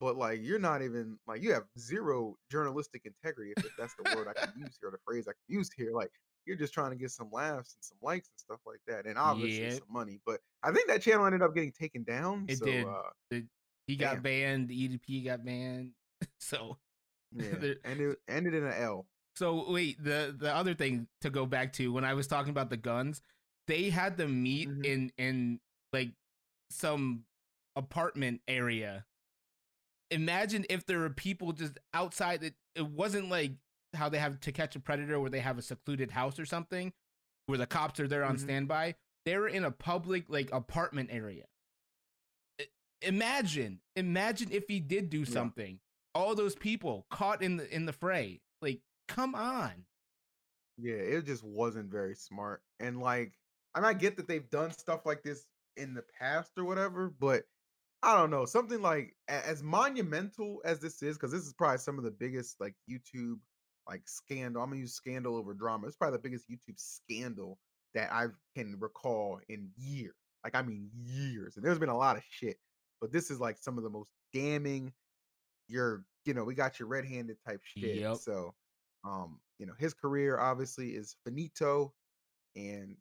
but 0.00 0.16
like 0.16 0.40
you're 0.42 0.58
not 0.58 0.82
even 0.82 1.18
like 1.26 1.42
you 1.42 1.52
have 1.52 1.64
zero 1.78 2.36
journalistic 2.50 3.02
integrity, 3.04 3.52
if, 3.56 3.64
if 3.64 3.72
that's 3.76 3.94
the 3.96 4.16
word 4.16 4.28
I 4.28 4.40
can 4.40 4.52
use 4.56 4.78
here, 4.80 4.88
or 4.88 4.92
the 4.92 4.98
phrase 5.04 5.26
I 5.28 5.32
can 5.32 5.58
use 5.58 5.70
here. 5.76 5.90
Like 5.92 6.10
you're 6.50 6.58
just 6.58 6.74
trying 6.74 6.90
to 6.90 6.96
get 6.96 7.12
some 7.12 7.30
laughs 7.30 7.74
and 7.76 7.84
some 7.84 7.98
likes 8.02 8.28
and 8.28 8.38
stuff 8.40 8.58
like 8.66 8.80
that, 8.88 9.06
and 9.06 9.16
obviously 9.16 9.62
Yeah. 9.66 9.70
some 9.78 9.86
money. 9.88 10.18
But 10.26 10.40
I 10.64 10.72
think 10.72 10.88
that 10.88 11.00
channel 11.00 11.24
ended 11.26 11.42
up 11.42 11.54
getting 11.54 11.70
taken 11.70 12.02
down. 12.02 12.46
It 12.48 12.58
so, 12.58 12.64
did. 12.64 12.86
Uh, 12.86 13.40
he 13.86 13.94
got 13.96 14.20
banned. 14.22 14.68
The 14.68 14.88
EDP 14.88 15.24
got 15.24 15.44
banned. 15.44 15.92
so 16.40 16.76
yeah, 17.32 17.74
and 17.84 18.00
it 18.00 18.18
ended 18.28 18.54
in 18.54 18.64
an 18.64 18.72
L. 18.72 19.06
So 19.36 19.70
wait, 19.70 20.02
the 20.02 20.34
the 20.36 20.52
other 20.52 20.74
thing 20.74 21.06
to 21.20 21.30
go 21.30 21.46
back 21.46 21.72
to 21.74 21.92
when 21.92 22.04
I 22.04 22.14
was 22.14 22.26
talking 22.26 22.50
about 22.50 22.68
the 22.70 22.76
guns, 22.76 23.22
they 23.68 23.88
had 23.88 24.16
them 24.16 24.42
meet 24.42 24.68
Mhm. 24.68 24.84
in 24.84 25.12
in 25.16 25.60
like 25.92 26.10
some 26.70 27.24
apartment 27.76 28.42
area. 28.48 29.06
Imagine 30.10 30.66
if 30.68 30.84
there 30.86 30.98
were 30.98 31.10
people 31.10 31.52
just 31.52 31.78
outside 31.94 32.42
it 32.42 32.54
it 32.74 32.86
wasn't 32.86 33.28
like 33.28 33.52
how 33.94 34.08
they 34.08 34.18
have 34.18 34.40
to 34.40 34.52
catch 34.52 34.76
a 34.76 34.80
predator 34.80 35.18
where 35.20 35.30
they 35.30 35.40
have 35.40 35.58
a 35.58 35.62
secluded 35.62 36.10
house 36.10 36.38
or 36.38 36.46
something 36.46 36.92
where 37.46 37.58
the 37.58 37.66
cops 37.66 37.98
are 38.00 38.08
there 38.08 38.24
on 38.24 38.36
Mhm. 38.36 38.40
standby. 38.40 38.94
They 39.24 39.36
were 39.36 39.48
in 39.48 39.64
a 39.64 39.70
public 39.70 40.28
like 40.28 40.50
apartment 40.52 41.10
area. 41.12 41.46
Imagine, 43.02 43.80
imagine 43.96 44.50
if 44.52 44.68
he 44.68 44.78
did 44.78 45.08
do 45.08 45.20
Yeah. 45.20 45.24
something. 45.26 45.80
All 46.14 46.34
those 46.34 46.54
people 46.54 47.06
caught 47.10 47.42
in 47.42 47.56
the 47.56 47.74
in 47.74 47.86
the 47.86 47.92
fray. 47.92 48.42
Like, 48.60 48.82
come 49.08 49.34
on. 49.34 49.86
Yeah, 50.76 50.94
it 50.94 51.24
just 51.24 51.42
wasn't 51.42 51.90
very 51.90 52.14
smart. 52.14 52.62
And 52.78 53.00
like, 53.00 53.38
I 53.74 53.80
mean, 53.80 53.86
I 53.86 53.94
get 53.94 54.16
that 54.16 54.26
they've 54.28 54.48
done 54.50 54.72
stuff 54.72 55.06
like 55.06 55.22
this 55.22 55.46
in 55.76 55.94
the 55.94 56.02
past 56.18 56.52
or 56.58 56.64
whatever, 56.64 57.08
but 57.08 57.44
I 58.02 58.16
don't 58.16 58.30
know. 58.30 58.44
Something 58.44 58.82
like 58.82 59.16
as 59.28 59.62
monumental 59.62 60.60
as 60.64 60.80
this 60.80 61.02
is, 61.02 61.16
because 61.16 61.32
this 61.32 61.46
is 61.46 61.52
probably 61.54 61.78
some 61.78 61.96
of 61.98 62.04
the 62.04 62.10
biggest 62.10 62.60
like 62.60 62.74
YouTube 62.88 63.40
like 63.90 64.02
scandal. 64.06 64.62
I'm 64.62 64.70
gonna 64.70 64.80
use 64.80 64.94
scandal 64.94 65.36
over 65.36 65.52
drama. 65.52 65.88
It's 65.88 65.96
probably 65.96 66.16
the 66.16 66.22
biggest 66.22 66.48
YouTube 66.48 66.78
scandal 66.78 67.58
that 67.94 68.12
I 68.12 68.26
can 68.56 68.76
recall 68.78 69.40
in 69.48 69.68
years. 69.76 70.14
Like, 70.44 70.54
I 70.54 70.62
mean 70.62 70.88
years. 70.94 71.56
And 71.56 71.64
there's 71.64 71.78
been 71.78 71.88
a 71.88 71.96
lot 71.96 72.16
of 72.16 72.22
shit, 72.30 72.56
but 73.00 73.12
this 73.12 73.30
is 73.30 73.40
like 73.40 73.58
some 73.58 73.76
of 73.76 73.84
the 73.84 73.90
most 73.90 74.10
damning. 74.32 74.92
You're, 75.68 76.04
you 76.24 76.34
know, 76.34 76.44
we 76.44 76.54
got 76.54 76.78
your 76.78 76.88
red-handed 76.88 77.36
type 77.46 77.60
shit. 77.64 77.96
Yep. 77.96 78.16
So, 78.16 78.54
um, 79.04 79.40
you 79.58 79.66
know, 79.66 79.74
his 79.78 79.92
career 79.92 80.38
obviously 80.38 80.90
is 80.90 81.16
finito, 81.24 81.92
and 82.56 82.96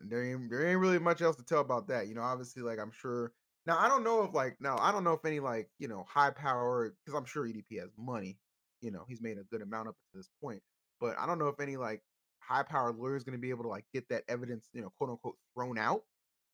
there 0.00 0.24
ain't 0.24 0.50
there 0.50 0.66
ain't 0.66 0.80
really 0.80 0.98
much 0.98 1.22
else 1.22 1.36
to 1.36 1.44
tell 1.44 1.60
about 1.60 1.88
that. 1.88 2.08
You 2.08 2.14
know, 2.14 2.22
obviously, 2.22 2.62
like 2.62 2.78
I'm 2.78 2.92
sure 2.92 3.32
now 3.66 3.78
I 3.78 3.88
don't 3.88 4.04
know 4.04 4.22
if 4.22 4.34
like 4.34 4.56
now 4.60 4.76
I 4.78 4.92
don't 4.92 5.04
know 5.04 5.12
if 5.12 5.24
any 5.24 5.40
like 5.40 5.70
you 5.78 5.88
know 5.88 6.04
high 6.08 6.30
power 6.30 6.94
because 7.04 7.18
I'm 7.18 7.24
sure 7.24 7.46
EDP 7.46 7.80
has 7.80 7.90
money. 7.98 8.38
You 8.82 8.90
know, 8.90 9.04
he's 9.08 9.22
made 9.22 9.38
a 9.38 9.44
good 9.44 9.62
amount 9.62 9.88
up 9.88 9.94
to 9.94 10.18
this 10.18 10.28
point, 10.42 10.60
but 11.00 11.16
I 11.18 11.26
don't 11.26 11.38
know 11.38 11.48
if 11.48 11.60
any 11.60 11.76
like 11.76 12.02
high 12.40 12.64
powered 12.64 12.96
lawyer 12.96 13.16
is 13.16 13.24
going 13.24 13.38
to 13.38 13.40
be 13.40 13.50
able 13.50 13.62
to 13.62 13.68
like 13.68 13.84
get 13.94 14.08
that 14.10 14.24
evidence, 14.28 14.68
you 14.74 14.82
know, 14.82 14.92
quote 14.98 15.10
unquote, 15.10 15.36
thrown 15.54 15.78
out 15.78 16.02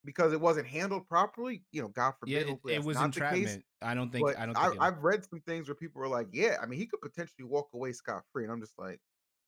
because 0.05 0.33
it 0.33 0.41
wasn't 0.41 0.67
handled 0.67 1.09
properly. 1.09 1.63
You 1.73 1.83
know, 1.83 1.89
God 1.89 2.13
forbid. 2.21 2.47
Yeah, 2.47 2.55
it, 2.55 2.77
it 2.77 2.85
was 2.85 3.01
entrapment. 3.01 3.65
I 3.83 3.95
don't 3.95 4.13
think. 4.13 4.27
But 4.27 4.39
I 4.39 4.47
don't 4.47 4.57
I, 4.57 4.65
think. 4.65 4.75
it- 4.77 4.81
I've 4.83 4.99
read 5.03 5.25
some 5.29 5.41
things 5.41 5.69
where 5.69 5.75
people 5.75 6.03
are 6.03 6.09
like, 6.09 6.29
"Yeah, 6.33 6.57
I 6.63 6.67
mean, 6.67 6.79
he 6.79 6.87
could 6.87 7.01
potentially 7.01 7.45
walk 7.45 7.69
away 7.75 7.93
scot 7.93 8.23
free," 8.33 8.45
and 8.45 8.53
I'm 8.53 8.61
just 8.61 8.79
like, 8.79 9.01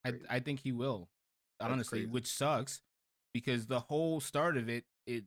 I, 0.04 0.10
crazy. 0.10 0.24
I 0.30 0.40
think 0.40 0.60
he 0.60 0.72
will, 0.72 1.08
That's 1.58 1.72
honestly, 1.72 2.00
crazy. 2.00 2.10
which 2.10 2.26
sucks 2.26 2.80
because 3.34 3.66
the 3.66 3.80
whole 3.80 4.20
start 4.20 4.56
of 4.56 4.68
it, 4.68 4.84
it, 5.06 5.24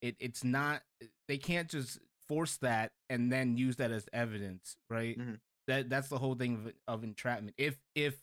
it, 0.00 0.16
it's 0.18 0.42
not. 0.44 0.82
They 1.28 1.38
can't 1.38 1.68
just 1.68 2.00
force 2.26 2.56
that 2.58 2.92
and 3.08 3.30
then 3.30 3.56
use 3.56 3.76
that 3.76 3.90
as 3.90 4.08
evidence, 4.12 4.76
right? 4.88 5.18
Mhm. 5.18 5.40
That 5.70 5.88
that's 5.88 6.08
the 6.08 6.18
whole 6.18 6.34
thing 6.34 6.72
of, 6.88 6.96
of 6.98 7.04
entrapment. 7.04 7.54
If 7.56 7.78
if 7.94 8.16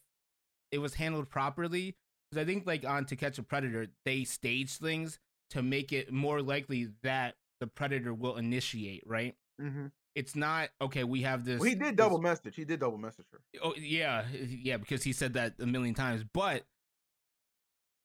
it 0.72 0.80
was 0.80 0.94
handled 0.96 1.30
properly, 1.30 1.96
because 2.30 2.44
I 2.44 2.46
think 2.46 2.68
like 2.68 2.84
on 2.86 3.06
To 3.06 3.16
Catch 3.16 3.38
a 3.38 3.44
Predator, 3.44 3.88
they 4.06 4.26
stage 4.26 4.78
things 4.78 5.18
to 5.52 5.64
make 5.64 5.94
it 5.94 6.12
more 6.12 6.42
likely 6.42 6.90
that 7.04 7.36
the 7.62 7.68
predator 7.68 8.14
will 8.14 8.36
initiate, 8.36 9.02
right? 9.06 9.34
Mhm. 9.62 9.92
It's 10.14 10.36
not 10.36 10.70
okay. 10.82 11.06
We 11.06 11.22
have 11.22 11.46
this. 11.46 11.60
well, 11.62 11.70
he 11.70 11.76
did 11.76 11.86
this- 11.86 11.96
double 11.96 12.20
message. 12.20 12.56
He 12.56 12.66
did 12.66 12.82
double 12.82 12.98
message 12.98 13.26
her. 13.32 13.40
Oh 13.64 13.74
yeah, 13.78 14.26
yeah, 14.30 14.76
because 14.76 15.04
he 15.04 15.14
said 15.14 15.34
that 15.34 15.54
a 15.60 15.66
million 15.66 15.96
times. 15.96 16.26
But 16.34 16.66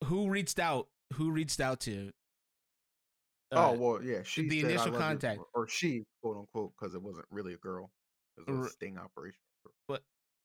who 0.05 0.29
reached 0.31 0.61
out? 0.61 0.89
Who 1.15 1.33
reached 1.33 1.61
out 1.61 1.81
to? 1.81 2.13
oh 3.51 3.57
uh, 3.57 3.73
well, 3.75 4.03
yeah, 4.03 4.23
she 4.23 4.49
the 4.49 4.61
said, 4.61 4.71
initial 4.71 4.93
you," 4.93 4.99
contact. 4.99 5.41
or, 5.41 5.65
or 5.65 5.69
she, 5.69 6.05
quote 6.23 6.37
unquote, 6.37 6.73
because 6.79 6.95
it 6.95 7.03
wasn't 7.03 7.27
really 7.31 7.55
a 7.55 7.59
girl. 7.59 7.91
It 8.39 8.51
was 8.51 8.67
a 8.67 8.71
sting 8.71 8.99
operation. 8.99 9.39
but 9.89 10.03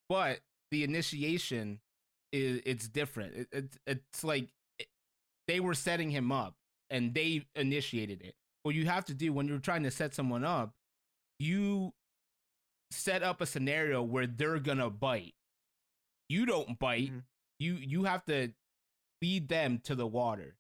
but 0.10 0.40
the 0.72 0.84
initiation 0.84 1.80
is 2.32 2.62
it's 2.66 2.88
different. 2.88 3.36
It, 3.36 3.48
it's 3.52 3.78
it's 3.88 4.24
like 4.24 4.50
it- 4.80 4.88
they 5.48 5.60
were 5.60 5.74
setting 5.74 6.10
him 6.12 6.32
up 6.32 6.56
and 6.90 7.14
they 7.14 7.46
initiated 7.56 8.22
it. 8.22 8.36
What 8.64 8.76
you 8.76 8.86
have 8.86 9.06
to 9.06 9.14
do 9.14 9.32
when 9.34 9.48
you're 9.48 9.60
trying 9.60 9.84
to 9.84 9.92
set 9.92 10.14
someone 10.14 10.44
up, 10.44 10.74
you 11.40 11.94
set 12.92 13.24
up 13.24 13.40
a 13.42 13.46
scenario 13.46 14.02
where 14.04 14.28
they're 14.28 14.60
gonna 14.60 14.90
bite. 14.90 15.36
You 16.30 16.46
don't 16.46 16.78
bite. 16.80 17.12
Mhm. 17.12 17.24
You 17.60 17.76
you 17.76 18.04
have 18.04 18.24
to 18.26 18.54
lead 19.22 19.48
them 19.48 19.80
to 19.86 19.96
the 19.96 20.06
water, 20.08 20.58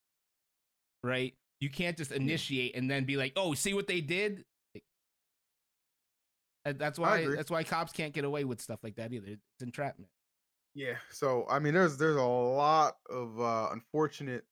right? 1.03 1.35
You 1.59 1.69
can't 1.69 1.97
just 1.97 2.11
initiate 2.11 2.75
and 2.75 2.89
then 2.89 3.05
be 3.05 3.17
like, 3.17 3.33
"Oh, 3.35 3.53
see 3.53 3.73
what 3.73 3.87
they 3.87 4.01
did." 4.01 4.45
Like, 6.67 6.77
That's 6.77 6.99
why 6.99 7.25
that's 7.27 7.51
why 7.51 7.63
cops 7.63 7.91
can't 7.91 8.13
get 8.13 8.25
away 8.25 8.43
with 8.43 8.62
stuff 8.62 8.80
like 8.84 8.95
that 8.95 9.13
either. 9.13 9.27
It's 9.27 9.63
entrapment. 9.63 10.10
Yeah. 10.75 10.95
So 11.12 11.45
I 11.49 11.60
mean, 11.60 11.73
there's 11.73 11.97
there's 11.97 12.17
a 12.17 12.21
lot 12.21 12.97
of 13.10 13.39
uh, 13.39 13.69
unfortunate 13.71 14.43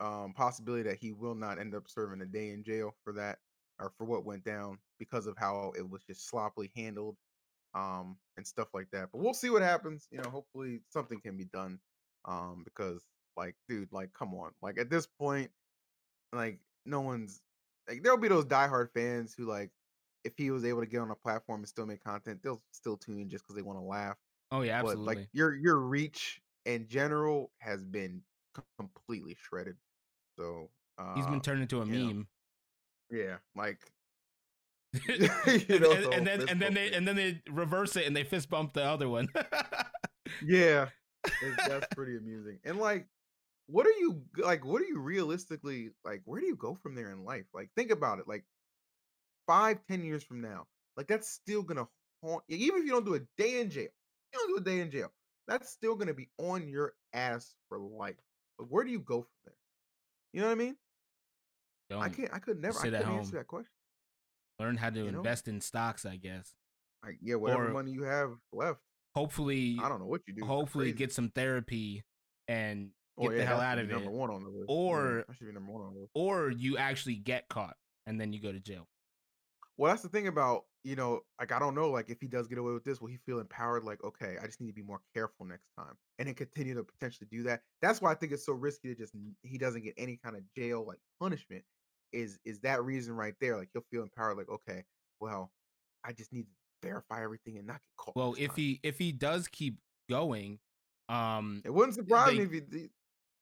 um, 0.00 0.32
possibility 0.34 0.82
that 0.88 0.98
he 0.98 1.12
will 1.12 1.34
not 1.34 1.58
end 1.58 1.74
up 1.74 1.84
serving 1.88 2.20
a 2.20 2.26
day 2.26 2.50
in 2.50 2.62
jail 2.62 2.94
for 3.04 3.12
that 3.14 3.38
or 3.78 3.92
for 3.96 4.04
what 4.04 4.24
went 4.24 4.44
down 4.44 4.78
because 4.98 5.26
of 5.26 5.36
how 5.38 5.72
it 5.76 5.88
was 5.88 6.02
just 6.04 6.28
sloppily 6.28 6.70
handled 6.76 7.16
um, 7.74 8.16
and 8.36 8.46
stuff 8.46 8.68
like 8.74 8.88
that. 8.92 9.08
But 9.12 9.22
we'll 9.22 9.34
see 9.34 9.50
what 9.50 9.62
happens. 9.62 10.08
You 10.10 10.18
know, 10.18 10.30
hopefully 10.30 10.80
something 10.90 11.20
can 11.20 11.36
be 11.36 11.46
done 11.46 11.78
um, 12.26 12.62
because, 12.64 13.02
like, 13.36 13.54
dude, 13.68 13.92
like, 13.92 14.12
come 14.12 14.34
on, 14.34 14.52
like 14.60 14.78
at 14.78 14.90
this 14.90 15.06
point, 15.18 15.50
like, 16.32 16.58
no 16.84 17.00
one's 17.00 17.40
like 17.88 18.02
there'll 18.02 18.18
be 18.18 18.28
those 18.28 18.44
diehard 18.44 18.88
fans 18.94 19.34
who 19.36 19.46
like 19.46 19.70
if 20.24 20.32
he 20.36 20.50
was 20.50 20.64
able 20.64 20.80
to 20.80 20.86
get 20.86 21.00
on 21.00 21.10
a 21.10 21.14
platform 21.16 21.60
and 21.60 21.68
still 21.68 21.86
make 21.86 22.02
content, 22.02 22.40
they'll 22.42 22.62
still 22.72 22.96
tune 22.96 23.18
in 23.20 23.28
just 23.28 23.44
because 23.44 23.56
they 23.56 23.62
want 23.62 23.78
to 23.78 23.82
laugh 23.84 24.16
Oh 24.50 24.60
yeah, 24.62 24.82
but 24.82 24.90
absolutely. 24.90 25.14
like 25.16 25.28
your 25.32 25.54
your 25.54 25.78
reach 25.78 26.40
in 26.66 26.86
general 26.86 27.50
has 27.58 27.84
been 27.84 28.22
completely 28.78 29.34
shredded. 29.40 29.76
So 30.38 30.70
uh, 30.98 31.14
He's 31.14 31.26
been 31.26 31.40
turned 31.40 31.62
into 31.62 31.80
a 31.80 31.86
you 31.86 31.92
know, 31.92 32.06
meme. 32.06 32.28
yeah, 33.10 33.36
like 33.56 33.80
and, 35.08 35.20
know, 35.80 35.92
and- 35.92 36.04
so 36.04 36.10
and 36.12 36.26
then 36.26 36.48
and 36.48 36.60
then 36.60 36.74
they 36.74 36.88
it. 36.88 36.94
and 36.94 37.08
then 37.08 37.16
they 37.16 37.42
reverse 37.50 37.96
it 37.96 38.06
and 38.06 38.14
they 38.14 38.24
fist 38.24 38.50
bump 38.50 38.74
the 38.74 38.84
other 38.84 39.08
one. 39.08 39.28
Yeah, 40.44 40.88
that's 41.66 41.86
pretty 41.96 42.16
amusing. 42.16 42.58
And 42.64 42.78
like, 42.78 43.06
what 43.68 43.86
are 43.86 43.98
you 43.98 44.22
like? 44.36 44.64
What 44.64 44.82
are 44.82 44.86
you 44.86 44.98
realistically 45.00 45.90
like? 46.04 46.22
Where 46.26 46.40
do 46.40 46.46
you 46.46 46.56
go 46.56 46.74
from 46.74 46.94
there 46.94 47.10
in 47.10 47.24
life? 47.24 47.46
Like, 47.54 47.70
think 47.74 47.90
about 47.90 48.18
it. 48.18 48.28
Like, 48.28 48.44
five, 49.46 49.78
ten 49.88 50.04
years 50.04 50.22
from 50.22 50.40
now, 50.40 50.66
like 50.96 51.06
that's 51.06 51.28
still 51.28 51.62
gonna 51.62 51.86
haunt. 52.22 52.42
you. 52.48 52.56
Even 52.58 52.80
if 52.80 52.86
you 52.86 52.92
don't 52.92 53.04
do 53.06 53.14
a 53.14 53.20
day 53.36 53.60
in 53.60 53.70
jail, 53.70 53.88
you 54.32 54.38
don't 54.38 54.48
do 54.48 54.56
a 54.56 54.64
day 54.74 54.80
in 54.80 54.90
jail. 54.90 55.12
That's 55.48 55.70
still 55.70 55.96
gonna 55.96 56.14
be 56.14 56.28
on 56.38 56.68
your 56.68 56.94
ass 57.12 57.54
for 57.68 57.78
life. 57.78 58.16
But 58.58 58.70
where 58.70 58.84
do 58.84 58.90
you 58.90 59.00
go 59.00 59.22
from 59.22 59.30
there? 59.44 59.54
You 60.32 60.40
know 60.42 60.46
what 60.48 60.52
I 60.52 60.56
mean? 60.56 60.76
I 61.90 61.94
Don't 62.08 62.16
can't. 62.16 62.30
I 62.32 62.38
could 62.38 62.60
never. 62.60 62.78
I 62.78 62.82
couldn't 62.82 63.04
answer 63.04 63.36
that 63.36 63.46
question. 63.48 63.70
learn 64.58 64.76
how 64.76 64.90
to 64.90 65.04
you 65.04 65.10
know? 65.10 65.18
invest 65.18 65.48
in 65.48 65.60
stocks, 65.60 66.06
I 66.06 66.16
guess. 66.16 66.54
Like, 67.04 67.18
yeah, 67.20 67.34
whatever 67.34 67.68
Or- 67.68 67.72
money 67.72 67.90
you 67.90 68.04
have 68.04 68.32
left, 68.52 68.80
Hopefully, 69.14 69.76
I 69.82 69.88
don't 69.90 69.98
know 69.98 70.06
what 70.06 70.22
you 70.26 70.32
do. 70.32 70.44
Hopefully 70.46 70.92
get 70.92 71.12
some 71.12 71.28
therapy 71.30 72.02
and 72.48 72.92
Oh, 73.18 73.28
get 73.28 73.36
the 73.36 73.44
hell 73.44 73.60
out 73.60 73.78
of 73.78 73.90
it. 73.90 73.92
Number 73.92 74.10
one 74.10 74.30
on 74.30 74.42
the 74.42 74.48
list. 74.48 74.70
Yeah, 74.70 74.74
Or- 74.74 75.26
should 75.36 75.46
be 75.48 75.52
number 75.52 75.70
one 75.70 75.82
on 75.82 75.92
the 75.94 76.00
list. 76.00 76.12
or 76.14 76.50
you 76.50 76.78
actually 76.78 77.16
get 77.16 77.46
caught 77.48 77.76
and 78.06 78.18
then 78.18 78.32
you 78.32 78.40
go 78.40 78.52
to 78.52 78.60
jail. 78.60 78.88
Well, 79.78 79.90
that's 79.90 80.02
the 80.02 80.08
thing 80.08 80.28
about 80.28 80.64
you 80.84 80.96
know, 80.96 81.20
like 81.38 81.52
I 81.52 81.58
don't 81.58 81.74
know, 81.74 81.90
like 81.90 82.10
if 82.10 82.20
he 82.20 82.26
does 82.26 82.48
get 82.48 82.58
away 82.58 82.72
with 82.72 82.84
this, 82.84 83.00
will 83.00 83.08
he 83.08 83.18
feel 83.24 83.38
empowered? 83.38 83.84
Like, 83.84 84.02
okay, 84.02 84.36
I 84.42 84.46
just 84.46 84.60
need 84.60 84.66
to 84.66 84.74
be 84.74 84.82
more 84.82 85.00
careful 85.14 85.46
next 85.46 85.68
time, 85.78 85.94
and 86.18 86.26
then 86.26 86.34
continue 86.34 86.74
to 86.74 86.82
potentially 86.82 87.28
do 87.30 87.42
that. 87.44 87.62
That's 87.80 88.00
why 88.02 88.10
I 88.10 88.14
think 88.14 88.32
it's 88.32 88.44
so 88.44 88.52
risky 88.52 88.88
to 88.88 88.94
just 88.94 89.14
he 89.42 89.58
doesn't 89.58 89.82
get 89.82 89.94
any 89.96 90.18
kind 90.22 90.36
of 90.36 90.42
jail 90.56 90.84
like 90.86 90.98
punishment. 91.20 91.62
Is 92.12 92.38
is 92.44 92.58
that 92.60 92.82
reason 92.82 93.14
right 93.14 93.34
there? 93.40 93.56
Like 93.56 93.68
he'll 93.72 93.84
feel 93.90 94.02
empowered. 94.02 94.36
Like, 94.36 94.48
okay, 94.48 94.84
well, 95.20 95.52
I 96.04 96.12
just 96.12 96.32
need 96.32 96.42
to 96.42 96.88
verify 96.88 97.22
everything 97.22 97.58
and 97.58 97.66
not 97.66 97.74
get 97.74 97.96
caught. 97.96 98.16
Well, 98.16 98.34
if 98.36 98.48
time. 98.48 98.56
he 98.56 98.80
if 98.82 98.98
he 98.98 99.12
does 99.12 99.46
keep 99.46 99.78
going, 100.10 100.58
um, 101.08 101.62
it 101.64 101.72
wouldn't 101.72 101.94
surprise 101.94 102.36
they- 102.36 102.44
me 102.44 102.58
if 102.58 102.72
he. 102.72 102.88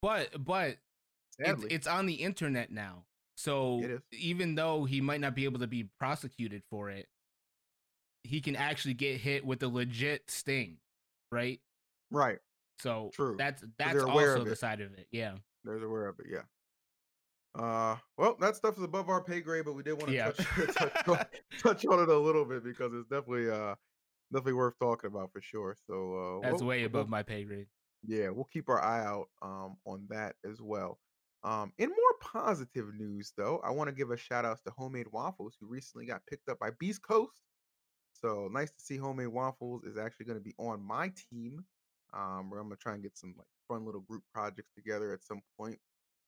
but 0.01 0.29
but 0.43 0.77
sadly, 1.41 1.69
it's 1.71 1.87
on 1.87 2.05
the 2.05 2.13
internet 2.13 2.71
now. 2.71 3.05
So 3.37 3.99
even 4.11 4.55
though 4.55 4.85
he 4.85 5.01
might 5.01 5.21
not 5.21 5.35
be 5.35 5.45
able 5.45 5.59
to 5.59 5.67
be 5.67 5.85
prosecuted 5.99 6.63
for 6.69 6.89
it, 6.89 7.07
he 8.23 8.39
can 8.41 8.55
actually 8.55 8.93
get 8.93 9.19
hit 9.19 9.43
with 9.45 9.63
a 9.63 9.67
legit 9.67 10.29
sting, 10.29 10.77
right? 11.31 11.59
right. 12.11 12.37
So 12.79 13.09
True. 13.13 13.35
that's 13.37 13.63
that's 13.77 14.03
also 14.03 14.43
the 14.43 14.55
side 14.55 14.81
of 14.81 14.93
it. 14.93 15.07
Yeah. 15.11 15.33
There's 15.63 15.83
aware 15.83 16.07
of 16.07 16.19
it, 16.19 16.25
yeah. 16.31 16.41
Uh, 17.53 17.97
well, 18.17 18.37
that 18.39 18.55
stuff 18.55 18.77
is 18.77 18.83
above 18.83 19.09
our 19.09 19.21
pay 19.23 19.41
grade, 19.41 19.65
but 19.65 19.73
we 19.73 19.83
did 19.83 19.93
want 19.93 20.07
to 20.07 20.13
Yeah. 20.13 20.31
touch, 20.31 20.47
touch, 20.75 21.07
on, 21.07 21.25
touch 21.61 21.85
on 21.85 21.99
it 21.99 22.09
a 22.09 22.17
little 22.17 22.45
bit 22.45 22.63
because 22.63 22.91
it's 22.93 23.07
definitely 23.09 23.49
uh 23.49 23.75
definitely 24.31 24.53
worth 24.53 24.75
talking 24.79 25.07
about 25.09 25.31
for 25.33 25.41
sure. 25.41 25.75
So 25.87 26.39
uh, 26.43 26.47
That's 26.47 26.61
we'll- 26.61 26.69
way 26.69 26.77
we'll- 26.79 26.87
above 26.87 27.09
my 27.09 27.23
pay 27.23 27.43
grade. 27.43 27.67
yeah, 28.07 28.29
we'll 28.29 28.47
keep 28.51 28.69
our 28.69 28.81
eye 28.81 29.05
out 29.05 29.27
um 29.41 29.77
on 29.85 30.05
that 30.09 30.35
as 30.49 30.61
well. 30.61 30.99
Um, 31.43 31.73
in 31.79 31.89
more 31.89 32.15
positive 32.21 32.93
news, 32.93 33.33
though, 33.35 33.61
I 33.63 33.71
want 33.71 33.89
to 33.89 33.95
give 33.95 34.11
a 34.11 34.17
shout 34.17 34.45
out 34.45 34.59
to 34.65 34.71
Homemade 34.71 35.07
Waffles, 35.11 35.55
who 35.59 35.67
recently 35.67 36.05
got 36.05 36.25
picked 36.27 36.49
up 36.49 36.59
by 36.59 36.69
Beast 36.79 37.01
Coast. 37.01 37.41
So 38.13 38.47
nice 38.51 38.71
to 38.71 38.79
see 38.79 38.97
Homemade 38.97 39.29
Waffles 39.29 39.83
is 39.83 39.97
actually 39.97 40.27
going 40.27 40.37
to 40.37 40.43
be 40.43 40.53
on 40.59 40.83
my 40.83 41.11
team. 41.31 41.65
Um, 42.13 42.49
where 42.49 42.59
I'm 42.59 42.67
gonna 42.67 42.75
try 42.75 42.93
and 42.93 43.01
get 43.01 43.17
some 43.17 43.35
like 43.37 43.47
fun 43.69 43.85
little 43.85 44.01
group 44.01 44.23
projects 44.33 44.71
together 44.75 45.13
at 45.13 45.23
some 45.23 45.41
point. 45.57 45.79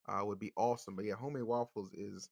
Uh, 0.07 0.21
would 0.23 0.39
be 0.39 0.53
awesome. 0.55 0.95
But 0.95 1.05
yeah, 1.05 1.15
Homemade 1.15 1.43
Waffles 1.43 1.89
is 1.93 2.29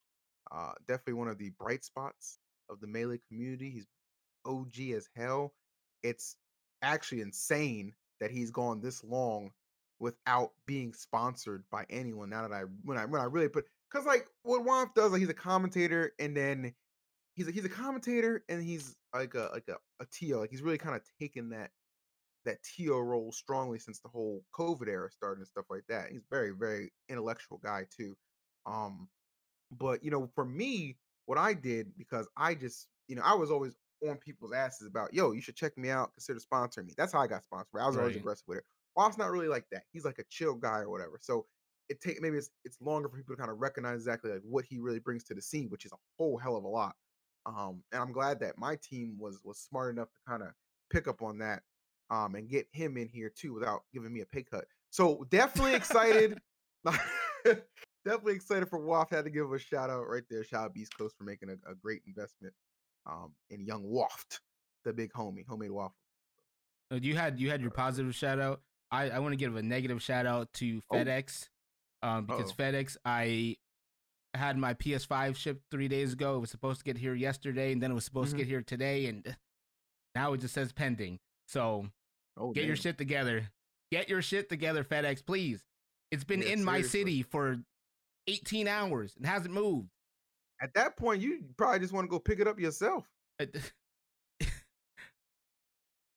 uh 0.52 0.72
definitely 0.88 1.16
one 1.16 1.28
of 1.28 1.38
the 1.38 1.52
bright 1.60 1.84
spots 1.84 2.40
of 2.70 2.80
the 2.80 2.88
melee 2.88 3.20
community. 3.28 3.70
He's 3.72 3.88
OG 4.46 4.96
as 4.96 5.10
hell. 5.16 5.54
It's 6.02 6.38
actually 6.82 7.22
insane 7.22 7.94
that 8.22 8.32
he's 8.32 8.52
gone 8.52 8.80
this 8.82 9.04
long 9.04 9.52
without 10.02 10.50
being 10.66 10.94
sponsored 10.94 11.64
by 11.72 11.86
anyone. 11.90 12.30
Now 12.30 12.42
that 12.42 12.54
I 12.54 12.64
when 12.84 12.98
I 12.98 13.06
when 13.06 13.22
I 13.22 13.26
really 13.26 13.48
put 13.48 13.66
because 13.90 14.06
like 14.06 14.26
what 14.42 14.66
Womp 14.66 14.96
does, 14.96 15.12
like 15.12 15.20
he's 15.20 15.30
a 15.30 15.34
commentator 15.34 16.12
and 16.20 16.36
then 16.36 16.74
he's 17.36 17.48
a, 17.48 17.52
he's 17.52 17.66
a 17.66 17.70
commentator 17.70 18.44
and 18.50 18.64
he's 18.64 18.96
like 19.14 19.36
a 19.36 19.50
like 19.54 19.70
a, 19.70 19.76
a 20.02 20.08
TO. 20.08 20.40
Like 20.40 20.50
he's 20.50 20.64
really 20.64 20.80
kind 20.80 20.96
of 20.96 21.04
taken 21.20 21.52
that 21.52 21.70
that 22.46 22.58
TO 22.64 22.98
role 22.98 23.32
strongly 23.32 23.78
since 23.78 24.00
the 24.00 24.10
whole 24.10 24.44
COVID 24.58 24.88
era 24.88 25.10
started 25.12 25.40
and 25.40 25.48
stuff 25.48 25.66
like 25.70 25.84
that. 25.88 26.10
He's 26.12 26.26
very 26.30 26.52
very 26.52 26.92
intellectual 27.08 27.60
guy 27.64 27.86
too. 27.96 28.18
Um, 28.66 29.08
but 29.72 30.04
you 30.04 30.10
know, 30.10 30.30
for 30.34 30.44
me, 30.44 30.98
what 31.28 31.38
I 31.38 31.54
did 31.54 31.96
because 31.96 32.28
I 32.36 32.56
just 32.56 32.88
you 33.08 33.16
know 33.16 33.22
I 33.24 33.36
was 33.36 33.52
always 33.52 33.76
on 34.10 34.18
people's 34.18 34.52
asses 34.52 34.88
about 34.88 35.14
yo, 35.14 35.32
you 35.32 35.42
should 35.42 35.56
check 35.56 35.78
me 35.78 35.92
out, 35.92 36.12
consider 36.16 36.40
sponsoring 36.40 36.88
me. 36.88 36.94
That's 36.98 37.14
how 37.14 37.20
I 37.20 37.28
got 37.28 37.44
sponsored. 37.44 37.80
I 37.80 37.86
was 37.86 37.98
always 37.98 38.16
aggressive 38.16 38.48
with 38.48 38.58
it. 38.58 38.64
Waff's 38.96 39.18
not 39.18 39.32
really 39.32 39.48
like 39.48 39.66
that. 39.72 39.84
He's 39.92 40.06
like 40.06 40.20
a 40.20 40.24
chill 40.30 40.56
guy 40.56 40.80
or 40.80 40.90
whatever. 40.90 41.18
So 41.22 41.46
it 41.90 42.02
take 42.02 42.22
maybe 42.22 42.38
it's 42.38 42.50
it's 42.64 42.80
longer 42.82 43.10
for 43.10 43.18
people 43.18 43.36
to 43.36 43.40
kind 43.40 43.52
of 43.52 43.60
recognize 43.60 43.98
exactly 43.98 44.32
like 44.32 44.42
what 44.44 44.66
he 44.66 44.80
really 44.80 45.00
brings 45.00 45.24
to 45.26 45.34
the 45.34 45.42
scene, 45.42 45.68
which 45.70 45.86
is 45.86 45.92
a 45.92 45.98
whole 46.18 46.38
hell 46.38 46.56
of 46.56 46.64
a 46.64 46.68
lot. 46.68 46.96
Um, 47.46 47.84
and 47.92 48.02
I'm 48.02 48.12
glad 48.12 48.40
that 48.42 48.58
my 48.58 48.78
team 48.78 49.18
was 49.20 49.40
was 49.44 49.58
smart 49.60 49.94
enough 49.94 50.10
to 50.14 50.20
kind 50.28 50.44
of 50.44 50.50
pick 50.90 51.08
up 51.08 51.22
on 51.22 51.38
that 51.40 51.64
um 52.10 52.36
and 52.36 52.50
get 52.50 52.68
him 52.74 52.98
in 52.98 53.08
here 53.08 53.32
too 53.34 53.54
without 53.54 53.82
giving 53.94 54.14
me 54.14 54.22
a 54.22 54.26
pay 54.26 54.44
cut. 54.44 54.66
So 54.90 55.26
definitely 55.30 55.76
excited. 55.76 56.40
definitely 58.06 58.36
excited 58.36 58.70
for 58.70 58.80
Waff. 58.80 59.10
Had 59.10 59.26
to 59.26 59.32
give 59.32 59.52
a 59.52 59.60
shout 59.60 59.90
out 59.90 60.08
right 60.08 60.24
there. 60.30 60.44
Shout 60.44 60.66
out 60.66 60.74
Beast 60.74 60.98
Coast 60.98 61.16
for 61.18 61.24
making 61.24 61.50
a, 61.50 61.72
a 61.72 61.76
great 61.76 62.02
investment 62.08 62.54
um 63.06 63.34
in 63.50 63.66
young 63.66 63.84
Waff, 63.84 64.26
the 64.86 64.94
big 64.94 65.12
homie, 65.12 65.46
homemade 65.48 65.72
waffle. 65.72 65.96
Uh, 66.92 67.00
You 67.02 67.16
had 67.16 67.40
you 67.40 67.50
had 67.50 67.62
your 67.62 67.72
positive 67.72 68.16
shout 68.16 68.40
out. 68.40 68.62
I, 68.92 69.10
I 69.10 69.20
want 69.20 69.32
to 69.34 69.38
give 69.38 69.56
a 69.56 69.62
negative 69.62 70.02
shout 70.02 70.26
out 70.26 70.52
to 70.54 70.82
Oh. 70.90 70.96
FedEx, 70.96 71.50
um, 72.04 72.26
because 72.26 72.52
Uh-oh. 72.52 72.56
FedEx 72.64 72.98
I 73.06 73.58
had 74.34 74.58
my 74.58 74.74
PS5 74.74 75.36
shipped 75.36 75.64
three 75.72 75.88
days 75.88 76.14
ago. 76.14 76.38
It 76.38 76.40
was 76.40 76.50
supposed 76.52 76.80
to 76.80 76.86
get 76.86 76.98
here 76.98 77.14
yesterday, 77.16 77.72
and 77.72 77.82
then 77.82 77.92
it 77.92 77.96
was 77.96 78.06
supposed 78.06 78.30
Mhm. 78.30 78.32
to 78.34 78.38
get 78.38 78.48
here 78.48 78.62
today, 78.62 79.06
and 79.08 79.36
now 80.16 80.34
it 80.34 80.40
just 80.42 80.54
says 80.54 80.72
pending. 80.74 81.20
So 81.48 81.90
Oh, 82.38 82.52
get 82.54 82.66
your 82.66 82.78
shit 82.78 82.98
together. 82.98 83.50
Get 83.92 84.08
your 84.08 84.22
shit 84.22 84.48
together, 84.48 84.86
FedEx, 84.86 85.26
please. 85.26 85.62
It's 86.12 86.24
been 86.24 86.42
Yeah, 86.42 86.50
in 86.54 86.64
my 86.64 86.82
city 86.82 87.24
for 87.24 87.62
18 88.28 88.68
hours 88.70 89.16
and 89.18 89.26
hasn't 89.26 89.54
moved. 89.54 89.90
At 90.62 90.74
that 90.76 90.96
point, 90.96 91.22
you 91.22 91.44
probably 91.58 91.80
just 91.80 91.92
want 91.92 92.06
to 92.06 92.10
go 92.10 92.20
pick 92.20 92.40
it 92.40 92.48
up 92.48 92.58
yourself. 92.60 93.06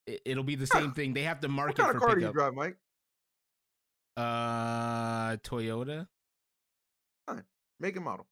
It- 0.06 0.22
It'll 0.24 0.44
be 0.44 0.54
the 0.56 0.66
same 0.66 0.92
thing. 0.92 1.14
They 1.14 1.22
have 1.22 1.40
to 1.40 1.48
market. 1.48 1.78
What 1.78 1.86
kind 1.86 1.90
for 1.92 1.96
of 1.98 2.02
car 2.02 2.14
do 2.14 2.26
you 2.26 2.32
drive, 2.32 2.54
Mike? 2.54 2.76
Uh, 4.16 5.36
Toyota. 5.38 6.06
Make 7.80 7.96
and 7.96 8.04
model. 8.04 8.26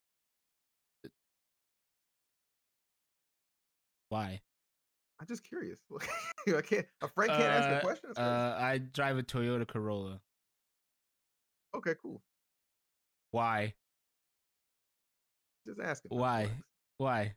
Why? 4.09 4.41
I'm 5.21 5.27
just 5.27 5.43
curious. 5.45 5.79
I 6.47 6.61
can't. 6.63 6.87
A 7.01 7.09
friend 7.09 7.31
can't 7.31 7.43
ask 7.43 7.69
Uh, 7.69 7.77
a 7.77 7.81
question. 7.81 8.11
Uh, 8.17 8.57
I 8.61 8.79
drive 8.79 9.19
a 9.19 9.23
Toyota 9.23 9.67
Corolla. 9.67 10.21
okay, 11.75 11.95
cool. 12.01 12.23
Why? 13.31 13.75
Just 15.67 15.81
asking. 15.81 16.11
Why? 16.17 16.51
Why? 16.99 17.35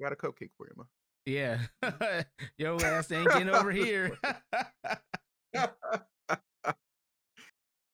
Got 0.00 0.12
a 0.12 0.16
cupcake 0.16 0.50
for 0.56 0.66
you, 0.68 0.74
man. 0.76 0.86
Yeah. 1.26 1.58
Yo 2.58 2.76
ass 2.78 3.10
ain't 3.12 3.30
getting 3.30 3.50
over 3.50 3.70
here. 3.70 4.18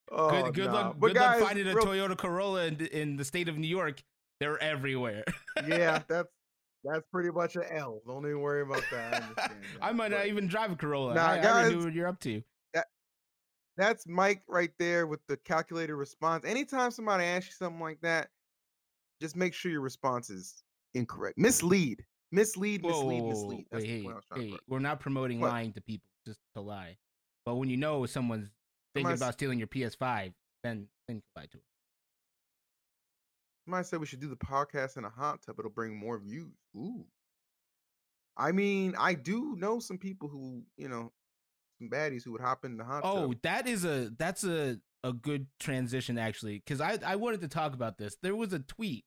Oh, 0.08 0.30
good 0.30 0.54
good 0.54 0.66
nah. 0.66 0.72
luck 0.72 0.96
But 0.98 1.06
good 1.08 1.16
guys, 1.16 1.40
luck 1.40 1.48
finding 1.48 1.66
a 1.66 1.74
real- 1.74 1.84
Toyota 1.84 2.16
Corolla 2.16 2.66
in, 2.66 2.80
in 2.86 3.16
the 3.16 3.24
state 3.24 3.48
of 3.48 3.58
New 3.58 3.66
York. 3.66 4.02
They're 4.38 4.62
everywhere. 4.62 5.24
yeah, 5.66 6.00
that's 6.08 6.28
that's 6.84 7.02
pretty 7.12 7.30
much 7.30 7.56
an 7.56 7.64
L. 7.70 8.00
Don't 8.06 8.24
even 8.24 8.40
worry 8.40 8.62
about 8.62 8.84
that. 8.92 9.24
I, 9.82 9.88
I 9.88 9.92
might 9.92 10.12
not 10.12 10.26
even 10.26 10.46
drive 10.46 10.70
a 10.70 10.76
Corolla. 10.76 11.14
Nah, 11.14 11.26
I, 11.26 11.38
I 11.38 11.42
guys, 11.42 11.76
what 11.76 11.92
you're 11.92 12.06
up 12.06 12.20
to. 12.20 12.40
That, 12.74 12.86
That's 13.76 14.06
Mike 14.06 14.42
right 14.46 14.70
there 14.78 15.08
with 15.08 15.20
the 15.26 15.36
calculated 15.38 15.94
response. 15.96 16.44
Anytime 16.44 16.92
somebody 16.92 17.24
asks 17.24 17.48
you 17.48 17.54
something 17.54 17.80
like 17.80 18.00
that, 18.02 18.28
just 19.20 19.34
make 19.34 19.54
sure 19.54 19.72
your 19.72 19.80
response 19.80 20.30
is 20.30 20.62
incorrect. 20.94 21.36
Mislead. 21.36 22.04
Mislead, 22.32 22.82
Whoa, 22.82 22.90
mislead, 22.90 23.22
whoa, 23.22 23.28
mislead. 23.28 23.66
That's 23.70 23.84
Wait, 23.84 23.88
the 23.90 24.02
hey, 24.02 24.08
I 24.08 24.12
was 24.14 24.24
hey, 24.34 24.56
we're 24.68 24.78
not 24.80 25.00
promoting 25.00 25.40
What? 25.40 25.50
lying 25.50 25.72
to 25.74 25.80
people 25.80 26.08
just 26.26 26.40
to 26.54 26.60
lie. 26.60 26.96
But 27.44 27.54
when 27.56 27.68
you 27.70 27.76
know 27.76 28.04
someone's 28.06 28.48
thinking 28.94 29.06
Somebody 29.10 29.18
about 29.20 29.32
stealing 29.34 29.58
your 29.58 29.68
PS5, 29.68 30.32
then 30.64 30.88
then 31.06 31.16
you 31.16 31.22
lie 31.36 31.44
to 31.46 31.52
them. 31.56 31.62
Somebody 33.64 33.84
said 33.84 34.00
we 34.00 34.06
should 34.06 34.20
do 34.20 34.28
the 34.28 34.36
podcast 34.36 34.96
in 34.96 35.04
a 35.04 35.10
hot 35.10 35.42
tub. 35.42 35.56
It'll 35.58 35.70
bring 35.70 35.96
more 35.96 36.18
views. 36.18 36.52
Ooh. 36.76 37.04
I 38.36 38.52
mean, 38.52 38.94
I 38.98 39.14
do 39.14 39.56
know 39.56 39.78
some 39.80 39.98
people 39.98 40.28
who, 40.28 40.62
you 40.76 40.88
know, 40.88 41.12
some 41.78 41.88
baddies 41.88 42.22
who 42.24 42.32
would 42.32 42.40
hop 42.40 42.64
in 42.64 42.76
the 42.76 42.84
hot 42.84 43.02
Oh, 43.04 43.28
tub. 43.32 43.42
that 43.42 43.66
is 43.66 43.84
a 43.84 44.10
that's 44.18 44.44
a 44.44 44.78
a 45.04 45.12
good 45.12 45.46
transition 45.60 46.18
actually, 46.18 46.58
because 46.58 46.80
I 46.80 46.98
I 47.04 47.16
wanted 47.16 47.40
to 47.42 47.48
talk 47.48 47.74
about 47.74 47.98
this. 47.98 48.16
There 48.22 48.34
was 48.36 48.52
a 48.52 48.58
tweet 48.58 49.04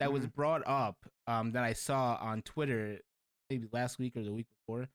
that 0.00 0.12
was 0.12 0.26
Mhm. 0.26 0.34
brought 0.34 0.66
up 0.66 0.96
um, 1.26 1.52
that 1.52 1.64
I 1.64 1.72
saw 1.72 2.16
on 2.20 2.42
Twitter 2.42 3.00
maybe 3.50 3.68
last 3.72 3.98
week 3.98 4.16
or 4.16 4.22
the 4.22 4.32
week 4.32 4.46
before 4.66 4.88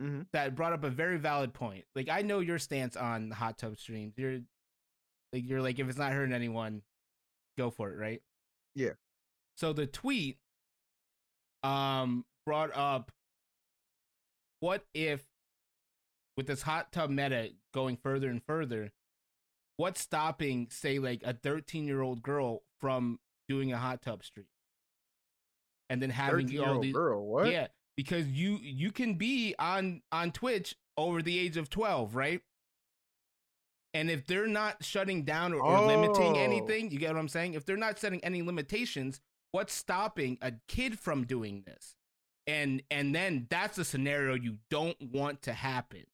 Mm-hmm. 0.00 0.22
that 0.32 0.54
brought 0.56 0.72
up 0.72 0.82
a 0.82 0.90
very 0.90 1.18
valid 1.18 1.54
point. 1.54 1.84
Like 1.94 2.08
I 2.08 2.22
know 2.22 2.40
your 2.40 2.58
stance 2.58 2.96
on 2.96 3.30
hot 3.30 3.58
tub 3.58 3.78
streams. 3.78 4.14
You're 4.16 4.40
like 5.32 5.44
you're 5.48 5.62
like 5.62 5.78
if 5.78 5.88
it's 5.88 5.98
not 5.98 6.12
hurting 6.12 6.34
anyone, 6.34 6.82
go 7.56 7.70
for 7.70 7.92
it, 7.92 7.96
right? 7.96 8.22
Yeah. 8.74 8.94
So 9.56 9.72
the 9.72 9.86
tweet 9.86 10.38
um 11.62 12.24
brought 12.44 12.74
up 12.76 13.12
what 14.60 14.84
if 14.94 15.24
with 16.36 16.46
this 16.48 16.62
hot 16.62 16.90
tub 16.92 17.10
meta 17.10 17.52
going 17.72 17.96
further 17.96 18.28
and 18.28 18.42
further, 18.44 18.92
what's 19.76 20.00
stopping 20.00 20.68
say 20.70 20.98
like 20.98 21.22
a 21.24 21.34
13 21.34 21.86
year 21.86 22.02
old 22.02 22.22
girl 22.22 22.62
from 22.80 23.20
doing 23.48 23.72
a 23.72 23.78
hot 23.78 24.02
tub 24.02 24.24
stream? 24.24 24.46
And 25.90 26.00
then 26.02 26.10
having 26.10 26.58
all 26.60 26.80
these 26.80 26.94
girl. 26.94 27.26
What? 27.26 27.50
yeah, 27.50 27.66
because 27.96 28.26
you 28.26 28.58
you 28.62 28.90
can 28.90 29.14
be 29.14 29.54
on 29.58 30.02
on 30.10 30.32
Twitch 30.32 30.74
over 30.96 31.22
the 31.22 31.38
age 31.38 31.56
of 31.56 31.68
12, 31.70 32.14
right? 32.14 32.40
And 33.92 34.10
if 34.10 34.26
they're 34.26 34.48
not 34.48 34.82
shutting 34.84 35.22
down 35.24 35.52
or, 35.52 35.62
or 35.62 35.80
limiting 35.80 36.36
Oh. 36.36 36.40
anything, 36.40 36.90
you 36.90 36.98
get 36.98 37.12
what 37.12 37.20
I'm 37.20 37.28
saying? 37.28 37.54
If 37.54 37.64
they're 37.64 37.76
not 37.76 37.98
setting 37.98 38.18
any 38.24 38.42
limitations, 38.42 39.20
what's 39.52 39.72
stopping 39.72 40.36
a 40.42 40.52
kid 40.66 40.98
from 40.98 41.24
doing 41.26 41.62
this? 41.66 41.94
And 42.46 42.82
and 42.90 43.14
then 43.14 43.46
that's 43.50 43.78
a 43.78 43.84
scenario 43.84 44.34
you 44.34 44.58
don't 44.70 45.00
want 45.00 45.42
to 45.42 45.52
happen. 45.52 46.04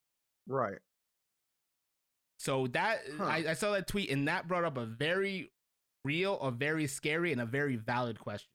Right. 0.46 0.78
So 2.38 2.66
that 2.68 3.00
Huh. 3.16 3.24
I, 3.24 3.36
I 3.50 3.52
saw 3.54 3.72
that 3.72 3.86
tweet 3.86 4.10
and 4.10 4.28
that 4.28 4.46
brought 4.48 4.64
up 4.64 4.76
a 4.76 4.84
very 4.84 5.50
real, 6.04 6.38
a 6.40 6.50
very 6.50 6.86
scary, 6.86 7.32
and 7.32 7.40
a 7.40 7.46
very 7.46 7.76
valid 7.76 8.18
question. 8.18 8.50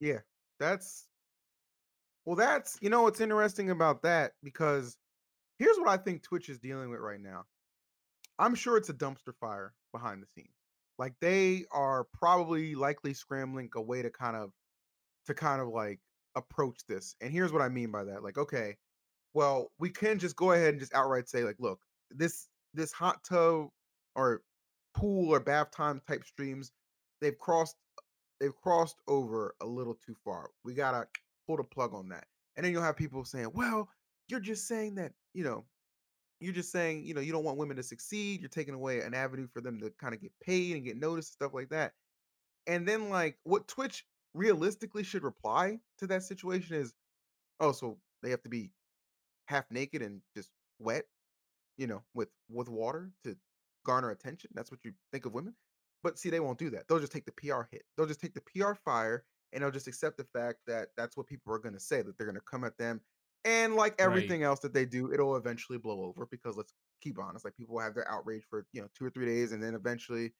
Yeah. 0.00 0.18
That's 0.60 1.06
well. 2.24 2.36
That's 2.36 2.78
you 2.80 2.90
know 2.90 3.02
what's 3.02 3.20
interesting 3.20 3.70
about 3.70 4.02
that 4.02 4.32
because 4.42 4.96
here's 5.58 5.78
what 5.78 5.88
I 5.88 5.96
think 5.96 6.22
Twitch 6.22 6.48
is 6.48 6.58
dealing 6.58 6.90
with 6.90 7.00
right 7.00 7.20
now. 7.20 7.44
I'm 8.38 8.54
sure 8.54 8.76
it's 8.76 8.88
a 8.88 8.94
dumpster 8.94 9.34
fire 9.40 9.72
behind 9.92 10.22
the 10.22 10.26
scenes. 10.34 10.54
Like 10.98 11.14
they 11.20 11.64
are 11.70 12.06
probably 12.12 12.74
likely 12.74 13.14
scrambling 13.14 13.70
a 13.76 13.80
way 13.80 14.02
to 14.02 14.10
kind 14.10 14.36
of 14.36 14.50
to 15.26 15.34
kind 15.34 15.60
of 15.60 15.68
like 15.68 16.00
approach 16.34 16.80
this. 16.88 17.14
And 17.20 17.32
here's 17.32 17.52
what 17.52 17.62
I 17.62 17.68
mean 17.68 17.90
by 17.90 18.04
that. 18.04 18.22
Like, 18.24 18.38
okay, 18.38 18.76
well, 19.34 19.70
we 19.78 19.90
can 19.90 20.18
just 20.18 20.36
go 20.36 20.52
ahead 20.52 20.70
and 20.70 20.80
just 20.80 20.94
outright 20.94 21.28
say, 21.28 21.44
like, 21.44 21.56
look, 21.60 21.80
this 22.10 22.48
this 22.74 22.92
hot 22.92 23.22
tub 23.28 23.68
or 24.16 24.42
pool 24.94 25.32
or 25.34 25.40
bath 25.40 25.70
time 25.70 26.00
type 26.06 26.24
streams, 26.24 26.72
they've 27.20 27.38
crossed 27.38 27.76
uh, 27.98 28.02
they've 28.40 28.56
crossed 28.56 28.96
over 29.08 29.54
a 29.60 29.66
little 29.66 29.94
too 29.94 30.14
far. 30.24 30.50
We 30.64 30.74
gotta 30.74 31.06
pull 31.46 31.56
the 31.56 31.64
plug 31.64 31.94
on 31.94 32.08
that. 32.10 32.26
And 32.56 32.64
then 32.64 32.72
you'll 32.72 32.82
have 32.82 32.96
people 32.96 33.24
saying, 33.24 33.50
well, 33.54 33.88
you're 34.28 34.40
just 34.40 34.66
saying 34.66 34.96
that, 34.96 35.12
you 35.32 35.44
know, 35.44 35.64
you're 36.40 36.52
just 36.52 36.70
saying, 36.70 37.04
you 37.04 37.14
know, 37.14 37.20
you 37.20 37.32
don't 37.32 37.44
want 37.44 37.58
women 37.58 37.76
to 37.76 37.82
succeed. 37.82 38.40
You're 38.40 38.48
taking 38.48 38.74
away 38.74 39.00
an 39.00 39.14
avenue 39.14 39.48
for 39.52 39.60
them 39.60 39.80
to 39.80 39.90
kind 40.00 40.14
of 40.14 40.20
get 40.20 40.32
paid 40.40 40.76
and 40.76 40.84
get 40.84 40.96
noticed, 40.96 41.30
and 41.30 41.34
stuff 41.34 41.54
like 41.54 41.68
that. 41.70 41.92
And 42.66 42.86
then, 42.86 43.10
like, 43.10 43.38
what 43.44 43.66
Twitch 43.66 44.04
realistically 44.34 45.02
should 45.02 45.24
reply 45.24 45.78
to 45.98 46.06
that 46.08 46.22
situation 46.22 46.76
is, 46.76 46.92
oh, 47.60 47.72
so 47.72 47.98
they 48.22 48.30
have 48.30 48.42
to 48.42 48.48
be 48.48 48.70
half 49.46 49.64
naked 49.70 50.02
and 50.02 50.20
just 50.36 50.50
wet, 50.78 51.04
you 51.76 51.86
know, 51.86 52.02
with 52.14 52.28
with 52.50 52.68
water 52.68 53.10
to 53.24 53.36
garner 53.88 54.10
attention. 54.10 54.50
That's 54.54 54.70
what 54.70 54.84
you 54.84 54.94
think 55.12 55.26
of 55.26 55.34
women. 55.34 55.56
But 56.02 56.18
see, 56.18 56.30
they 56.30 56.40
won't 56.40 56.58
do 56.58 56.70
that. 56.70 56.88
They'll 56.88 57.00
just 57.00 57.12
take 57.12 57.26
the 57.26 57.32
PR 57.32 57.68
hit. 57.70 57.84
They'll 57.96 58.06
just 58.06 58.20
take 58.20 58.34
the 58.34 58.42
PR 58.42 58.74
fire 58.74 59.26
and 59.52 59.62
they'll 59.62 59.70
just 59.72 59.88
accept 59.88 60.18
the 60.18 60.24
fact 60.24 60.60
that 60.66 60.90
that's 60.96 61.16
what 61.16 61.26
people 61.26 61.52
are 61.54 61.58
going 61.58 61.74
to 61.74 61.80
say, 61.80 62.02
that 62.02 62.18
they're 62.18 62.26
going 62.26 62.36
to 62.36 62.42
come 62.42 62.64
at 62.64 62.78
them. 62.78 63.02
And 63.44 63.76
like 63.76 64.00
Right. 64.00 64.00
everything 64.00 64.42
else 64.44 64.60
that 64.60 64.74
they 64.74 64.86
do, 64.86 65.12
it'll 65.12 65.36
eventually 65.36 65.78
blow 65.78 66.02
over 66.02 66.26
because 66.26 66.56
let's 66.56 66.74
keep 67.00 67.18
honest, 67.18 67.44
like 67.44 67.56
people 67.56 67.76
will 67.76 67.82
have 67.82 67.94
their 67.94 68.08
outrage 68.08 68.44
for, 68.48 68.66
you 68.72 68.82
know, 68.82 68.88
two 68.94 69.06
or 69.06 69.10
three 69.10 69.26
days 69.26 69.52
and 69.52 69.62
then 69.62 69.74
eventually, 69.74 70.34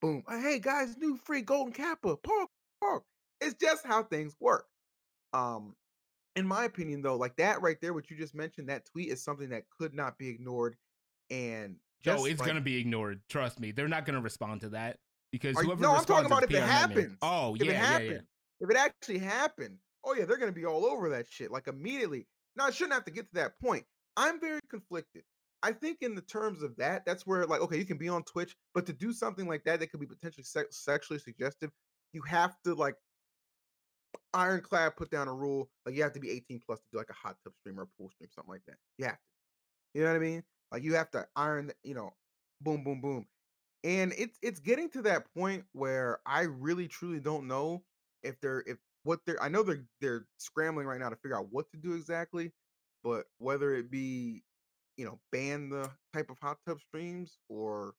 boom, 0.00 0.24
"Uh, 0.28 0.40
hey 0.40 0.60
guys, 0.60 0.96
new 0.98 1.16
free 1.16 1.42
golden 1.42 1.72
kappa, 1.74 2.16
park, 2.18 2.50
park. 2.82 3.04
It's 3.40 3.54
just 3.54 3.86
how 3.86 4.04
things 4.04 4.36
work. 4.40 4.68
Um, 5.32 5.76
in 6.36 6.46
my 6.46 6.64
opinion, 6.64 7.02
though, 7.02 7.16
like 7.16 7.36
that 7.36 7.62
right 7.62 7.80
there, 7.80 7.94
what 7.94 8.10
you 8.10 8.16
just 8.16 8.34
mentioned, 8.34 8.68
that 8.70 8.86
tweet 8.86 9.10
is 9.10 9.22
something 9.24 9.50
that 9.50 9.70
could 9.70 9.94
not 9.94 10.18
be 10.18 10.28
ignored. 10.28 10.78
And 11.30 11.80
just 12.02 12.22
oh, 12.22 12.24
it's 12.26 12.40
like, 12.40 12.46
gonna 12.46 12.60
be 12.60 12.78
ignored. 12.78 13.20
Trust 13.28 13.60
me, 13.60 13.72
they're 13.72 13.88
not 13.88 14.04
gonna 14.04 14.20
respond 14.20 14.62
to 14.62 14.70
that 14.70 14.98
because 15.32 15.56
Are 15.56 15.62
whoever 15.62 15.80
no, 15.80 15.94
I'm 15.94 16.04
talking 16.04 16.26
about 16.26 16.44
if 16.44 16.50
it 16.50 16.54
PR 16.54 16.60
nightmare. 16.60 16.72
happens. 16.72 17.18
Oh 17.22 17.54
if 17.54 17.62
yeah, 17.62 17.70
it 17.70 17.74
yeah, 17.74 17.86
happens, 17.86 18.10
yeah. 18.10 18.20
if 18.60 18.70
it 18.70 18.76
actually 18.76 19.18
happened, 19.18 19.78
oh 20.04 20.14
yeah, 20.14 20.24
they're 20.24 20.38
gonna 20.38 20.52
be 20.52 20.64
all 20.64 20.86
over 20.86 21.08
that 21.10 21.26
shit 21.28 21.50
like 21.50 21.68
immediately. 21.68 22.26
No, 22.56 22.64
I 22.64 22.70
shouldn't 22.70 22.94
have 22.94 23.04
to 23.04 23.10
get 23.10 23.26
to 23.28 23.34
that 23.34 23.58
point. 23.60 23.84
I'm 24.16 24.40
very 24.40 24.60
conflicted. 24.68 25.22
I 25.62 25.72
think 25.72 25.98
in 26.00 26.14
the 26.14 26.22
terms 26.22 26.62
of 26.62 26.74
that, 26.76 27.04
that's 27.04 27.26
where 27.26 27.46
like 27.46 27.60
okay, 27.60 27.76
you 27.76 27.84
can 27.84 27.98
be 27.98 28.08
on 28.08 28.22
Twitch, 28.24 28.56
but 28.74 28.86
to 28.86 28.92
do 28.92 29.12
something 29.12 29.46
like 29.46 29.64
that 29.64 29.80
that 29.80 29.90
could 29.90 30.00
be 30.00 30.06
potentially 30.06 30.44
sex- 30.44 30.84
sexually 30.84 31.20
suggestive, 31.20 31.70
you 32.12 32.22
have 32.22 32.56
to 32.64 32.74
like 32.74 32.94
ironclad 34.34 34.96
put 34.96 35.10
down 35.10 35.28
a 35.28 35.34
rule 35.34 35.68
like 35.84 35.94
you 35.94 36.02
have 36.02 36.12
to 36.12 36.20
be 36.20 36.30
18 36.30 36.60
plus 36.64 36.78
to 36.80 36.84
do 36.92 36.98
like 36.98 37.10
a 37.10 37.14
hot 37.14 37.36
tub 37.44 37.52
stream 37.60 37.78
or 37.78 37.82
a 37.82 37.86
pool 37.98 38.10
stream, 38.10 38.28
something 38.34 38.50
like 38.50 38.62
that. 38.66 38.76
You 38.98 39.04
have 39.06 39.14
to. 39.14 39.20
You 39.94 40.02
know 40.02 40.10
what 40.10 40.16
I 40.16 40.20
mean? 40.20 40.42
Like 40.72 40.82
you 40.84 40.94
have 40.94 41.10
to 41.12 41.26
iron, 41.36 41.72
you 41.82 41.94
know, 41.94 42.14
boom, 42.60 42.84
boom, 42.84 43.00
boom. 43.00 43.26
And 43.84 44.12
it's 44.18 44.38
it's 44.42 44.60
getting 44.60 44.90
to 44.90 45.02
that 45.02 45.32
point 45.34 45.64
where 45.72 46.20
I 46.26 46.42
really 46.42 46.88
truly 46.88 47.20
don't 47.20 47.48
know 47.48 47.84
if 48.22 48.40
they're 48.40 48.62
if 48.66 48.78
what 49.04 49.20
they're 49.26 49.42
I 49.42 49.48
know 49.48 49.62
they're 49.62 49.84
they're 50.00 50.26
scrambling 50.38 50.86
right 50.86 51.00
now 51.00 51.08
to 51.08 51.16
figure 51.16 51.38
out 51.38 51.48
what 51.50 51.70
to 51.72 51.78
do 51.78 51.94
exactly, 51.94 52.52
but 53.02 53.26
whether 53.38 53.74
it 53.74 53.90
be, 53.90 54.44
you 54.96 55.04
know, 55.06 55.20
ban 55.32 55.70
the 55.70 55.90
type 56.14 56.30
of 56.30 56.38
hot 56.40 56.58
tub 56.66 56.80
streams 56.80 57.38
or 57.48 57.94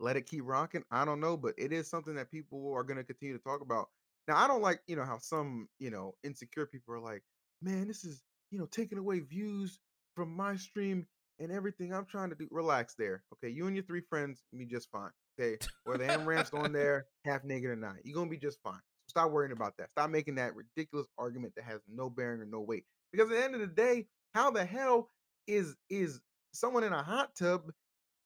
let 0.00 0.16
it 0.16 0.26
keep 0.26 0.42
rocking, 0.44 0.84
I 0.90 1.04
don't 1.04 1.20
know, 1.20 1.36
but 1.36 1.54
it 1.58 1.72
is 1.72 1.88
something 1.88 2.14
that 2.16 2.30
people 2.30 2.72
are 2.74 2.84
gonna 2.84 3.04
continue 3.04 3.36
to 3.36 3.42
talk 3.42 3.60
about. 3.60 3.88
Now, 4.28 4.36
I 4.36 4.46
don't 4.48 4.62
like, 4.62 4.80
you 4.86 4.96
know, 4.96 5.04
how 5.04 5.18
some, 5.18 5.68
you 5.78 5.90
know, 5.90 6.14
insecure 6.24 6.66
people 6.66 6.94
are 6.94 7.00
like, 7.00 7.22
man, 7.60 7.88
this 7.88 8.04
is, 8.04 8.22
you 8.50 8.58
know, 8.58 8.66
taking 8.66 8.98
away 8.98 9.20
views 9.20 9.78
from 10.16 10.34
my 10.34 10.56
stream 10.56 11.06
and 11.38 11.50
everything 11.50 11.92
I'm 11.92 12.06
trying 12.06 12.30
to 12.30 12.36
do. 12.36 12.48
Relax 12.50 12.94
there. 12.98 13.22
Okay. 13.34 13.52
You 13.52 13.66
and 13.66 13.76
your 13.76 13.84
three 13.84 14.02
friends 14.08 14.42
can 14.50 14.58
be 14.58 14.66
just 14.66 14.90
fine. 14.90 15.10
Okay. 15.38 15.58
Whether 15.84 16.04
Amouranth's 16.04 16.52
on 16.52 16.72
there, 16.72 17.06
half 17.24 17.44
naked 17.44 17.70
or 17.70 17.76
not, 17.76 17.96
you're 18.04 18.14
gonna 18.14 18.30
be 18.30 18.38
just 18.38 18.58
fine. 18.62 18.74
So 18.74 19.08
stop 19.08 19.30
worrying 19.30 19.52
about 19.52 19.76
that. 19.78 19.90
Stop 19.90 20.10
making 20.10 20.36
that 20.36 20.54
ridiculous 20.54 21.06
argument 21.18 21.54
that 21.56 21.64
has 21.64 21.80
no 21.92 22.10
bearing 22.10 22.40
or 22.40 22.46
no 22.46 22.60
weight. 22.60 22.84
Because 23.12 23.30
at 23.30 23.36
the 23.36 23.44
end 23.44 23.54
of 23.54 23.60
the 23.60 23.66
day, 23.66 24.06
how 24.34 24.50
the 24.50 24.64
hell 24.64 25.08
is 25.46 25.74
is 25.90 26.20
someone 26.52 26.84
in 26.84 26.92
a 26.92 27.02
hot 27.02 27.34
tub 27.34 27.70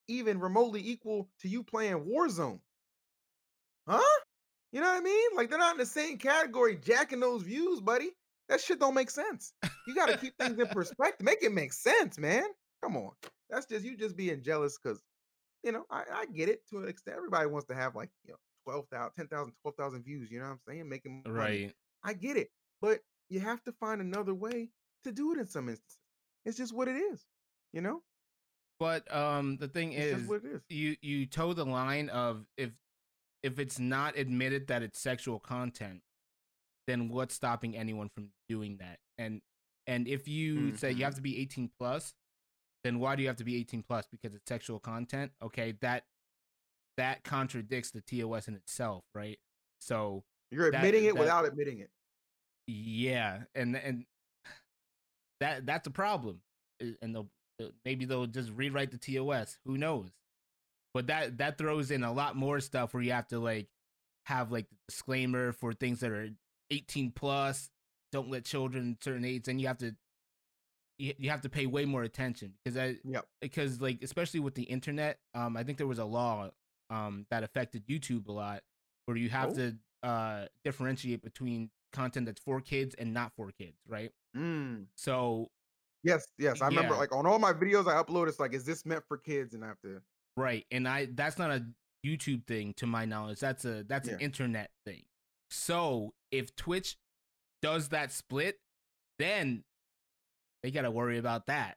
even 0.08 0.38
remotely 0.38 0.86
equal 0.86 1.28
to 1.40 1.48
you 1.48 1.62
playing 1.62 2.04
Warzone? 2.04 2.60
Huh? 3.88 4.00
You 4.72 4.80
know 4.80 4.88
what 4.88 4.98
I 4.98 5.00
mean? 5.00 5.30
Like 5.34 5.48
they're 5.48 5.58
not 5.58 5.72
in 5.72 5.78
the 5.78 5.86
same 5.86 6.18
category 6.18 6.76
jacking 6.76 7.20
those 7.20 7.42
views, 7.42 7.80
buddy. 7.80 8.10
That 8.48 8.60
shit 8.60 8.78
don't 8.78 8.94
make 8.94 9.10
sense. 9.10 9.52
You 9.86 9.94
got 9.94 10.08
to 10.08 10.18
keep 10.18 10.36
things 10.38 10.58
in 10.58 10.66
perspective. 10.68 11.24
Make 11.24 11.42
it 11.42 11.52
make 11.52 11.72
sense, 11.72 12.18
man. 12.18 12.44
Come 12.82 12.96
on. 12.96 13.12
That's 13.50 13.66
just 13.66 13.84
you 13.84 13.96
just 13.96 14.16
being 14.16 14.42
jealous 14.42 14.78
because, 14.82 15.02
you 15.62 15.72
know, 15.72 15.84
I, 15.90 16.02
I 16.12 16.26
get 16.26 16.48
it 16.48 16.60
to 16.70 16.78
an 16.78 16.88
extent. 16.88 17.16
Everybody 17.16 17.46
wants 17.46 17.66
to 17.68 17.74
have 17.74 17.94
like, 17.94 18.10
you 18.24 18.32
know, 18.32 18.38
12,000, 18.64 19.12
10,000, 19.16 19.52
12,000 19.62 20.04
views. 20.04 20.30
You 20.30 20.40
know 20.40 20.46
what 20.46 20.52
I'm 20.52 20.60
saying? 20.68 20.88
Making 20.88 21.22
money. 21.24 21.38
Right. 21.38 21.72
I 22.04 22.12
get 22.12 22.36
it. 22.36 22.50
But 22.82 23.00
you 23.28 23.40
have 23.40 23.62
to 23.64 23.72
find 23.72 24.00
another 24.00 24.34
way 24.34 24.70
to 25.04 25.12
do 25.12 25.32
it 25.32 25.38
in 25.38 25.46
some 25.46 25.68
instances. 25.68 25.98
It's 26.44 26.56
just 26.56 26.74
what 26.74 26.88
it 26.88 26.96
is, 26.96 27.24
you 27.72 27.80
know? 27.80 28.02
But 28.78 29.12
um, 29.14 29.56
the 29.56 29.68
thing 29.68 29.92
is, 29.92 30.28
what 30.28 30.42
it 30.44 30.56
is. 30.56 30.62
you 30.68 30.96
you 31.00 31.26
toe 31.26 31.54
the 31.54 31.64
line 31.64 32.10
of 32.10 32.44
if 32.58 32.70
if 33.42 33.58
it's 33.58 33.78
not 33.78 34.18
admitted 34.18 34.66
that 34.68 34.82
it's 34.82 35.00
sexual 35.00 35.38
content, 35.38 36.02
then 36.86 37.08
what's 37.08 37.34
stopping 37.34 37.76
anyone 37.76 38.10
from 38.14 38.28
doing 38.48 38.76
that? 38.78 38.98
And 39.16 39.40
and 39.86 40.06
if 40.06 40.28
you 40.28 40.76
say 40.76 40.92
you 40.92 41.04
have 41.04 41.14
to 41.14 41.22
be 41.22 41.38
18 41.40 41.70
plus, 41.78 42.12
then 42.86 43.00
why 43.00 43.16
do 43.16 43.22
you 43.22 43.28
have 43.28 43.36
to 43.38 43.44
be 43.44 43.56
18 43.56 43.82
plus? 43.82 44.06
Because 44.10 44.34
it's 44.34 44.48
sexual 44.48 44.78
content. 44.78 45.32
Okay, 45.42 45.74
that 45.80 46.04
that 46.96 47.24
contradicts 47.24 47.90
the 47.90 48.00
TOS 48.00 48.48
in 48.48 48.54
itself, 48.54 49.04
right? 49.14 49.38
So 49.80 50.24
You're 50.50 50.70
that- 50.70 50.78
admitting 50.78 51.04
it 51.04 51.14
that- 51.14 51.20
without 51.20 51.44
admitting 51.44 51.80
it. 51.80 51.90
yeah, 52.66 53.42
and 53.54 53.76
and 53.76 54.06
that 55.40 55.66
that's 55.66 55.86
a 55.86 55.90
problem. 55.90 56.40
And 57.02 57.14
they'll 57.14 57.28
uh, 57.62 57.66
maybe 57.84 58.04
they'll 58.04 58.26
just 58.26 58.50
rewrite 58.50 58.90
the 58.90 58.98
TOS. 58.98 59.58
Who 59.64 59.76
knows? 59.78 60.10
But 60.94 61.08
that 61.08 61.38
that 61.38 61.58
throws 61.58 61.90
in 61.90 62.04
a 62.04 62.12
lot 62.12 62.36
more 62.36 62.60
stuff 62.60 62.94
where 62.94 63.02
you 63.02 63.12
have 63.12 63.28
to 63.28 63.38
like 63.38 63.68
have 64.26 64.50
like 64.52 64.68
the 64.70 64.76
disclaimer 64.88 65.52
for 65.52 65.72
things 65.72 66.00
that 66.00 66.10
are 66.10 66.28
18 66.70 67.12
plus. 67.12 67.70
Don't 68.12 68.30
let 68.30 68.44
children 68.44 68.96
certain 69.02 69.24
age, 69.24 69.48
and 69.48 69.60
you 69.60 69.66
have 69.66 69.78
to 69.78 69.94
you, 70.98 71.14
you 71.18 71.30
have 71.30 71.42
to 71.42 71.48
pay 71.48 71.66
way 71.66 71.84
more 71.84 72.02
attention 72.02 72.54
because 72.64 72.76
I 72.78 72.96
Yep. 73.04 73.26
because 73.40 73.80
like 73.80 74.02
especially 74.02 74.40
with 74.40 74.54
the 74.54 74.62
internet, 74.64 75.18
um, 75.34 75.56
I 75.56 75.62
think 75.64 75.78
there 75.78 75.86
was 75.86 75.98
a 75.98 76.04
law 76.04 76.50
um 76.90 77.26
that 77.30 77.42
affected 77.42 77.86
YouTube 77.86 78.28
a 78.28 78.32
lot 78.32 78.62
where 79.06 79.16
you 79.16 79.28
have 79.28 79.50
Oh. 79.50 79.54
to 79.54 79.76
uh 80.02 80.46
differentiate 80.64 81.22
between 81.22 81.70
content 81.92 82.26
that's 82.26 82.40
for 82.40 82.60
kids 82.60 82.94
and 82.96 83.12
not 83.14 83.32
for 83.36 83.50
kids, 83.52 83.78
right? 83.88 84.10
Mm. 84.36 84.86
So 84.96 85.50
Yes, 86.02 86.26
yes. 86.38 86.60
I 86.62 86.68
remember 86.68 86.94
like 86.94 87.12
on 87.14 87.26
all 87.26 87.38
my 87.40 87.52
videos 87.52 87.86
I 87.88 88.00
upload, 88.00 88.28
it's 88.28 88.38
like, 88.38 88.54
is 88.54 88.64
this 88.64 88.86
meant 88.86 89.02
for 89.08 89.16
kids? 89.18 89.54
And 89.54 89.64
I 89.64 89.68
have 89.68 89.80
to 89.80 90.00
right, 90.36 90.64
and 90.70 90.86
I 90.86 91.06
that's 91.06 91.38
not 91.38 91.50
a 91.50 91.66
YouTube 92.04 92.46
thing 92.46 92.74
to 92.76 92.86
my 92.86 93.04
knowledge. 93.04 93.40
That's 93.40 93.64
a 93.64 93.82
that's 93.82 94.06
an 94.08 94.20
internet 94.20 94.70
thing. 94.84 95.02
So 95.50 96.14
if 96.30 96.54
Twitch 96.54 96.96
does 97.62 97.88
that 97.88 98.12
split, 98.12 98.58
then 99.18 99.64
they 100.62 100.70
got 100.70 100.82
to 100.82 100.90
worry 100.90 101.18
about 101.18 101.46
that. 101.46 101.76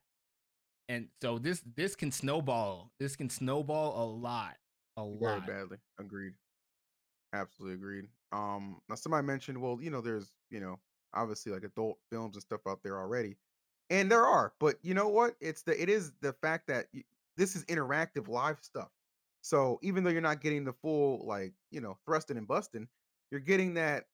And 0.88 1.08
so 1.22 1.38
this 1.38 1.62
this 1.76 1.96
can 1.96 2.12
snowball. 2.12 2.92
This 3.00 3.16
can 3.16 3.30
snowball 3.30 4.04
a 4.04 4.06
lot, 4.10 4.58
a 4.98 5.06
very 5.20 5.36
lot. 5.36 5.48
badly. 5.48 5.78
Agreed. 6.00 6.34
Absolutely 7.34 7.76
agreed. 7.76 8.06
Um 8.32 8.82
now 8.90 8.96
somebody 8.96 9.26
mentioned, 9.26 9.62
well, 9.62 9.78
you 9.82 9.92
know, 9.92 10.02
there's, 10.02 10.32
you 10.50 10.60
know, 10.60 10.80
obviously 11.14 11.52
like 11.52 11.64
adult 11.64 11.98
films 12.12 12.36
and 12.36 12.42
stuff 12.42 12.62
out 12.68 12.82
there 12.84 12.98
already. 12.98 13.38
And 13.92 14.12
there 14.12 14.26
are, 14.26 14.54
but 14.60 14.78
you 14.82 14.94
know 14.94 15.08
what? 15.10 15.36
It's 15.40 15.62
the 15.64 15.80
it 15.80 15.90
is 15.90 16.14
the 16.22 16.34
fact 16.34 16.68
that 16.68 16.88
y 16.94 17.04
this 17.38 17.56
is 17.56 17.66
interactive 17.66 18.28
live 18.28 18.58
stuff. 18.62 18.90
So 19.42 19.80
even 19.82 20.04
though 20.04 20.10
you're 20.10 20.22
not 20.22 20.42
getting 20.42 20.66
the 20.66 20.74
full 20.74 21.26
like, 21.26 21.54
you 21.72 21.82
know, 21.82 21.98
thrusting 22.06 22.38
and 22.38 22.48
busting, 22.48 22.88
you're 23.32 23.40
getting 23.40 23.76
that 23.76 24.06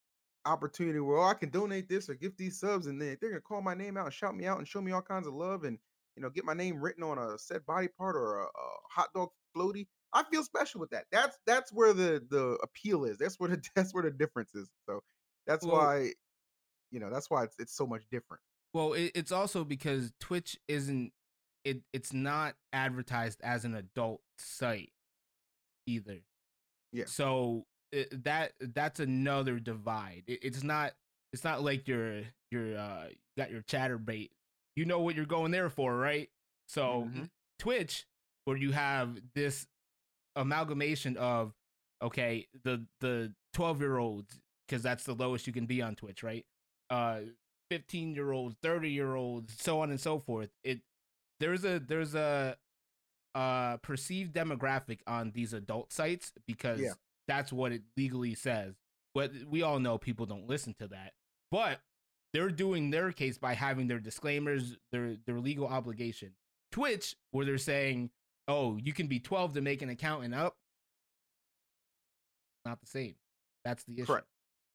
opportunity 0.45 0.99
where 0.99 1.17
oh, 1.17 1.23
I 1.23 1.33
can 1.33 1.49
donate 1.49 1.89
this 1.89 2.09
or 2.09 2.15
give 2.15 2.37
these 2.37 2.59
subs 2.59 2.87
and 2.87 3.01
then 3.01 3.17
they're 3.19 3.31
gonna 3.31 3.41
call 3.41 3.61
my 3.61 3.73
name 3.73 3.97
out 3.97 4.05
and 4.05 4.13
shout 4.13 4.35
me 4.35 4.45
out 4.45 4.57
and 4.59 4.67
show 4.67 4.81
me 4.81 4.91
all 4.91 5.01
kinds 5.01 5.27
of 5.27 5.33
love 5.33 5.63
and 5.63 5.77
you 6.15 6.21
know 6.23 6.29
get 6.29 6.45
my 6.45 6.53
name 6.53 6.79
written 6.81 7.03
on 7.03 7.17
a 7.17 7.37
said 7.37 7.65
body 7.65 7.87
part 7.87 8.15
or 8.15 8.39
a, 8.39 8.43
a 8.43 8.69
hot 8.89 9.09
dog 9.15 9.29
floaty. 9.55 9.87
I 10.13 10.23
feel 10.23 10.43
special 10.43 10.79
with 10.79 10.89
that. 10.91 11.05
That's 11.11 11.37
that's 11.45 11.73
where 11.73 11.93
the 11.93 12.23
the 12.29 12.57
appeal 12.63 13.05
is. 13.05 13.17
That's 13.17 13.39
where 13.39 13.49
the 13.49 13.61
that's 13.75 13.93
where 13.93 14.03
the 14.03 14.11
difference 14.11 14.53
is. 14.55 14.69
So 14.87 15.01
that's 15.47 15.65
Well- 15.65 15.77
why 15.77 16.11
you 16.91 16.99
know 16.99 17.09
that's 17.09 17.29
why 17.29 17.43
it's 17.43 17.55
it's 17.59 17.75
so 17.75 17.85
much 17.85 18.03
different. 18.11 18.41
Well, 18.73 18.93
it, 18.93 19.11
it's 19.15 19.31
also 19.31 19.63
because 19.63 20.11
Twitch 20.19 20.57
isn't 20.67 21.11
it 21.63 21.81
it's 21.93 22.13
not 22.13 22.55
advertised 22.73 23.41
as 23.43 23.65
an 23.65 23.73
adult 23.73 24.21
site 24.37 24.91
either. 25.87 26.19
Yeah. 26.91 27.05
So 27.07 27.65
it, 27.95 28.23
that 28.23 28.53
that's 28.59 28.99
another 28.99 29.59
divide. 29.59 30.23
It, 30.27 30.39
it's 30.43 30.63
not 30.63 30.93
it's 31.33 31.43
not 31.43 31.63
like 31.63 31.87
you're 31.87 32.21
you're 32.51 32.77
uh 32.77 33.07
got 33.37 33.51
your 33.51 33.61
Chaturbate. 33.63 34.29
You 34.75 34.85
know 34.85 34.99
what 34.99 35.15
you're 35.15 35.25
going 35.25 35.51
there 35.51 35.69
for, 35.69 35.95
right? 35.95 36.29
So 36.67 37.09
Mhm. 37.09 37.29
Twitch 37.59 38.05
where 38.45 38.57
you 38.57 38.71
have 38.71 39.19
this 39.33 39.67
amalgamation 40.35 41.17
of 41.17 41.53
okay, 42.01 42.47
the 42.63 42.85
the 42.99 43.33
12 43.53 43.79
year 43.81 43.97
olds 43.97 44.39
because 44.67 44.83
that's 44.83 45.03
the 45.03 45.13
lowest 45.15 45.47
you 45.47 45.53
can 45.53 45.65
be 45.65 45.81
on 45.81 45.95
Twitch, 45.95 46.23
right? 46.23 46.45
Uh 46.89 47.21
15 47.71 48.13
year 48.13 48.31
olds 48.31 48.55
30 48.61 48.91
year 48.91 49.15
olds 49.15 49.55
so 49.59 49.79
on 49.81 49.89
and 49.89 49.99
so 49.99 50.19
forth 50.19 50.49
it 50.63 50.81
there's 51.39 51.65
a 51.65 51.79
there's 51.79 52.13
a 52.13 52.55
uh 53.33 53.77
perceived 53.77 54.35
demographic 54.35 54.99
on 55.07 55.31
these 55.31 55.51
adult 55.51 55.91
sites 55.91 56.31
because 56.45 56.79
Yeah. 56.79 56.93
That's 57.28 57.51
what 57.53 57.71
it 57.71 57.82
legally 57.97 58.36
says 58.36 58.76
but 59.13 59.32
we 59.49 59.61
all 59.61 59.80
know 59.80 59.97
people 59.97 60.26
don't 60.26 60.47
listen 60.47 60.73
to 60.80 60.88
that 60.88 61.13
but 61.51 61.80
they're 62.34 62.49
doing 62.49 62.89
their 62.91 63.11
case 63.11 63.38
by 63.38 63.53
having 63.53 63.88
their 63.88 63.99
disclaimers 63.99 64.78
their 64.91 65.15
their 65.26 65.39
legal 65.39 65.67
obligation 65.67 66.32
twitch 66.71 67.15
where 67.32 67.45
they're 67.45 67.57
saying 67.57 68.09
oh 68.47 68.78
you 68.78 68.93
can 68.93 69.07
be 69.07 69.19
12 69.19 69.53
to 69.53 69.61
make 69.61 69.82
an 69.82 69.89
account 69.89 70.23
and 70.23 70.36
up 70.36 70.55
not 72.65 72.80
the 72.82 72.88
same 72.88 73.15
that's 73.63 73.84
the 73.86 73.93
issue 73.95 74.05
Correct. 74.05 74.28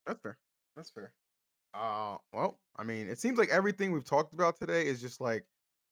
That's 0.07 0.20
fair. 0.20 0.38
That's 0.76 0.90
fair. 0.90 1.12
Uh 1.74 2.16
well, 2.32 2.59
I 2.76 2.82
mean, 2.82 3.09
it 3.09 3.20
seems 3.20 3.38
like 3.38 3.51
everything 3.51 3.92
we've 3.92 4.05
talked 4.05 4.32
about 4.32 4.59
today 4.59 4.86
is 4.86 5.01
just 5.01 5.20
like 5.20 5.44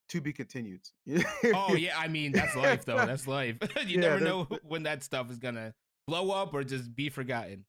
to 0.09 0.21
be 0.21 0.33
continued. 0.33 0.81
Oh 1.55 1.75
yeah, 1.75 1.97
I 1.97 2.09
mean 2.09 2.33
that's 2.33 2.57
life 2.57 2.85
though. 2.85 2.97
That's 3.07 3.29
life. 3.29 3.57
you 3.87 4.01
Yeah, 4.01 4.01
never 4.01 4.21
know 4.25 4.49
when 4.63 4.83
that 4.85 5.05
stuff 5.05 5.31
is 5.31 5.39
gonna 5.39 5.75
blow 6.09 6.31
up 6.31 6.55
or 6.55 6.65
just 6.65 6.97
be 6.97 7.11
forgotten. 7.11 7.67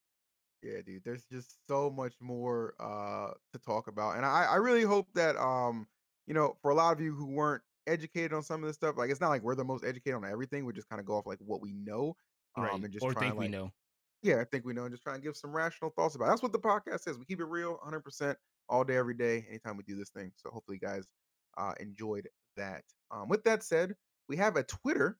Yeah, 0.64 0.82
dude. 0.86 1.04
There's 1.04 1.26
just 1.32 1.58
so 1.68 1.90
much 1.90 2.14
more 2.22 2.74
uh 2.80 3.34
to 3.54 3.60
talk 3.60 3.88
about. 3.88 4.16
And 4.16 4.26
I, 4.26 4.46
I 4.46 4.56
really 4.56 4.84
hope 4.84 5.08
that 5.14 5.36
um, 5.38 5.88
you 6.26 6.34
know, 6.34 6.56
for 6.62 6.72
a 6.72 6.76
lot 6.76 6.94
of 6.94 7.02
you 7.02 7.14
who 7.14 7.28
weren't 7.28 7.64
educated 7.88 8.34
on 8.34 8.44
some 8.44 8.64
of 8.64 8.68
this 8.68 8.76
stuff, 8.76 8.96
like 8.98 9.10
it's 9.10 9.22
not 9.22 9.30
like 9.30 9.42
we're 9.42 9.56
the 9.56 9.64
most 9.64 9.84
educated 9.84 10.16
on 10.16 10.26
everything. 10.26 10.66
We 10.66 10.74
just 10.74 10.90
kind 10.90 11.00
of 11.00 11.06
go 11.06 11.16
off 11.16 11.26
like 11.26 11.40
what 11.40 11.62
we 11.62 11.74
know. 11.74 12.16
Um 12.56 12.64
Right. 12.64 12.74
and 12.74 12.92
just 12.92 13.04
or 13.04 13.14
try 13.14 13.24
think 13.24 13.32
and, 13.34 13.40
we 13.40 13.48
know. 13.48 13.72
Yeah, 14.22 14.42
I 14.42 14.44
think 14.46 14.66
we 14.66 14.74
know 14.74 14.84
and 14.84 14.94
just 14.94 15.04
try 15.04 15.14
and 15.14 15.24
give 15.24 15.38
some 15.38 15.56
rational 15.56 15.92
thoughts 15.92 16.16
about 16.16 16.26
it. 16.26 16.30
That's 16.30 16.44
what 16.44 16.52
the 16.52 16.60
podcast 16.60 17.08
is. 17.08 17.18
We 17.18 17.26
keep 17.26 17.40
it 17.40 17.46
real 17.46 17.80
100% 17.86 18.36
all 18.68 18.84
day, 18.84 18.98
every 18.98 19.14
day, 19.14 19.46
anytime 19.48 19.78
we 19.78 19.84
do 19.84 19.96
this 19.96 20.10
thing. 20.10 20.32
So 20.36 20.50
hopefully 20.50 20.78
you 20.82 20.86
guys 20.86 21.08
uh, 21.58 21.74
enjoyed 21.80 22.28
that. 22.58 22.84
Um, 23.12 23.30
with 23.30 23.44
that 23.46 23.64
said, 23.64 23.96
we 24.28 24.36
have 24.36 24.58
a 24.58 24.64
Twitter 24.64 25.18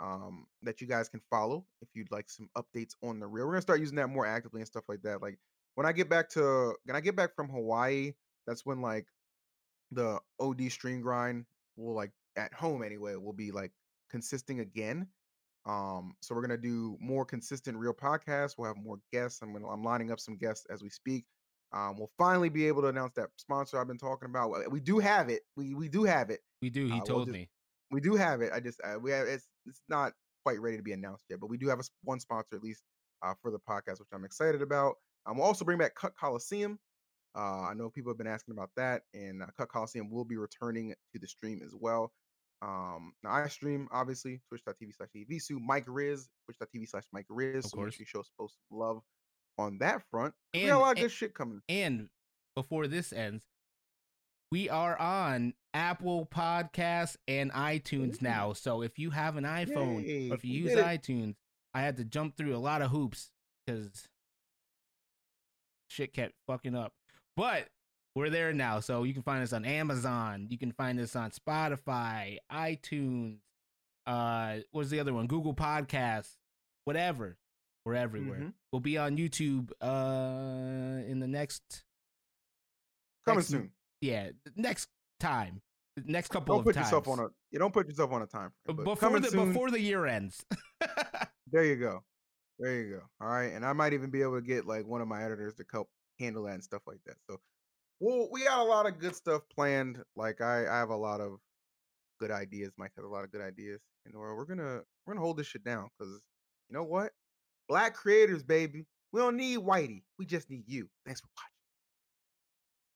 um, 0.00 0.46
that 0.62 0.80
you 0.80 0.86
guys 0.86 1.08
can 1.08 1.20
follow 1.30 1.64
if 1.80 1.88
you'd 1.94 2.10
like 2.10 2.28
some 2.28 2.48
updates 2.56 2.94
on 3.02 3.20
the 3.20 3.26
real. 3.26 3.46
We're 3.46 3.52
gonna 3.52 3.62
start 3.62 3.80
using 3.80 3.96
that 3.96 4.08
more 4.08 4.26
actively 4.26 4.60
and 4.60 4.66
stuff 4.66 4.84
like 4.88 5.02
that. 5.02 5.22
Like 5.22 5.38
when 5.74 5.86
I 5.86 5.92
get 5.92 6.08
back 6.08 6.28
to 6.30 6.74
when 6.84 6.96
I 6.96 7.00
get 7.00 7.16
back 7.16 7.34
from 7.34 7.48
Hawaii, 7.48 8.12
that's 8.46 8.66
when 8.66 8.80
like 8.80 9.06
the 9.90 10.18
OD 10.40 10.70
stream 10.70 11.00
grind 11.00 11.44
will 11.76 11.94
like 11.94 12.10
at 12.36 12.52
home 12.54 12.82
anyway 12.82 13.14
will 13.16 13.32
be 13.32 13.50
like 13.50 13.72
consisting 14.10 14.60
again. 14.60 15.06
Um, 15.64 16.14
so 16.20 16.34
we're 16.34 16.42
gonna 16.42 16.56
do 16.56 16.96
more 17.00 17.24
consistent 17.24 17.76
real 17.78 17.94
podcasts. 17.94 18.54
We'll 18.58 18.68
have 18.68 18.82
more 18.82 18.98
guests. 19.12 19.40
I'm 19.42 19.52
gonna 19.52 19.68
I'm 19.68 19.84
lining 19.84 20.10
up 20.10 20.18
some 20.18 20.36
guests 20.36 20.66
as 20.70 20.82
we 20.82 20.88
speak. 20.88 21.24
Um, 21.72 21.96
we'll 21.96 22.10
finally 22.18 22.50
be 22.50 22.66
able 22.68 22.82
to 22.82 22.88
announce 22.88 23.14
that 23.14 23.28
sponsor 23.36 23.80
I've 23.80 23.86
been 23.86 23.96
talking 23.96 24.28
about. 24.28 24.70
We 24.70 24.80
do 24.80 24.98
have 24.98 25.28
it. 25.28 25.42
We 25.56 25.74
we 25.74 25.88
do 25.88 26.04
have 26.04 26.30
it. 26.30 26.40
We 26.60 26.68
do. 26.68 26.86
He 26.86 26.92
uh, 26.92 26.96
we'll 26.96 27.04
told 27.04 27.26
just- 27.28 27.32
me. 27.32 27.48
We 27.92 28.00
do 28.00 28.14
have 28.16 28.40
it. 28.40 28.50
I 28.52 28.58
just 28.60 28.80
uh, 28.84 28.98
we 28.98 29.10
have 29.12 29.26
it's 29.28 29.46
it's 29.66 29.82
not 29.88 30.12
quite 30.44 30.60
ready 30.60 30.76
to 30.76 30.82
be 30.82 30.92
announced 30.92 31.24
yet, 31.30 31.38
but 31.38 31.48
we 31.48 31.56
do 31.58 31.68
have 31.68 31.78
a, 31.78 31.84
one 32.02 32.18
sponsor 32.18 32.56
at 32.56 32.62
least 32.64 32.82
uh, 33.24 33.34
for 33.40 33.50
the 33.52 33.58
podcast, 33.60 34.00
which 34.00 34.08
I'm 34.12 34.24
excited 34.24 34.62
about. 34.62 34.94
Um, 35.26 35.36
we'll 35.36 35.46
also 35.46 35.64
bring 35.64 35.78
back 35.78 35.94
Cut 35.94 36.14
Coliseum. 36.18 36.78
Uh, 37.36 37.62
I 37.62 37.74
know 37.74 37.88
people 37.88 38.10
have 38.10 38.18
been 38.18 38.26
asking 38.26 38.52
about 38.52 38.70
that, 38.76 39.02
and 39.14 39.42
uh, 39.42 39.46
Cut 39.56 39.68
Coliseum 39.68 40.10
will 40.10 40.24
be 40.24 40.36
returning 40.36 40.92
to 41.12 41.18
the 41.20 41.28
stream 41.28 41.60
as 41.64 41.74
well. 41.78 42.12
Um, 42.60 43.12
now 43.22 43.30
I 43.32 43.48
stream 43.48 43.88
obviously 43.92 44.40
twitch.tv 44.48 44.94
slash 44.96 45.08
evisu, 45.16 45.58
Mike 45.60 45.84
Riz, 45.86 46.28
twitch.tv 46.46 46.88
slash 46.88 47.04
Mike 47.12 47.26
Riz. 47.28 47.64
Of 47.64 47.70
so 47.70 47.76
make 47.76 47.84
course. 47.84 47.94
sure 47.94 48.00
you 48.02 48.06
show 48.06 48.20
us 48.20 48.30
post 48.38 48.56
love 48.70 49.02
on 49.58 49.78
that 49.78 50.02
front. 50.10 50.34
we 50.54 50.60
And- 50.60 50.68
got 50.70 50.76
a 50.76 50.80
lot 50.80 50.84
of 50.92 50.96
and- 50.98 51.04
good 51.04 51.10
shit 51.12 51.34
coming. 51.34 51.60
And 51.68 52.08
before 52.54 52.86
this 52.86 53.12
ends, 53.12 53.44
we 54.52 54.68
are 54.68 54.98
on 55.00 55.54
Apple 55.72 56.26
Podcasts 56.30 57.16
and 57.26 57.50
iTunes 57.52 58.20
now. 58.20 58.52
So 58.52 58.82
if 58.82 58.98
you 58.98 59.08
have 59.08 59.38
an 59.38 59.44
iPhone 59.44 60.06
Yay, 60.06 60.28
or 60.30 60.34
if 60.34 60.44
you 60.44 60.52
use 60.52 60.72
iTunes, 60.74 61.36
I 61.72 61.80
had 61.80 61.96
to 61.96 62.04
jump 62.04 62.36
through 62.36 62.54
a 62.54 62.58
lot 62.58 62.82
of 62.82 62.90
hoops 62.90 63.30
because 63.66 64.08
shit 65.88 66.12
kept 66.12 66.34
fucking 66.46 66.74
up. 66.74 66.92
But 67.34 67.68
we're 68.14 68.28
there 68.28 68.52
now. 68.52 68.80
So 68.80 69.04
you 69.04 69.14
can 69.14 69.22
find 69.22 69.42
us 69.42 69.54
on 69.54 69.64
Amazon. 69.64 70.48
You 70.50 70.58
can 70.58 70.72
find 70.72 71.00
us 71.00 71.16
on 71.16 71.30
Spotify, 71.30 72.36
iTunes. 72.52 73.38
Uh, 74.06 74.58
what's 74.72 74.90
the 74.90 75.00
other 75.00 75.14
one? 75.14 75.28
Google 75.28 75.54
Podcasts, 75.54 76.36
whatever. 76.84 77.38
We're 77.86 77.94
everywhere. 77.94 78.38
Mhm. 78.40 78.52
We'll 78.70 78.80
be 78.80 78.98
on 78.98 79.16
YouTube 79.16 79.72
uh 79.80 81.02
in 81.10 81.20
the 81.20 81.26
next 81.26 81.84
Coming 83.24 83.38
next- 83.38 83.48
soon. 83.48 83.72
Yeah, 84.02 84.30
next 84.56 84.88
time. 85.18 85.62
Next 86.06 86.28
couple 86.28 86.54
Don't 86.54 86.60
of 86.60 86.64
put 86.64 86.74
times. 86.74 86.86
yourself 86.86 87.08
on 87.08 87.18
a 87.18 87.28
you 87.50 87.58
don't 87.58 87.72
put 87.72 87.86
yourself 87.86 88.12
on 88.12 88.22
a 88.22 88.26
time 88.26 88.50
frame. 88.64 88.82
before 88.82 89.20
the 89.20 89.28
soon, 89.28 89.52
before 89.52 89.70
the 89.70 89.80
year 89.80 90.06
ends. 90.06 90.44
There 91.52 91.64
you 91.64 91.76
go. 91.76 92.02
There 92.58 92.80
you 92.80 92.94
go. 92.94 93.02
All 93.20 93.30
right. 93.30 93.52
And 93.52 93.62
I 93.64 93.74
might 93.74 93.92
even 93.92 94.10
be 94.10 94.22
able 94.22 94.40
to 94.40 94.46
get 94.46 94.66
like 94.66 94.86
one 94.86 95.02
of 95.02 95.08
my 95.08 95.22
editors 95.22 95.54
to 95.56 95.64
help 95.70 95.88
handle 96.18 96.44
that 96.44 96.54
and 96.54 96.64
stuff 96.64 96.80
like 96.86 97.00
that. 97.04 97.16
So 97.28 97.38
well, 98.00 98.28
we 98.32 98.44
got 98.44 98.58
a 98.58 98.64
lot 98.64 98.86
of 98.86 98.98
good 98.98 99.14
stuff 99.14 99.42
planned. 99.54 100.02
Like 100.16 100.40
I, 100.40 100.66
I 100.66 100.78
have 100.78 100.88
a 100.88 100.96
lot 100.96 101.20
of 101.20 101.40
good 102.18 102.30
ideas. 102.30 102.72
Mike 102.78 102.92
has 102.96 103.04
a 103.04 103.08
lot 103.08 103.22
of 103.22 103.30
good 103.30 103.42
ideas. 103.42 103.80
And 104.06 104.14
we're, 104.14 104.34
we're 104.34 104.46
gonna 104.46 104.80
we're 105.04 105.12
gonna 105.12 105.20
hold 105.20 105.36
this 105.36 105.46
shit 105.46 105.62
down 105.62 105.88
because 105.98 106.22
you 106.70 106.74
know 106.74 106.84
what? 106.84 107.12
Black 107.68 107.94
creators, 107.94 108.42
baby. 108.42 108.86
We 109.12 109.20
don't 109.20 109.36
need 109.36 109.58
whitey. 109.58 110.04
We 110.18 110.24
just 110.24 110.48
need 110.48 110.64
you. 110.66 110.88
Thanks 111.04 111.20
for 111.20 111.28
watching. 111.36 111.51